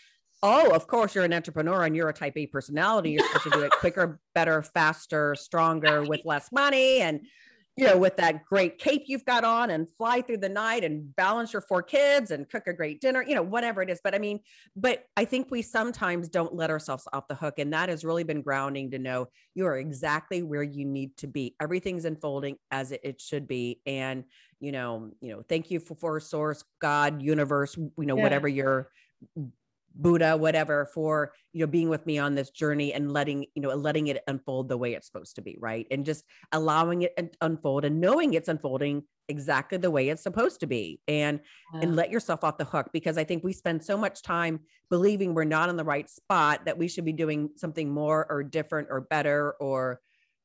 oh, 0.42 0.74
of 0.74 0.86
course, 0.86 1.14
you're 1.14 1.24
an 1.24 1.34
entrepreneur 1.34 1.84
and 1.84 1.94
you're 1.94 2.08
a 2.08 2.14
type 2.14 2.36
A 2.36 2.46
personality. 2.46 3.10
You're 3.10 3.26
supposed 3.26 3.44
to 3.44 3.50
do 3.50 3.60
it 3.60 3.70
quicker, 3.80 4.18
better, 4.34 4.62
faster, 4.62 5.34
stronger 5.34 6.02
with 6.04 6.22
less 6.24 6.50
money 6.52 7.00
and, 7.00 7.20
you 7.76 7.86
know, 7.86 7.96
with 7.96 8.16
that 8.18 8.44
great 8.44 8.78
cape 8.78 9.04
you've 9.06 9.24
got 9.24 9.44
on 9.44 9.70
and 9.70 9.88
fly 9.96 10.20
through 10.20 10.36
the 10.36 10.48
night 10.48 10.84
and 10.84 11.14
balance 11.16 11.54
your 11.54 11.62
four 11.62 11.82
kids 11.82 12.30
and 12.30 12.48
cook 12.48 12.66
a 12.66 12.72
great 12.72 13.00
dinner, 13.00 13.24
you 13.26 13.34
know, 13.34 13.42
whatever 13.42 13.80
it 13.80 13.88
is. 13.88 13.98
But 14.04 14.14
I 14.14 14.18
mean, 14.18 14.40
but 14.76 15.04
I 15.16 15.24
think 15.24 15.50
we 15.50 15.62
sometimes 15.62 16.28
don't 16.28 16.54
let 16.54 16.68
ourselves 16.68 17.08
off 17.14 17.28
the 17.28 17.34
hook. 17.34 17.58
And 17.58 17.72
that 17.72 17.88
has 17.88 18.04
really 18.04 18.24
been 18.24 18.42
grounding 18.42 18.90
to 18.90 18.98
know 18.98 19.28
you 19.54 19.66
are 19.66 19.78
exactly 19.78 20.42
where 20.42 20.62
you 20.62 20.84
need 20.84 21.16
to 21.18 21.26
be. 21.26 21.54
Everything's 21.60 22.04
unfolding 22.04 22.56
as 22.70 22.92
it, 22.92 23.00
it 23.04 23.20
should 23.22 23.48
be. 23.48 23.80
And 23.86 24.24
you 24.60 24.70
know, 24.70 25.10
you 25.20 25.32
know, 25.32 25.42
thank 25.48 25.70
you 25.70 25.80
for, 25.80 25.94
for 25.96 26.20
source, 26.20 26.62
God, 26.80 27.20
universe, 27.20 27.76
you 27.76 27.92
know, 27.98 28.16
yeah. 28.16 28.22
whatever 28.22 28.48
your 28.48 28.90
Buddha, 29.94 30.36
whatever, 30.36 30.86
for 30.86 31.32
you 31.52 31.60
know 31.60 31.66
being 31.66 31.88
with 31.88 32.06
me 32.06 32.18
on 32.18 32.34
this 32.34 32.50
journey 32.50 32.92
and 32.92 33.12
letting 33.12 33.46
you 33.54 33.62
know 33.62 33.70
letting 33.70 34.08
it 34.08 34.22
unfold 34.26 34.68
the 34.68 34.76
way 34.76 34.94
it's 34.94 35.06
supposed 35.06 35.36
to 35.36 35.42
be, 35.42 35.56
right? 35.60 35.86
And 35.90 36.04
just 36.04 36.24
allowing 36.52 37.02
it 37.02 37.36
unfold 37.40 37.84
and 37.84 38.00
knowing 38.00 38.34
it's 38.34 38.48
unfolding 38.48 39.02
exactly 39.28 39.78
the 39.78 39.90
way 39.90 40.08
it's 40.08 40.22
supposed 40.22 40.60
to 40.60 40.66
be, 40.66 41.00
and 41.08 41.40
yeah. 41.74 41.80
and 41.80 41.96
let 41.96 42.10
yourself 42.10 42.44
off 42.44 42.58
the 42.58 42.64
hook 42.64 42.90
because 42.92 43.18
I 43.18 43.24
think 43.24 43.44
we 43.44 43.52
spend 43.52 43.84
so 43.84 43.96
much 43.96 44.22
time 44.22 44.60
believing 44.90 45.34
we're 45.34 45.44
not 45.44 45.68
in 45.68 45.76
the 45.76 45.84
right 45.84 46.08
spot 46.08 46.66
that 46.66 46.76
we 46.76 46.88
should 46.88 47.04
be 47.04 47.12
doing 47.12 47.50
something 47.56 47.90
more 47.90 48.26
or 48.30 48.42
different 48.42 48.88
or 48.90 49.00
better 49.00 49.52
or 49.52 50.00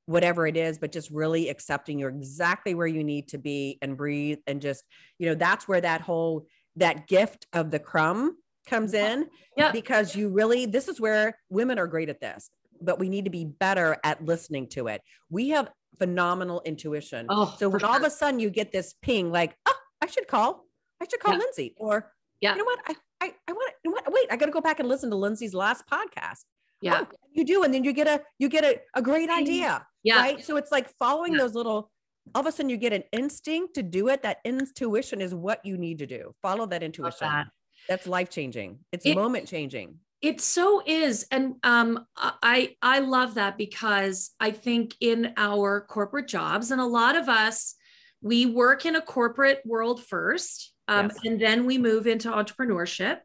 whatever 0.07 0.47
it 0.47 0.55
is, 0.55 0.79
but 0.79 0.91
just 0.91 1.12
really 1.12 1.49
accepting 1.49 1.99
you're 1.99 2.10
exactly 2.10 2.73
where 2.73 2.88
you 2.88 3.03
need 3.03 3.27
to 3.27 3.38
be 3.38 3.77
and 3.81 3.97
breathe 3.97 4.39
and 4.47 4.62
just, 4.62 4.86
you 5.19 5.27
know, 5.27 5.36
that's 5.36 5.67
where 5.67 5.81
that 5.81 6.01
whole 6.01 6.47
that 6.77 7.07
gift 7.07 7.45
of 7.53 7.71
the 7.71 7.79
crumb 7.79 8.38
comes 8.67 8.93
in. 8.93 9.27
Yeah. 9.56 9.71
Because 9.71 10.15
you 10.15 10.30
really, 10.30 10.67
this 10.67 10.88
is 10.88 11.01
where 11.01 11.39
women 11.49 11.80
are 11.80 11.88
great 11.88 12.10
at 12.10 12.21
this, 12.21 12.51
but 12.82 12.99
we 12.99 13.10
need 13.10 13.25
to 13.25 13.32
be 13.32 13.45
better 13.45 13.97
at 14.03 14.23
listening 14.23 14.67
to 14.69 14.88
it. 14.88 15.01
We 15.32 15.49
have 15.49 15.71
phenomenal 15.97 16.62
intuition. 16.65 17.25
Oh, 17.30 17.56
so 17.58 17.69
when 17.69 17.80
sure. 17.80 17.89
all 17.89 17.95
of 17.95 18.03
a 18.03 18.10
sudden 18.12 18.39
you 18.39 18.51
get 18.51 18.71
this 18.71 18.93
ping, 19.01 19.32
like, 19.32 19.56
oh, 19.65 19.73
I 20.03 20.06
should 20.06 20.27
call, 20.27 20.65
I 21.01 21.08
should 21.10 21.19
call 21.19 21.34
yeah. 21.34 21.39
Lindsay, 21.39 21.73
or 21.77 22.12
yeah, 22.39 22.51
you 22.51 22.60
know 22.60 22.65
what, 22.65 22.80
I 22.86 22.95
I, 23.19 23.34
I 23.47 23.51
want 23.51 23.69
to, 23.69 23.75
you 23.84 23.89
know 23.89 23.95
what, 23.95 24.13
wait, 24.13 24.27
I 24.30 24.36
got 24.36 24.45
to 24.45 24.51
go 24.51 24.62
back 24.62 24.80
and 24.80 24.88
listen 24.88 25.10
to 25.10 25.15
Lindsay's 25.15 25.56
last 25.56 25.86
podcast. 25.91 26.43
Yeah. 26.82 26.99
Oh, 27.01 27.08
you 27.32 27.43
do. 27.43 27.63
And 27.63 27.73
then 27.73 27.84
you 27.84 27.91
get 27.91 28.08
a, 28.08 28.21
you 28.38 28.47
get 28.47 28.63
a, 28.63 28.80
a 28.93 29.01
great 29.01 29.32
idea. 29.32 29.84
Yeah. 30.03 30.19
Right. 30.19 30.45
So 30.45 30.58
it's 30.58 30.71
like 30.71 30.88
following 30.99 31.34
yeah. 31.34 31.39
those 31.39 31.56
little, 31.56 31.89
all 32.36 32.41
of 32.41 32.45
a 32.45 32.51
sudden 32.51 32.69
you 32.69 32.77
get 32.77 32.93
an 32.93 33.03
instinct 33.12 33.73
to 33.73 33.82
do 33.82 34.10
it. 34.10 34.21
That 34.21 34.38
intuition 34.45 35.19
is 35.19 35.34
what 35.34 35.65
you 35.65 35.77
need 35.77 35.97
to 35.97 36.06
do. 36.06 36.36
Follow 36.43 36.67
that 36.67 36.84
intuition. 36.84 37.27
That. 37.27 37.47
That's 37.88 38.08
life 38.08 38.30
changing. 38.30 38.80
It's 38.91 39.06
it, 39.06 39.15
moment 39.15 39.47
changing. 39.47 40.00
It 40.21 40.41
so 40.41 40.82
is. 40.86 41.26
And 41.32 41.56
um, 41.63 42.06
I, 42.15 42.76
I 42.82 43.00
love 43.00 43.36
that 43.36 43.58
because 43.58 44.32
I 44.39 44.52
think 44.52 44.95
in 45.00 45.34
our 45.38 45.82
corporate 45.82 46.28
jobs 46.28 46.71
and 46.71 46.82
a 46.82 46.86
lot 46.86 47.15
of 47.15 47.30
us, 47.30 47.76
we 48.21 48.45
work 48.45 48.86
in 48.86 48.95
a 48.95 49.02
corporate 49.02 49.62
world 49.63 50.04
first. 50.04 50.73
Um, 50.88 51.08
yes. 51.08 51.17
And 51.26 51.39
then 51.39 51.65
we 51.65 51.78
move 51.78 52.08
into 52.08 52.30
entrepreneurship. 52.30 53.19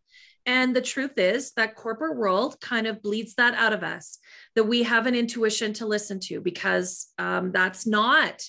And 0.44 0.74
the 0.74 0.82
truth 0.82 1.18
is 1.18 1.52
that 1.52 1.76
corporate 1.76 2.16
world 2.16 2.60
kind 2.60 2.86
of 2.86 3.00
bleeds 3.00 3.34
that 3.36 3.54
out 3.54 3.72
of 3.72 3.82
us, 3.82 4.18
that 4.54 4.64
we 4.64 4.82
have 4.82 5.06
an 5.06 5.14
intuition 5.14 5.72
to 5.74 5.86
listen 5.86 6.18
to 6.20 6.40
because 6.40 7.08
um, 7.18 7.52
that's 7.52 7.86
not 7.86 8.42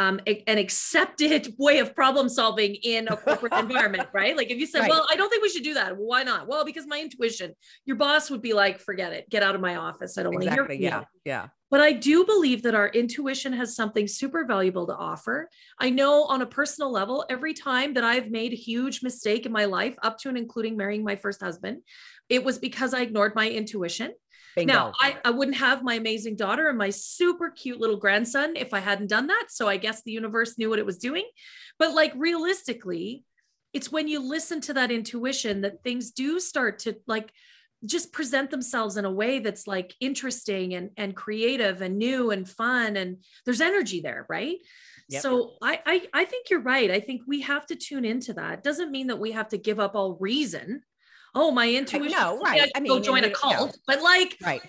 um, 0.00 0.18
a, 0.26 0.42
an 0.48 0.56
accepted 0.56 1.54
way 1.58 1.78
of 1.78 1.94
problem 1.94 2.30
solving 2.30 2.74
in 2.76 3.06
a 3.08 3.18
corporate 3.18 3.52
environment, 3.56 4.08
right? 4.14 4.34
Like 4.34 4.50
if 4.50 4.56
you 4.56 4.66
said, 4.66 4.80
right. 4.80 4.90
well, 4.90 5.06
I 5.10 5.14
don't 5.14 5.28
think 5.28 5.42
we 5.42 5.50
should 5.50 5.62
do 5.62 5.74
that. 5.74 5.94
Well, 5.94 6.06
why 6.06 6.22
not? 6.22 6.48
Well, 6.48 6.64
because 6.64 6.86
my 6.86 6.98
intuition, 6.98 7.52
your 7.84 7.96
boss 7.96 8.30
would 8.30 8.40
be 8.40 8.54
like, 8.54 8.80
forget 8.80 9.12
it, 9.12 9.28
get 9.28 9.42
out 9.42 9.54
of 9.54 9.60
my 9.60 9.76
office. 9.76 10.16
I 10.16 10.22
don't 10.22 10.32
exactly. 10.32 10.58
want 10.58 10.70
to 10.70 10.74
hear 10.74 10.78
from 10.78 10.82
you. 10.82 11.04
Yeah. 11.26 11.42
Yeah. 11.42 11.48
But 11.70 11.82
I 11.82 11.92
do 11.92 12.24
believe 12.24 12.62
that 12.62 12.74
our 12.74 12.88
intuition 12.88 13.52
has 13.52 13.76
something 13.76 14.08
super 14.08 14.46
valuable 14.46 14.86
to 14.86 14.96
offer. 14.96 15.50
I 15.78 15.90
know 15.90 16.24
on 16.24 16.40
a 16.40 16.46
personal 16.46 16.90
level, 16.90 17.26
every 17.28 17.52
time 17.52 17.92
that 17.94 18.02
I've 18.02 18.30
made 18.30 18.54
a 18.54 18.56
huge 18.56 19.02
mistake 19.02 19.44
in 19.44 19.52
my 19.52 19.66
life, 19.66 19.96
up 20.02 20.18
to 20.20 20.30
and 20.30 20.38
including 20.38 20.78
marrying 20.78 21.04
my 21.04 21.14
first 21.14 21.42
husband, 21.42 21.82
it 22.30 22.42
was 22.42 22.58
because 22.58 22.94
I 22.94 23.02
ignored 23.02 23.34
my 23.34 23.48
intuition. 23.50 24.12
Bingo. 24.56 24.72
Now, 24.72 24.92
I, 24.98 25.16
I 25.24 25.30
wouldn't 25.30 25.56
have 25.56 25.82
my 25.82 25.94
amazing 25.94 26.36
daughter 26.36 26.68
and 26.68 26.78
my 26.78 26.90
super 26.90 27.50
cute 27.50 27.80
little 27.80 27.96
grandson 27.96 28.56
if 28.56 28.74
I 28.74 28.80
hadn't 28.80 29.08
done 29.08 29.28
that. 29.28 29.46
So 29.50 29.68
I 29.68 29.76
guess 29.76 30.02
the 30.02 30.12
universe 30.12 30.58
knew 30.58 30.70
what 30.70 30.78
it 30.78 30.86
was 30.86 30.98
doing. 30.98 31.24
But 31.78 31.94
like 31.94 32.12
realistically, 32.16 33.24
it's 33.72 33.92
when 33.92 34.08
you 34.08 34.20
listen 34.20 34.60
to 34.62 34.74
that 34.74 34.90
intuition 34.90 35.60
that 35.62 35.82
things 35.82 36.10
do 36.10 36.40
start 36.40 36.80
to 36.80 36.96
like 37.06 37.32
just 37.84 38.12
present 38.12 38.50
themselves 38.50 38.96
in 38.96 39.04
a 39.04 39.10
way 39.10 39.38
that's 39.38 39.66
like 39.66 39.94
interesting 40.00 40.74
and 40.74 40.90
and 40.96 41.16
creative 41.16 41.80
and 41.80 41.96
new 41.96 42.30
and 42.30 42.48
fun 42.48 42.96
and 42.96 43.18
there's 43.46 43.60
energy 43.60 44.00
there 44.02 44.26
right 44.28 44.58
yep. 45.08 45.22
so 45.22 45.52
I, 45.62 45.80
I 45.86 46.02
i 46.12 46.24
think 46.26 46.50
you're 46.50 46.60
right 46.60 46.90
i 46.90 47.00
think 47.00 47.22
we 47.26 47.40
have 47.40 47.64
to 47.66 47.76
tune 47.76 48.04
into 48.04 48.34
that 48.34 48.58
it 48.58 48.62
doesn't 48.62 48.90
mean 48.90 49.06
that 49.06 49.18
we 49.18 49.32
have 49.32 49.48
to 49.48 49.58
give 49.58 49.80
up 49.80 49.94
all 49.94 50.18
reason 50.20 50.82
oh 51.34 51.50
my 51.50 51.70
intuition 51.70 52.12
no 52.12 52.38
right 52.40 52.62
i, 52.62 52.70
I 52.76 52.80
mean 52.80 52.92
go 52.92 53.00
join 53.00 53.24
a 53.24 53.30
cult 53.30 53.54
no. 53.54 53.72
but 53.86 54.02
like 54.02 54.36
right 54.44 54.62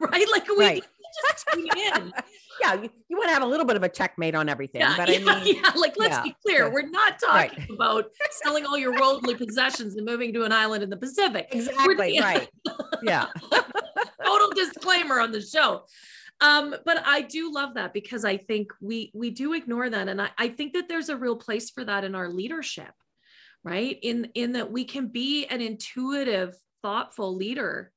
right 0.00 0.26
like 0.32 0.48
we 0.48 0.64
right. 0.64 0.84
just 1.28 1.46
tune 1.52 1.66
in 1.76 2.12
yeah, 2.60 2.74
you, 2.74 2.90
you 3.08 3.16
want 3.16 3.28
to 3.28 3.34
have 3.34 3.42
a 3.42 3.46
little 3.46 3.66
bit 3.66 3.76
of 3.76 3.82
a 3.82 3.88
checkmate 3.88 4.34
on 4.34 4.48
everything. 4.48 4.80
Yeah, 4.80 4.94
but 4.96 5.08
yeah, 5.08 5.18
I 5.26 5.44
mean, 5.44 5.56
yeah, 5.56 5.72
like 5.76 5.94
let's 5.96 6.16
yeah, 6.16 6.22
be 6.22 6.36
clear, 6.44 6.70
we're 6.70 6.88
not 6.88 7.18
talking 7.18 7.58
right. 7.58 7.70
about 7.70 8.06
selling 8.30 8.66
all 8.66 8.76
your 8.76 8.92
worldly 8.92 9.34
possessions 9.34 9.96
and 9.96 10.04
moving 10.04 10.32
to 10.34 10.44
an 10.44 10.52
island 10.52 10.82
in 10.82 10.90
the 10.90 10.96
Pacific. 10.96 11.48
Exactly, 11.52 12.20
right. 12.20 12.48
Yeah. 13.02 13.26
Total 14.24 14.50
disclaimer 14.54 15.20
on 15.20 15.32
the 15.32 15.40
show. 15.40 15.84
Um, 16.40 16.74
but 16.84 17.02
I 17.06 17.22
do 17.22 17.52
love 17.52 17.74
that 17.74 17.92
because 17.92 18.24
I 18.24 18.36
think 18.36 18.72
we 18.80 19.10
we 19.14 19.30
do 19.30 19.52
ignore 19.52 19.88
that. 19.90 20.08
And 20.08 20.22
I, 20.22 20.30
I 20.38 20.48
think 20.48 20.72
that 20.72 20.88
there's 20.88 21.08
a 21.08 21.16
real 21.16 21.36
place 21.36 21.70
for 21.70 21.84
that 21.84 22.04
in 22.04 22.14
our 22.14 22.28
leadership, 22.28 22.92
right? 23.64 23.98
In 24.02 24.30
in 24.34 24.52
that 24.52 24.70
we 24.70 24.84
can 24.84 25.08
be 25.08 25.46
an 25.46 25.60
intuitive, 25.60 26.56
thoughtful 26.82 27.34
leader 27.34 27.92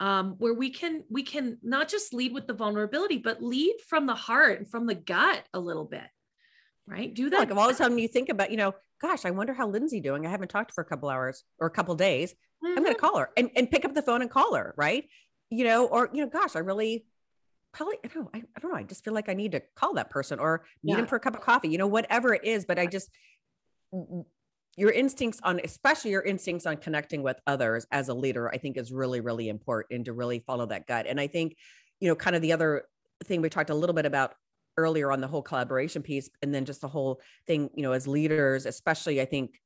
um, 0.00 0.34
where 0.38 0.54
we 0.54 0.70
can 0.70 1.04
we 1.10 1.22
can 1.22 1.58
not 1.62 1.88
just 1.88 2.12
lead 2.12 2.32
with 2.32 2.46
the 2.46 2.54
vulnerability, 2.54 3.18
but 3.18 3.42
lead 3.42 3.76
from 3.86 4.06
the 4.06 4.14
heart 4.14 4.58
and 4.58 4.68
from 4.68 4.86
the 4.86 4.96
gut 4.96 5.44
a 5.54 5.60
little 5.60 5.84
bit, 5.84 6.06
right? 6.88 7.14
Do 7.14 7.30
that. 7.30 7.38
Like 7.38 7.56
all 7.56 7.68
of 7.68 7.74
a 7.74 7.76
sudden 7.76 7.98
you 7.98 8.08
think 8.08 8.28
about, 8.28 8.50
you 8.50 8.56
know, 8.56 8.74
gosh, 9.00 9.24
I 9.24 9.30
wonder 9.30 9.52
how 9.52 9.68
Lindsay 9.68 10.00
doing. 10.00 10.26
I 10.26 10.30
haven't 10.30 10.48
talked 10.48 10.72
for 10.72 10.80
a 10.80 10.84
couple 10.84 11.08
hours 11.08 11.44
or 11.58 11.68
a 11.68 11.70
couple 11.70 11.94
days. 11.94 12.32
Mm-hmm. 12.32 12.78
I'm 12.78 12.84
going 12.84 12.94
to 12.94 13.00
call 13.00 13.18
her 13.18 13.30
and, 13.36 13.50
and 13.54 13.70
pick 13.70 13.84
up 13.84 13.94
the 13.94 14.02
phone 14.02 14.22
and 14.22 14.30
call 14.30 14.54
her, 14.54 14.74
right? 14.76 15.04
You 15.50 15.64
know, 15.64 15.86
or 15.86 16.10
you 16.12 16.22
know, 16.22 16.28
gosh, 16.28 16.56
I 16.56 16.60
really 16.60 17.06
probably 17.72 17.96
I 18.04 18.08
don't 18.08 18.24
know, 18.24 18.30
I, 18.34 18.38
I 18.38 18.60
don't 18.60 18.72
know. 18.72 18.78
I 18.78 18.82
just 18.82 19.04
feel 19.04 19.14
like 19.14 19.28
I 19.28 19.34
need 19.34 19.52
to 19.52 19.62
call 19.76 19.94
that 19.94 20.10
person 20.10 20.40
or 20.40 20.64
meet 20.82 20.94
yeah. 20.94 20.98
him 20.98 21.06
for 21.06 21.16
a 21.16 21.20
cup 21.20 21.34
of 21.34 21.42
coffee, 21.42 21.68
you 21.68 21.78
know, 21.78 21.86
whatever 21.86 22.34
it 22.34 22.44
is. 22.44 22.64
But 22.64 22.78
I 22.80 22.86
just 22.86 23.08
your 24.76 24.90
instincts 24.90 25.38
on 25.42 25.60
especially 25.64 26.10
your 26.10 26.22
instincts 26.22 26.66
on 26.66 26.76
connecting 26.76 27.22
with 27.22 27.38
others 27.46 27.86
as 27.92 28.08
a 28.08 28.14
leader 28.14 28.48
i 28.50 28.56
think 28.58 28.76
is 28.76 28.92
really 28.92 29.20
really 29.20 29.48
important 29.48 30.06
to 30.06 30.12
really 30.12 30.38
follow 30.40 30.66
that 30.66 30.86
gut 30.86 31.06
and 31.06 31.20
i 31.20 31.26
think 31.26 31.56
you 32.00 32.08
know 32.08 32.14
kind 32.14 32.34
of 32.36 32.42
the 32.42 32.52
other 32.52 32.84
thing 33.24 33.42
we 33.42 33.48
talked 33.48 33.70
a 33.70 33.74
little 33.74 33.94
bit 33.94 34.06
about 34.06 34.34
earlier 34.78 35.12
on 35.12 35.20
the 35.20 35.26
whole 35.28 35.42
collaboration 35.42 36.02
piece 36.02 36.30
and 36.40 36.54
then 36.54 36.64
just 36.64 36.80
the 36.80 36.88
whole 36.88 37.20
thing 37.46 37.68
you 37.74 37.82
know 37.82 37.92
as 37.92 38.08
leaders 38.08 38.64
especially 38.66 39.20
i 39.20 39.24
think 39.24 39.60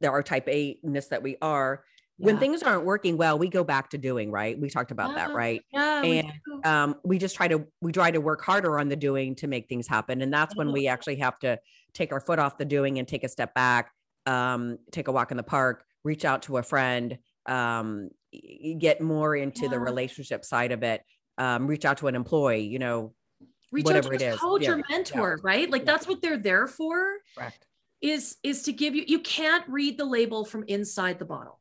there 0.00 0.10
are 0.12 0.22
type 0.22 0.46
a 0.48 0.78
ness 0.82 1.06
that 1.08 1.22
we 1.22 1.36
are 1.40 1.82
when 2.16 2.38
things 2.38 2.62
aren't 2.62 2.84
working 2.84 3.16
well, 3.16 3.36
we 3.40 3.48
go 3.48 3.64
back 3.64 3.90
to 3.90 3.98
doing, 3.98 4.30
right? 4.30 4.56
We 4.56 4.70
talked 4.70 4.92
about 4.92 5.10
Yeah. 5.10 5.16
that, 5.26 5.34
right? 5.34 5.62
Yeah. 5.72 6.00
and 6.04 6.32
do. 6.46 6.62
um, 6.62 6.94
we 7.02 7.18
just 7.18 7.34
try 7.34 7.48
to 7.48 7.66
we 7.80 7.90
try 7.90 8.12
to 8.12 8.20
work 8.20 8.40
harder 8.40 8.78
on 8.78 8.88
the 8.88 8.94
doing 8.94 9.34
to 9.36 9.48
make 9.48 9.68
things 9.68 9.88
happen 9.88 10.22
and 10.22 10.32
that's 10.32 10.54
when 10.54 10.68
Oh. 10.68 10.72
we 10.72 10.86
actually 10.86 11.16
have 11.16 11.36
to 11.40 11.58
take 11.92 12.12
our 12.12 12.20
foot 12.20 12.38
off 12.38 12.56
the 12.56 12.64
doing 12.64 13.00
and 13.00 13.08
take 13.08 13.24
a 13.24 13.28
step 13.28 13.52
back 13.52 13.90
um, 14.26 14.78
take 14.90 15.08
a 15.08 15.12
walk 15.12 15.30
in 15.30 15.36
the 15.36 15.42
park 15.42 15.84
reach 16.04 16.24
out 16.24 16.42
to 16.42 16.56
a 16.58 16.62
friend 16.62 17.18
um, 17.46 18.08
get 18.78 19.00
more 19.00 19.36
into 19.36 19.68
the 19.68 19.78
relationship 19.78 20.44
side 20.44 20.72
of 20.72 20.82
it 20.82 21.02
um, 21.38 21.66
reach 21.66 21.84
out 21.84 21.98
to 21.98 22.08
an 22.08 22.14
employee 22.14 22.64
you 22.64 22.78
know 22.78 23.12
Reach 23.72 23.86
whatever 23.86 24.14
out 24.14 24.18
to 24.20 24.24
it 24.24 24.30
a 24.30 24.34
is. 24.34 24.38
coach 24.38 24.62
Yeah, 24.62 24.70
or 24.70 24.76
yeah, 24.76 24.82
mentor, 24.88 25.40
right? 25.42 25.68
Like 25.68 25.82
yeah. 25.82 25.86
that's 25.86 26.06
what 26.06 26.22
they're 26.22 26.38
there 26.38 26.68
for. 26.68 27.18
correct 27.36 27.66
is 28.04 28.36
is 28.42 28.62
to 28.64 28.72
give 28.72 28.94
you 28.94 29.02
you 29.06 29.18
can't 29.20 29.66
read 29.66 29.98
the 29.98 30.04
label 30.04 30.44
from 30.44 30.62
inside 30.68 31.18
the 31.18 31.24
bottle 31.24 31.58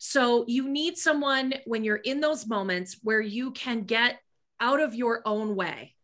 so 0.00 0.44
you 0.48 0.68
need 0.68 0.98
someone 0.98 1.54
when 1.66 1.84
you're 1.84 1.96
in 1.96 2.20
those 2.20 2.46
moments 2.46 2.98
where 3.02 3.20
you 3.20 3.52
can 3.52 3.82
get 3.82 4.18
out 4.60 4.80
of 4.80 4.94
your 4.94 5.22
own 5.24 5.54
way 5.54 5.94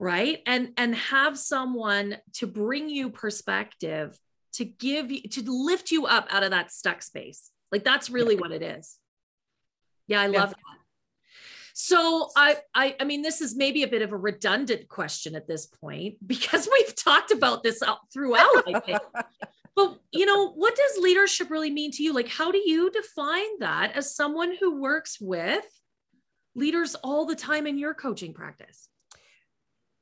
right 0.00 0.40
and 0.44 0.70
and 0.76 0.94
have 0.96 1.38
someone 1.38 2.16
to 2.32 2.48
bring 2.48 2.88
you 2.88 3.10
perspective 3.10 4.18
to 4.54 4.64
give 4.64 5.10
you 5.10 5.22
to 5.22 5.42
lift 5.42 5.90
you 5.90 6.06
up 6.06 6.26
out 6.30 6.42
of 6.42 6.50
that 6.50 6.70
stuck 6.72 7.02
space. 7.02 7.50
Like 7.70 7.84
that's 7.84 8.10
really 8.10 8.36
what 8.36 8.52
it 8.52 8.62
is. 8.62 8.98
Yeah 10.06 10.20
i 10.20 10.26
Yeah. 10.26 10.40
love 10.40 10.50
that. 10.50 10.58
So 11.74 12.28
I, 12.36 12.58
I 12.74 12.96
i 13.00 13.04
mean 13.04 13.22
this 13.22 13.40
is 13.40 13.56
maybe 13.56 13.82
a 13.82 13.88
bit 13.88 14.02
of 14.02 14.12
a 14.12 14.16
redundant 14.16 14.88
question 14.88 15.34
at 15.34 15.48
this 15.48 15.66
point 15.66 16.16
because 16.26 16.68
we've 16.70 16.94
talked 16.94 17.30
about 17.30 17.62
this 17.62 17.82
out 17.82 17.98
throughout 18.12 18.64
i 18.66 18.80
think. 18.80 19.00
But 19.74 19.98
you 20.12 20.26
know 20.26 20.50
what 20.52 20.76
does 20.76 21.02
leadership 21.02 21.48
really 21.48 21.70
mean 21.70 21.92
to 21.92 22.02
you? 22.02 22.12
Like 22.12 22.28
how 22.28 22.52
do 22.52 22.58
you 22.58 22.90
define 22.90 23.58
that 23.60 23.92
as 23.96 24.14
someone 24.14 24.54
who 24.60 24.82
works 24.82 25.16
with 25.18 25.64
leaders 26.54 26.94
all 26.96 27.24
the 27.24 27.34
time 27.34 27.66
in 27.66 27.78
your 27.78 27.94
coaching 27.94 28.34
practice? 28.34 28.90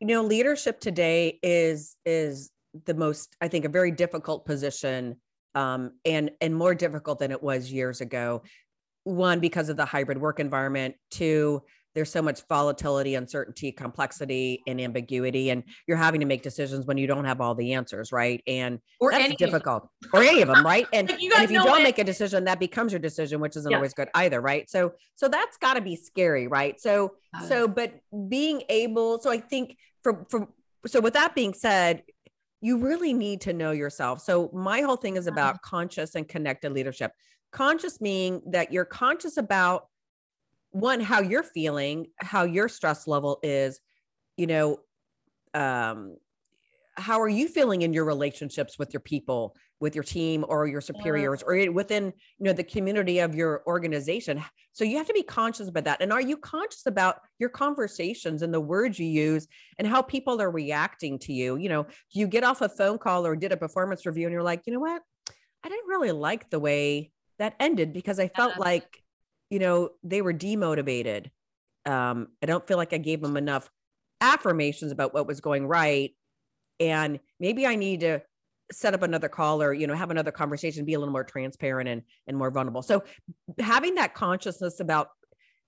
You 0.00 0.08
know 0.08 0.22
leadership 0.24 0.80
today 0.80 1.38
is 1.40 1.94
is 2.04 2.50
the 2.86 2.94
most 2.94 3.36
i 3.40 3.48
think 3.48 3.64
a 3.64 3.68
very 3.68 3.90
difficult 3.90 4.44
position 4.46 5.16
um, 5.56 5.92
and 6.04 6.30
and 6.40 6.54
more 6.54 6.74
difficult 6.76 7.18
than 7.18 7.32
it 7.32 7.42
was 7.42 7.72
years 7.72 8.00
ago. 8.00 8.42
One 9.02 9.40
because 9.40 9.68
of 9.68 9.76
the 9.76 9.84
hybrid 9.84 10.16
work 10.18 10.38
environment. 10.38 10.94
Two 11.10 11.62
there's 11.96 12.08
so 12.12 12.22
much 12.22 12.42
volatility 12.48 13.16
uncertainty 13.16 13.72
complexity 13.72 14.62
and 14.68 14.80
ambiguity 14.80 15.50
and 15.50 15.64
you're 15.88 15.96
having 15.96 16.20
to 16.20 16.26
make 16.26 16.40
decisions 16.44 16.86
when 16.86 16.96
you 16.98 17.08
don't 17.08 17.24
have 17.24 17.40
all 17.40 17.56
the 17.56 17.72
answers 17.72 18.12
right? 18.12 18.40
And 18.46 18.78
or 19.00 19.10
that's 19.10 19.24
any 19.24 19.34
difficult. 19.34 19.88
or 20.12 20.22
any 20.22 20.40
of 20.42 20.46
them 20.46 20.64
right? 20.64 20.86
And, 20.92 21.08
Like, 21.10 21.20
you 21.20 21.32
and 21.34 21.42
if 21.44 21.50
you 21.50 21.60
don't 21.60 21.78
way- 21.78 21.82
make 21.82 21.98
a 21.98 22.04
decision 22.04 22.44
that 22.44 22.60
becomes 22.60 22.92
your 22.92 23.00
decision 23.00 23.40
which 23.40 23.56
isn't 23.56 23.68
Yeah. 23.68 23.78
always 23.78 23.92
good 23.92 24.08
either 24.14 24.40
right? 24.40 24.70
So 24.70 24.92
so 25.16 25.26
that's 25.26 25.56
got 25.56 25.74
to 25.74 25.80
be 25.80 25.96
scary 25.96 26.46
right? 26.46 26.80
So 26.80 27.14
Uh, 27.34 27.42
so 27.48 27.66
but 27.66 27.92
being 28.28 28.62
able 28.68 29.18
so 29.20 29.30
i 29.32 29.38
think 29.38 29.76
from 30.04 30.24
from 30.26 30.46
so 30.86 31.00
with 31.00 31.14
that 31.14 31.34
being 31.34 31.54
said 31.54 32.04
you 32.60 32.78
really 32.78 33.12
need 33.12 33.40
to 33.42 33.52
know 33.52 33.70
yourself. 33.70 34.20
So 34.20 34.50
my 34.52 34.80
whole 34.82 34.96
thing 34.96 35.16
is 35.16 35.26
about 35.26 35.62
conscious 35.62 36.14
and 36.14 36.28
connected 36.28 36.72
leadership. 36.72 37.12
Conscious 37.52 38.00
meaning 38.00 38.42
that 38.46 38.72
you're 38.72 38.84
conscious 38.84 39.36
about 39.36 39.86
one 40.70 41.00
how 41.00 41.20
you're 41.20 41.42
feeling 41.42 42.06
how 42.18 42.44
your 42.44 42.68
stress 42.68 43.06
level 43.08 43.40
is 43.42 43.80
you 44.36 44.46
know 44.46 44.78
um 45.54 46.16
how 46.96 47.20
are 47.20 47.28
you 47.28 47.48
feeling 47.48 47.82
in 47.82 47.92
your 47.92 48.04
relationships 48.04 48.78
with 48.78 48.92
your 48.92 49.00
people 49.00 49.56
with 49.80 49.94
your 49.94 50.04
team 50.04 50.44
or 50.48 50.66
your 50.66 50.80
superiors 50.80 51.42
or 51.42 51.54
within 51.72 52.12
you 52.38 52.44
know 52.44 52.52
the 52.52 52.62
community 52.64 53.18
of 53.18 53.34
your 53.34 53.62
organization. 53.66 54.42
So 54.72 54.84
you 54.84 54.98
have 54.98 55.06
to 55.06 55.12
be 55.14 55.22
conscious 55.22 55.68
about 55.68 55.84
that. 55.84 56.00
And 56.02 56.12
are 56.12 56.20
you 56.20 56.36
conscious 56.36 56.86
about 56.86 57.16
your 57.38 57.48
conversations 57.48 58.42
and 58.42 58.52
the 58.52 58.60
words 58.60 58.98
you 58.98 59.06
use 59.06 59.48
and 59.78 59.88
how 59.88 60.02
people 60.02 60.40
are 60.40 60.50
reacting 60.50 61.18
to 61.20 61.32
you? 61.32 61.56
You 61.56 61.68
know 61.70 61.86
you 62.12 62.26
get 62.28 62.44
off 62.44 62.60
a 62.60 62.68
phone 62.68 62.98
call 62.98 63.26
or 63.26 63.34
did 63.36 63.52
a 63.52 63.56
performance 63.56 64.04
review 64.06 64.26
and 64.26 64.32
you're 64.32 64.42
like 64.42 64.62
you 64.66 64.72
know 64.72 64.80
what? 64.80 65.02
I 65.64 65.68
didn't 65.68 65.88
really 65.88 66.12
like 66.12 66.50
the 66.50 66.60
way 66.60 67.10
that 67.38 67.54
ended 67.58 67.94
because 67.94 68.18
i 68.20 68.28
felt 68.28 68.52
Yeah. 68.56 68.64
like 68.64 69.02
you 69.48 69.58
know 69.58 69.90
they 70.02 70.20
were 70.20 70.34
demotivated. 70.34 71.30
Um 71.86 72.28
i 72.42 72.46
don't 72.46 72.66
feel 72.66 72.76
like 72.76 72.92
i 72.92 72.98
gave 72.98 73.22
them 73.22 73.36
enough 73.38 73.70
affirmations 74.20 74.92
about 74.92 75.14
what 75.14 75.26
was 75.26 75.40
going 75.40 75.66
right. 75.66 76.14
And 76.78 77.18
maybe 77.38 77.66
i 77.66 77.76
need 77.76 78.00
to 78.00 78.20
set 78.72 78.94
up 78.94 79.02
another 79.02 79.28
call 79.28 79.62
or 79.62 79.72
you 79.72 79.86
know 79.86 79.94
have 79.94 80.10
another 80.10 80.30
conversation 80.30 80.84
be 80.84 80.94
a 80.94 80.98
little 80.98 81.12
more 81.12 81.24
transparent 81.24 81.88
and 81.88 82.02
and 82.26 82.36
more 82.36 82.50
vulnerable. 82.50 82.82
So 82.82 83.04
having 83.58 83.94
that 83.96 84.14
consciousness 84.14 84.80
about 84.80 85.08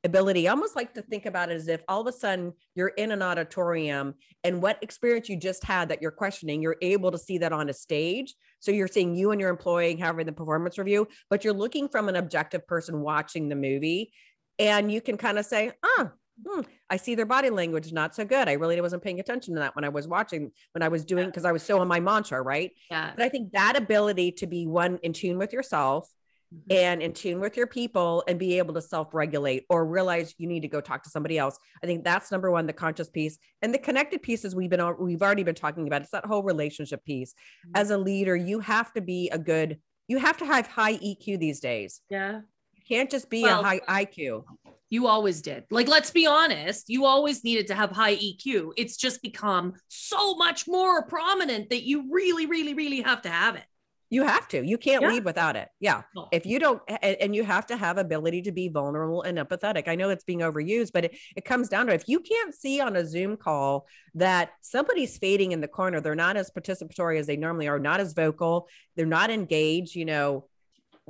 ability 0.05 0.49
I 0.49 0.51
almost 0.51 0.75
like 0.75 0.95
to 0.95 1.03
think 1.03 1.27
about 1.27 1.51
it 1.51 1.55
as 1.55 1.69
if 1.69 1.81
all 1.87 2.01
of 2.01 2.09
a 2.09 2.13
sudden 2.13 2.53
you're 2.75 2.89
in 2.89 3.13
an 3.13 3.23
auditorium 3.23 4.15
and 4.43 4.61
what 4.61 4.83
experience 4.83 5.29
you 5.29 5.37
just 5.37 5.63
had 5.63 5.89
that 5.91 6.03
you're 6.03 6.11
questioning 6.11 6.61
you're 6.61 6.77
able 6.83 7.13
to 7.13 7.19
see 7.19 7.39
that 7.39 7.53
on 7.53 7.69
a 7.69 7.73
stage. 7.73 8.35
So 8.59 8.73
you're 8.73 8.89
seeing 8.89 9.15
you 9.15 9.31
and 9.31 9.41
your 9.41 9.51
employee 9.51 9.95
having 9.97 10.27
the 10.27 10.33
performance 10.33 10.77
review 10.77 11.07
but 11.31 11.45
you're 11.45 11.55
looking 11.55 11.89
from 11.89 12.09
an 12.09 12.17
objective 12.17 12.67
person 12.67 13.01
watching 13.01 13.49
the 13.49 13.55
movie 13.55 14.13
and 14.59 14.91
you 14.91 15.01
can 15.01 15.17
kind 15.17 15.39
of 15.39 15.47
say 15.47 15.71
ah 15.85 16.11
hmm, 16.47 16.61
I 16.91 16.97
see 16.97 17.15
their 17.15 17.27
body 17.27 17.51
language 17.51 17.93
not 17.93 18.15
so 18.15 18.25
good. 18.25 18.49
I 18.49 18.53
really 18.55 18.81
wasn't 18.81 19.03
paying 19.03 19.21
attention 19.21 19.55
to 19.55 19.61
that 19.61 19.77
when 19.77 19.85
I 19.85 19.89
was 19.89 20.09
watching, 20.09 20.51
when 20.73 20.83
I 20.83 20.89
was 20.89 21.05
doing, 21.05 21.27
because 21.27 21.45
I 21.45 21.53
was 21.53 21.63
so 21.63 21.81
on 21.81 21.89
my 21.89 22.01
mantra, 22.01 22.41
right? 22.43 22.73
yeah 22.91 23.13
But 23.17 23.25
I 23.25 23.29
think 23.29 23.53
that 23.53 23.77
ability 23.77 24.33
to 24.33 24.47
be 24.47 24.67
one 24.67 24.99
in 25.03 25.13
tune 25.13 25.39
with 25.39 25.53
yourself 25.53 26.09
Mhm. 26.55 26.75
and 26.75 27.03
in 27.03 27.13
tune 27.15 27.41
with 27.41 27.57
your 27.57 27.67
people 27.67 28.23
and 28.29 28.39
be 28.39 28.59
able 28.59 28.75
to 28.75 28.83
self-regulate 28.83 29.65
or 29.71 29.87
realize 29.87 30.35
you 30.37 30.47
need 30.47 30.61
to 30.61 30.69
go 30.69 30.83
talk 30.83 31.03
to 31.05 31.09
somebody 31.11 31.39
else. 31.39 31.59
I 31.83 31.87
think 31.87 32.05
that's 32.05 32.31
number 32.31 32.51
one, 32.51 32.67
the 32.67 32.75
conscious 32.75 33.09
piece 33.09 33.39
and 33.63 33.73
the 33.73 33.79
connected 33.79 34.21
pieces 34.23 34.55
we've 34.55 34.69
been 34.69 34.83
we've 34.99 35.23
already 35.23 35.45
been 35.45 35.55
talking 35.55 35.87
about. 35.87 36.03
It's 36.03 36.11
that 36.11 36.27
whole 36.27 36.43
relationship 36.43 37.05
piece. 37.07 37.33
Mhm. 37.67 37.71
As 37.81 37.91
a 37.91 37.97
leader, 37.97 38.37
you 38.37 38.61
have 38.61 38.93
to 38.95 39.01
be 39.01 39.31
a 39.31 39.39
good, 39.39 39.81
you 40.09 40.19
have 40.19 40.37
to 40.39 40.45
have 40.45 40.67
high 40.67 40.95
EQ 40.99 41.39
these 41.39 41.59
days. 41.61 42.03
yeah 42.11 42.41
You 42.75 42.83
can't 42.87 43.11
just 43.11 43.31
be 43.31 43.43
Well- 43.45 43.61
a 43.61 43.65
high 43.65 43.81
IQ. 44.05 44.45
You 44.93 45.07
always 45.07 45.41
did 45.43 45.65
like 45.71 45.89
let's 45.89 46.11
be 46.11 46.27
honest 46.27 46.89
you 46.89 47.05
always 47.07 47.43
needed 47.43 47.67
to 47.67 47.75
have 47.75 47.91
high 47.91 48.17
eq 48.17 48.45
it's 48.77 48.97
just 48.97 49.23
become 49.23 49.73
so 49.89 50.35
much 50.37 50.69
more 50.69 51.07
prominent 51.07 51.71
that 51.71 51.83
you 51.83 51.97
really 52.13 52.47
really 52.47 52.75
really 52.75 53.01
have 53.01 53.23
to 53.23 53.31
have 53.31 53.55
it 53.57 53.65
You 54.19 54.25
have 54.35 54.47
to. 54.49 54.59
You 54.73 54.77
can't 54.87 55.01
Yeah. 55.03 55.13
lead 55.13 55.25
without 55.25 55.57
it. 55.57 55.69
Yeah. 55.81 56.03
If 56.39 56.45
you 56.45 56.59
don't, 56.65 56.81
and, 56.87 57.17
and 57.23 57.31
you 57.37 57.45
have 57.45 57.67
to 57.69 57.77
have 57.85 57.97
ability 57.97 58.41
to 58.49 58.53
be 58.53 58.69
vulnerable 58.69 59.23
and 59.23 59.39
empathetic. 59.39 59.85
I 59.89 59.95
know 59.99 60.11
it's 60.11 60.27
being 60.33 60.43
overused, 60.49 60.93
but 60.93 61.05
it, 61.07 61.13
it 61.39 61.45
comes 61.47 61.71
down 61.75 61.87
to 61.87 61.95
if 61.95 62.05
you 62.13 62.21
can't 62.21 62.55
see 62.63 62.77
on 62.87 62.95
a 62.95 63.05
Zoom 63.07 63.39
call 63.47 63.87
that 64.25 64.51
somebody's 64.61 65.17
fading 65.17 65.53
in 65.53 65.61
the 65.63 65.73
corner, 65.79 65.99
they're 66.03 66.25
not 66.27 66.37
as 66.37 66.51
participatory 66.51 67.19
as 67.21 67.27
they 67.27 67.39
normally 67.39 67.69
are, 67.73 67.79
not 67.91 68.01
as 68.01 68.13
vocal, 68.13 68.69
they're 68.97 69.17
not 69.19 69.31
engaged, 69.31 69.95
you 69.97 70.05
know, 70.13 70.45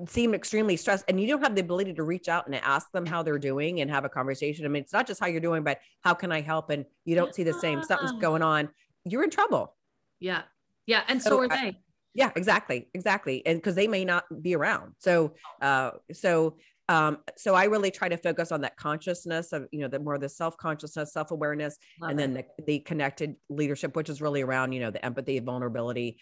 seem 0.08 0.34
extremely 0.34 0.76
stressed, 0.76 1.04
and 1.08 1.20
you 1.20 1.26
don't 1.28 1.42
have 1.42 1.54
the 1.54 1.60
ability 1.60 1.94
to 1.94 2.02
reach 2.02 2.28
out 2.28 2.46
and 2.46 2.54
ask 2.56 2.90
them 2.92 3.06
how 3.06 3.22
they're 3.22 3.38
doing 3.38 3.80
and 3.80 3.90
have 3.90 4.04
a 4.04 4.08
conversation. 4.08 4.64
I 4.64 4.68
mean, 4.68 4.82
it's 4.82 4.92
not 4.92 5.06
just 5.06 5.20
how 5.20 5.26
you're 5.26 5.40
doing, 5.40 5.62
but 5.62 5.78
how 6.02 6.14
can 6.14 6.32
I 6.32 6.40
help? 6.40 6.70
And 6.70 6.84
you 7.04 7.14
don't 7.14 7.34
see 7.34 7.42
the 7.42 7.52
same, 7.54 7.82
something's 7.82 8.12
going 8.12 8.42
on, 8.42 8.68
you're 9.04 9.24
in 9.24 9.30
trouble. 9.30 9.76
yeah 10.20 10.42
yeah 10.86 11.02
and 11.08 11.20
so, 11.22 11.30
So 11.30 11.40
are 11.40 11.52
I- 11.52 11.56
they 11.56 11.78
yeah 12.14 12.30
exactly 12.36 12.88
exactly 12.94 13.44
and 13.46 13.58
because 13.58 13.74
they 13.74 13.88
may 13.88 14.04
not 14.04 14.24
be 14.42 14.54
around 14.54 14.92
so 14.98 15.32
uh 15.62 15.92
so 16.12 16.56
um 16.90 17.18
so 17.38 17.54
i 17.54 17.64
really 17.64 17.90
try 17.90 18.08
to 18.08 18.18
focus 18.18 18.52
on 18.52 18.60
that 18.60 18.76
consciousness 18.76 19.52
of 19.52 19.66
you 19.72 19.80
know 19.80 19.88
the 19.88 19.98
more 19.98 20.18
the 20.18 20.28
self-consciousness 20.28 21.12
self-awareness 21.14 21.78
Love 22.00 22.10
and 22.10 22.20
it. 22.20 22.22
then 22.22 22.34
the, 22.34 22.64
the 22.64 22.78
connected 22.80 23.34
leadership 23.48 23.96
which 23.96 24.10
is 24.10 24.20
really 24.20 24.42
around 24.42 24.72
you 24.72 24.80
know 24.80 24.90
the 24.90 25.02
empathy 25.04 25.38
vulnerability 25.38 26.18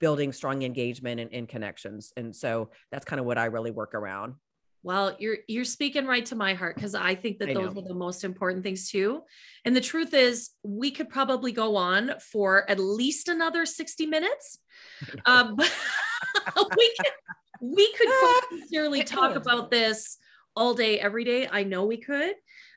building 0.00 0.32
strong 0.32 0.62
engagement 0.62 1.20
and, 1.20 1.32
and 1.32 1.48
connections 1.48 2.12
and 2.16 2.34
so 2.34 2.70
that's 2.90 3.04
kind 3.04 3.20
of 3.20 3.26
what 3.26 3.38
i 3.38 3.44
really 3.44 3.70
work 3.70 3.94
around 3.94 4.34
Well, 4.84 5.14
you're 5.20 5.38
you're 5.46 5.64
speaking 5.64 6.06
right 6.06 6.26
to 6.26 6.34
my 6.34 6.54
heart 6.54 6.74
because 6.74 6.96
I 6.96 7.14
think 7.14 7.38
that 7.38 7.50
I 7.50 7.54
those 7.54 7.74
know. 7.74 7.80
are 7.80 7.88
the 7.88 7.94
most 7.94 8.24
important 8.24 8.64
things 8.64 8.90
too. 8.90 9.22
And 9.64 9.76
the 9.76 9.80
truth 9.80 10.12
is, 10.12 10.50
we 10.64 10.90
could 10.90 11.08
probably 11.08 11.52
go 11.52 11.76
on 11.76 12.14
for 12.18 12.68
at 12.68 12.80
least 12.80 13.28
another 13.28 13.64
60 13.64 14.06
minutes. 14.06 14.58
Um, 15.26 15.56
we 16.76 16.94
could 16.98 17.16
we 17.60 17.92
could 17.96 18.08
sincerely 18.50 19.04
talk 19.04 19.36
about 19.36 19.70
this 19.70 20.18
all 20.56 20.74
day, 20.74 20.98
every 20.98 21.24
day. 21.24 21.48
I 21.50 21.62
know 21.62 21.84
we 21.84 21.98
could. 21.98 22.34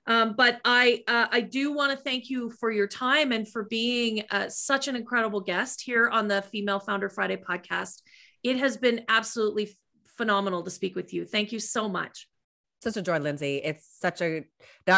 Um, 0.08 0.36
but 0.38 0.62
I 0.64 1.04
uh, 1.08 1.28
I 1.32 1.42
do 1.42 1.74
want 1.74 1.92
to 1.92 1.98
thank 1.98 2.30
you 2.30 2.52
for 2.52 2.72
your 2.72 2.88
time 2.88 3.32
and 3.32 3.48
for 3.48 3.64
being 3.64 4.24
uh, 4.30 4.50
such 4.50 4.88
an 4.88 4.96
incredible 4.96 5.42
guest 5.42 5.82
here 5.82 6.10
on 6.10 6.28
the 6.28 6.42
Female 6.44 6.80
Founder 6.80 7.10
Friday 7.10 7.38
podcast. 7.38 8.02
It 8.44 8.58
has 8.58 8.78
been 8.78 9.06
absolutely 9.10 9.76
phenomenal 10.18 10.64
to 10.64 10.70
speak 10.70 10.96
with 10.96 11.14
you. 11.14 11.26
Thank 11.26 11.52
you 11.52 11.60
so 11.60 11.90
much. 11.90 12.28
such 12.84 12.98
a 12.98 13.02
joy 13.02 13.18
lindsay 13.18 13.62
it's 13.64 13.98
such 14.00 14.22
a 14.22 14.44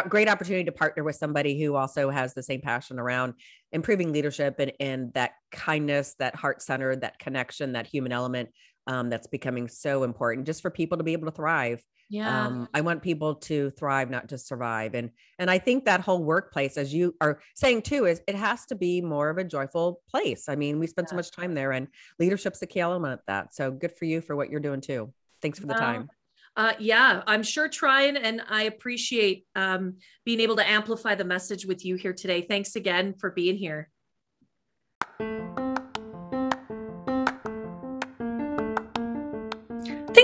great 0.09 0.27
opportunity 0.27 0.65
to 0.65 0.71
partner 0.73 1.03
with 1.03 1.15
somebody 1.15 1.61
who 1.61 1.75
also 1.75 2.09
has 2.09 2.33
the 2.33 2.43
same 2.43 2.59
passion 2.59 2.99
around 2.99 3.33
improving 3.71 4.11
leadership 4.11 4.55
and, 4.59 4.73
and 4.79 5.13
that 5.13 5.31
kindness 5.51 6.15
that 6.19 6.35
heart 6.35 6.61
centered 6.61 7.01
that 7.01 7.17
connection 7.17 7.73
that 7.73 7.87
human 7.87 8.11
element 8.11 8.49
um, 8.87 9.09
that's 9.09 9.27
becoming 9.27 9.67
so 9.67 10.03
important 10.03 10.47
just 10.47 10.61
for 10.61 10.71
people 10.71 10.97
to 10.97 11.03
be 11.03 11.13
able 11.13 11.29
to 11.29 11.35
thrive. 11.35 11.83
Yeah. 12.09 12.45
Um, 12.45 12.69
I 12.73 12.81
want 12.81 13.01
people 13.01 13.35
to 13.35 13.69
thrive, 13.71 14.09
not 14.09 14.27
just 14.27 14.47
survive. 14.47 14.95
And 14.95 15.11
and 15.39 15.51
I 15.51 15.57
think 15.57 15.85
that 15.85 15.99
whole 15.99 16.23
workplace, 16.23 16.77
as 16.77 16.93
you 16.93 17.15
are 17.19 17.41
saying 17.55 17.81
too, 17.81 18.05
is 18.05 18.21
it 18.27 18.35
has 18.35 18.65
to 18.67 18.75
be 18.75 19.01
more 19.01 19.29
of 19.29 19.37
a 19.37 19.43
joyful 19.43 20.01
place. 20.09 20.47
I 20.47 20.55
mean, 20.55 20.79
we 20.79 20.87
spend 20.87 21.07
yeah. 21.07 21.11
so 21.11 21.15
much 21.17 21.31
time 21.31 21.53
there, 21.53 21.73
and 21.73 21.87
leadership's 22.17 22.61
a 22.61 22.67
key 22.67 22.79
element 22.79 23.13
of 23.13 23.19
that. 23.27 23.53
So 23.53 23.71
good 23.71 23.91
for 23.91 24.05
you 24.05 24.21
for 24.21 24.35
what 24.35 24.49
you're 24.49 24.61
doing 24.61 24.81
too. 24.81 25.13
Thanks 25.41 25.59
for 25.59 25.67
the 25.67 25.73
time. 25.73 26.09
Uh, 26.55 26.73
yeah, 26.79 27.21
I'm 27.27 27.43
sure 27.43 27.69
trying, 27.69 28.17
and 28.17 28.41
I 28.49 28.63
appreciate 28.63 29.45
um, 29.55 29.97
being 30.25 30.39
able 30.39 30.55
to 30.55 30.67
amplify 30.67 31.13
the 31.13 31.23
message 31.23 31.67
with 31.67 31.85
you 31.85 31.95
here 31.95 32.13
today. 32.13 32.41
Thanks 32.41 32.75
again 32.75 33.13
for 33.19 33.29
being 33.29 33.57
here. 33.57 33.89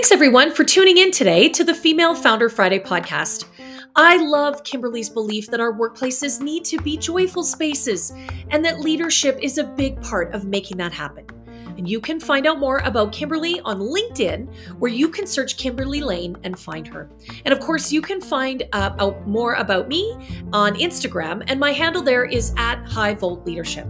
Thanks, 0.04 0.12
everyone, 0.12 0.52
for 0.52 0.64
tuning 0.64 0.98
in 0.98 1.10
today 1.10 1.48
to 1.48 1.64
the 1.64 1.72
Female 1.72 2.14
Founder 2.14 2.50
Friday 2.50 2.78
podcast. 2.78 3.46
I 3.96 4.18
love 4.18 4.62
Kimberly's 4.62 5.08
belief 5.08 5.46
that 5.46 5.60
our 5.60 5.72
workplaces 5.72 6.42
need 6.42 6.66
to 6.66 6.76
be 6.82 6.98
joyful 6.98 7.42
spaces 7.42 8.12
and 8.50 8.62
that 8.66 8.80
leadership 8.80 9.38
is 9.40 9.56
a 9.56 9.64
big 9.64 9.98
part 10.02 10.34
of 10.34 10.44
making 10.44 10.76
that 10.76 10.92
happen. 10.92 11.24
And 11.78 11.88
you 11.88 12.02
can 12.02 12.20
find 12.20 12.46
out 12.46 12.58
more 12.58 12.80
about 12.80 13.12
Kimberly 13.12 13.60
on 13.60 13.80
LinkedIn, 13.80 14.54
where 14.78 14.92
you 14.92 15.08
can 15.08 15.26
search 15.26 15.56
Kimberly 15.56 16.02
Lane 16.02 16.36
and 16.44 16.58
find 16.58 16.86
her. 16.86 17.08
And 17.46 17.54
of 17.54 17.60
course, 17.60 17.90
you 17.90 18.02
can 18.02 18.20
find 18.20 18.62
uh, 18.74 18.94
out 18.98 19.26
more 19.26 19.54
about 19.54 19.88
me 19.88 20.12
on 20.52 20.74
Instagram, 20.74 21.42
and 21.46 21.58
my 21.58 21.72
handle 21.72 22.02
there 22.02 22.26
is 22.26 22.52
at 22.58 22.84
High 22.84 23.14
Volt 23.14 23.46
Leadership. 23.46 23.88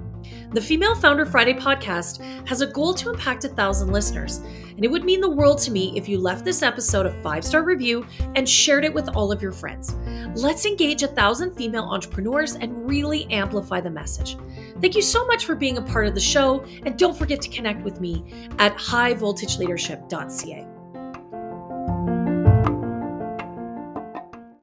The 0.55 0.61
Female 0.61 0.95
Founder 0.95 1.27
Friday 1.27 1.55
podcast 1.55 2.23
has 2.47 2.61
a 2.61 2.69
goal 2.69 2.95
to 2.95 3.11
impact 3.11 3.45
a 3.45 3.49
thousand 3.49 3.91
listeners, 3.91 4.37
and 4.37 4.85
it 4.85 4.89
would 4.89 5.03
mean 5.05 5.21
the 5.21 5.29
world 5.29 5.59
to 5.63 5.73
me 5.73 5.93
if 5.97 6.09
you 6.09 6.17
left 6.17 6.45
this 6.45 6.63
episode 6.63 7.07
a 7.07 7.23
five 7.23 7.45
star 7.45 7.65
review 7.65 8.07
and 8.37 8.49
shared 8.49 8.85
it 8.85 8.95
with 8.95 9.09
all 9.17 9.33
of 9.33 9.43
your 9.43 9.51
friends. 9.51 9.97
Let's 10.37 10.65
engage 10.65 11.03
a 11.03 11.09
thousand 11.09 11.57
female 11.57 11.83
entrepreneurs 11.83 12.55
and 12.55 12.89
really 12.89 13.25
amplify 13.33 13.81
the 13.81 13.91
message. 13.91 14.37
Thank 14.81 14.95
you 14.95 15.03
so 15.03 15.27
much 15.27 15.45
for 15.45 15.57
being 15.57 15.79
a 15.79 15.83
part 15.83 16.07
of 16.07 16.15
the 16.15 16.21
show, 16.21 16.65
and 16.87 16.97
don't 16.97 17.19
forget 17.19 17.43
to 17.43 17.49
connect 17.49 17.83
with 17.83 18.01
me 18.01 18.25
at 18.61 18.77
highvoltageleadership.ca. 18.77 20.74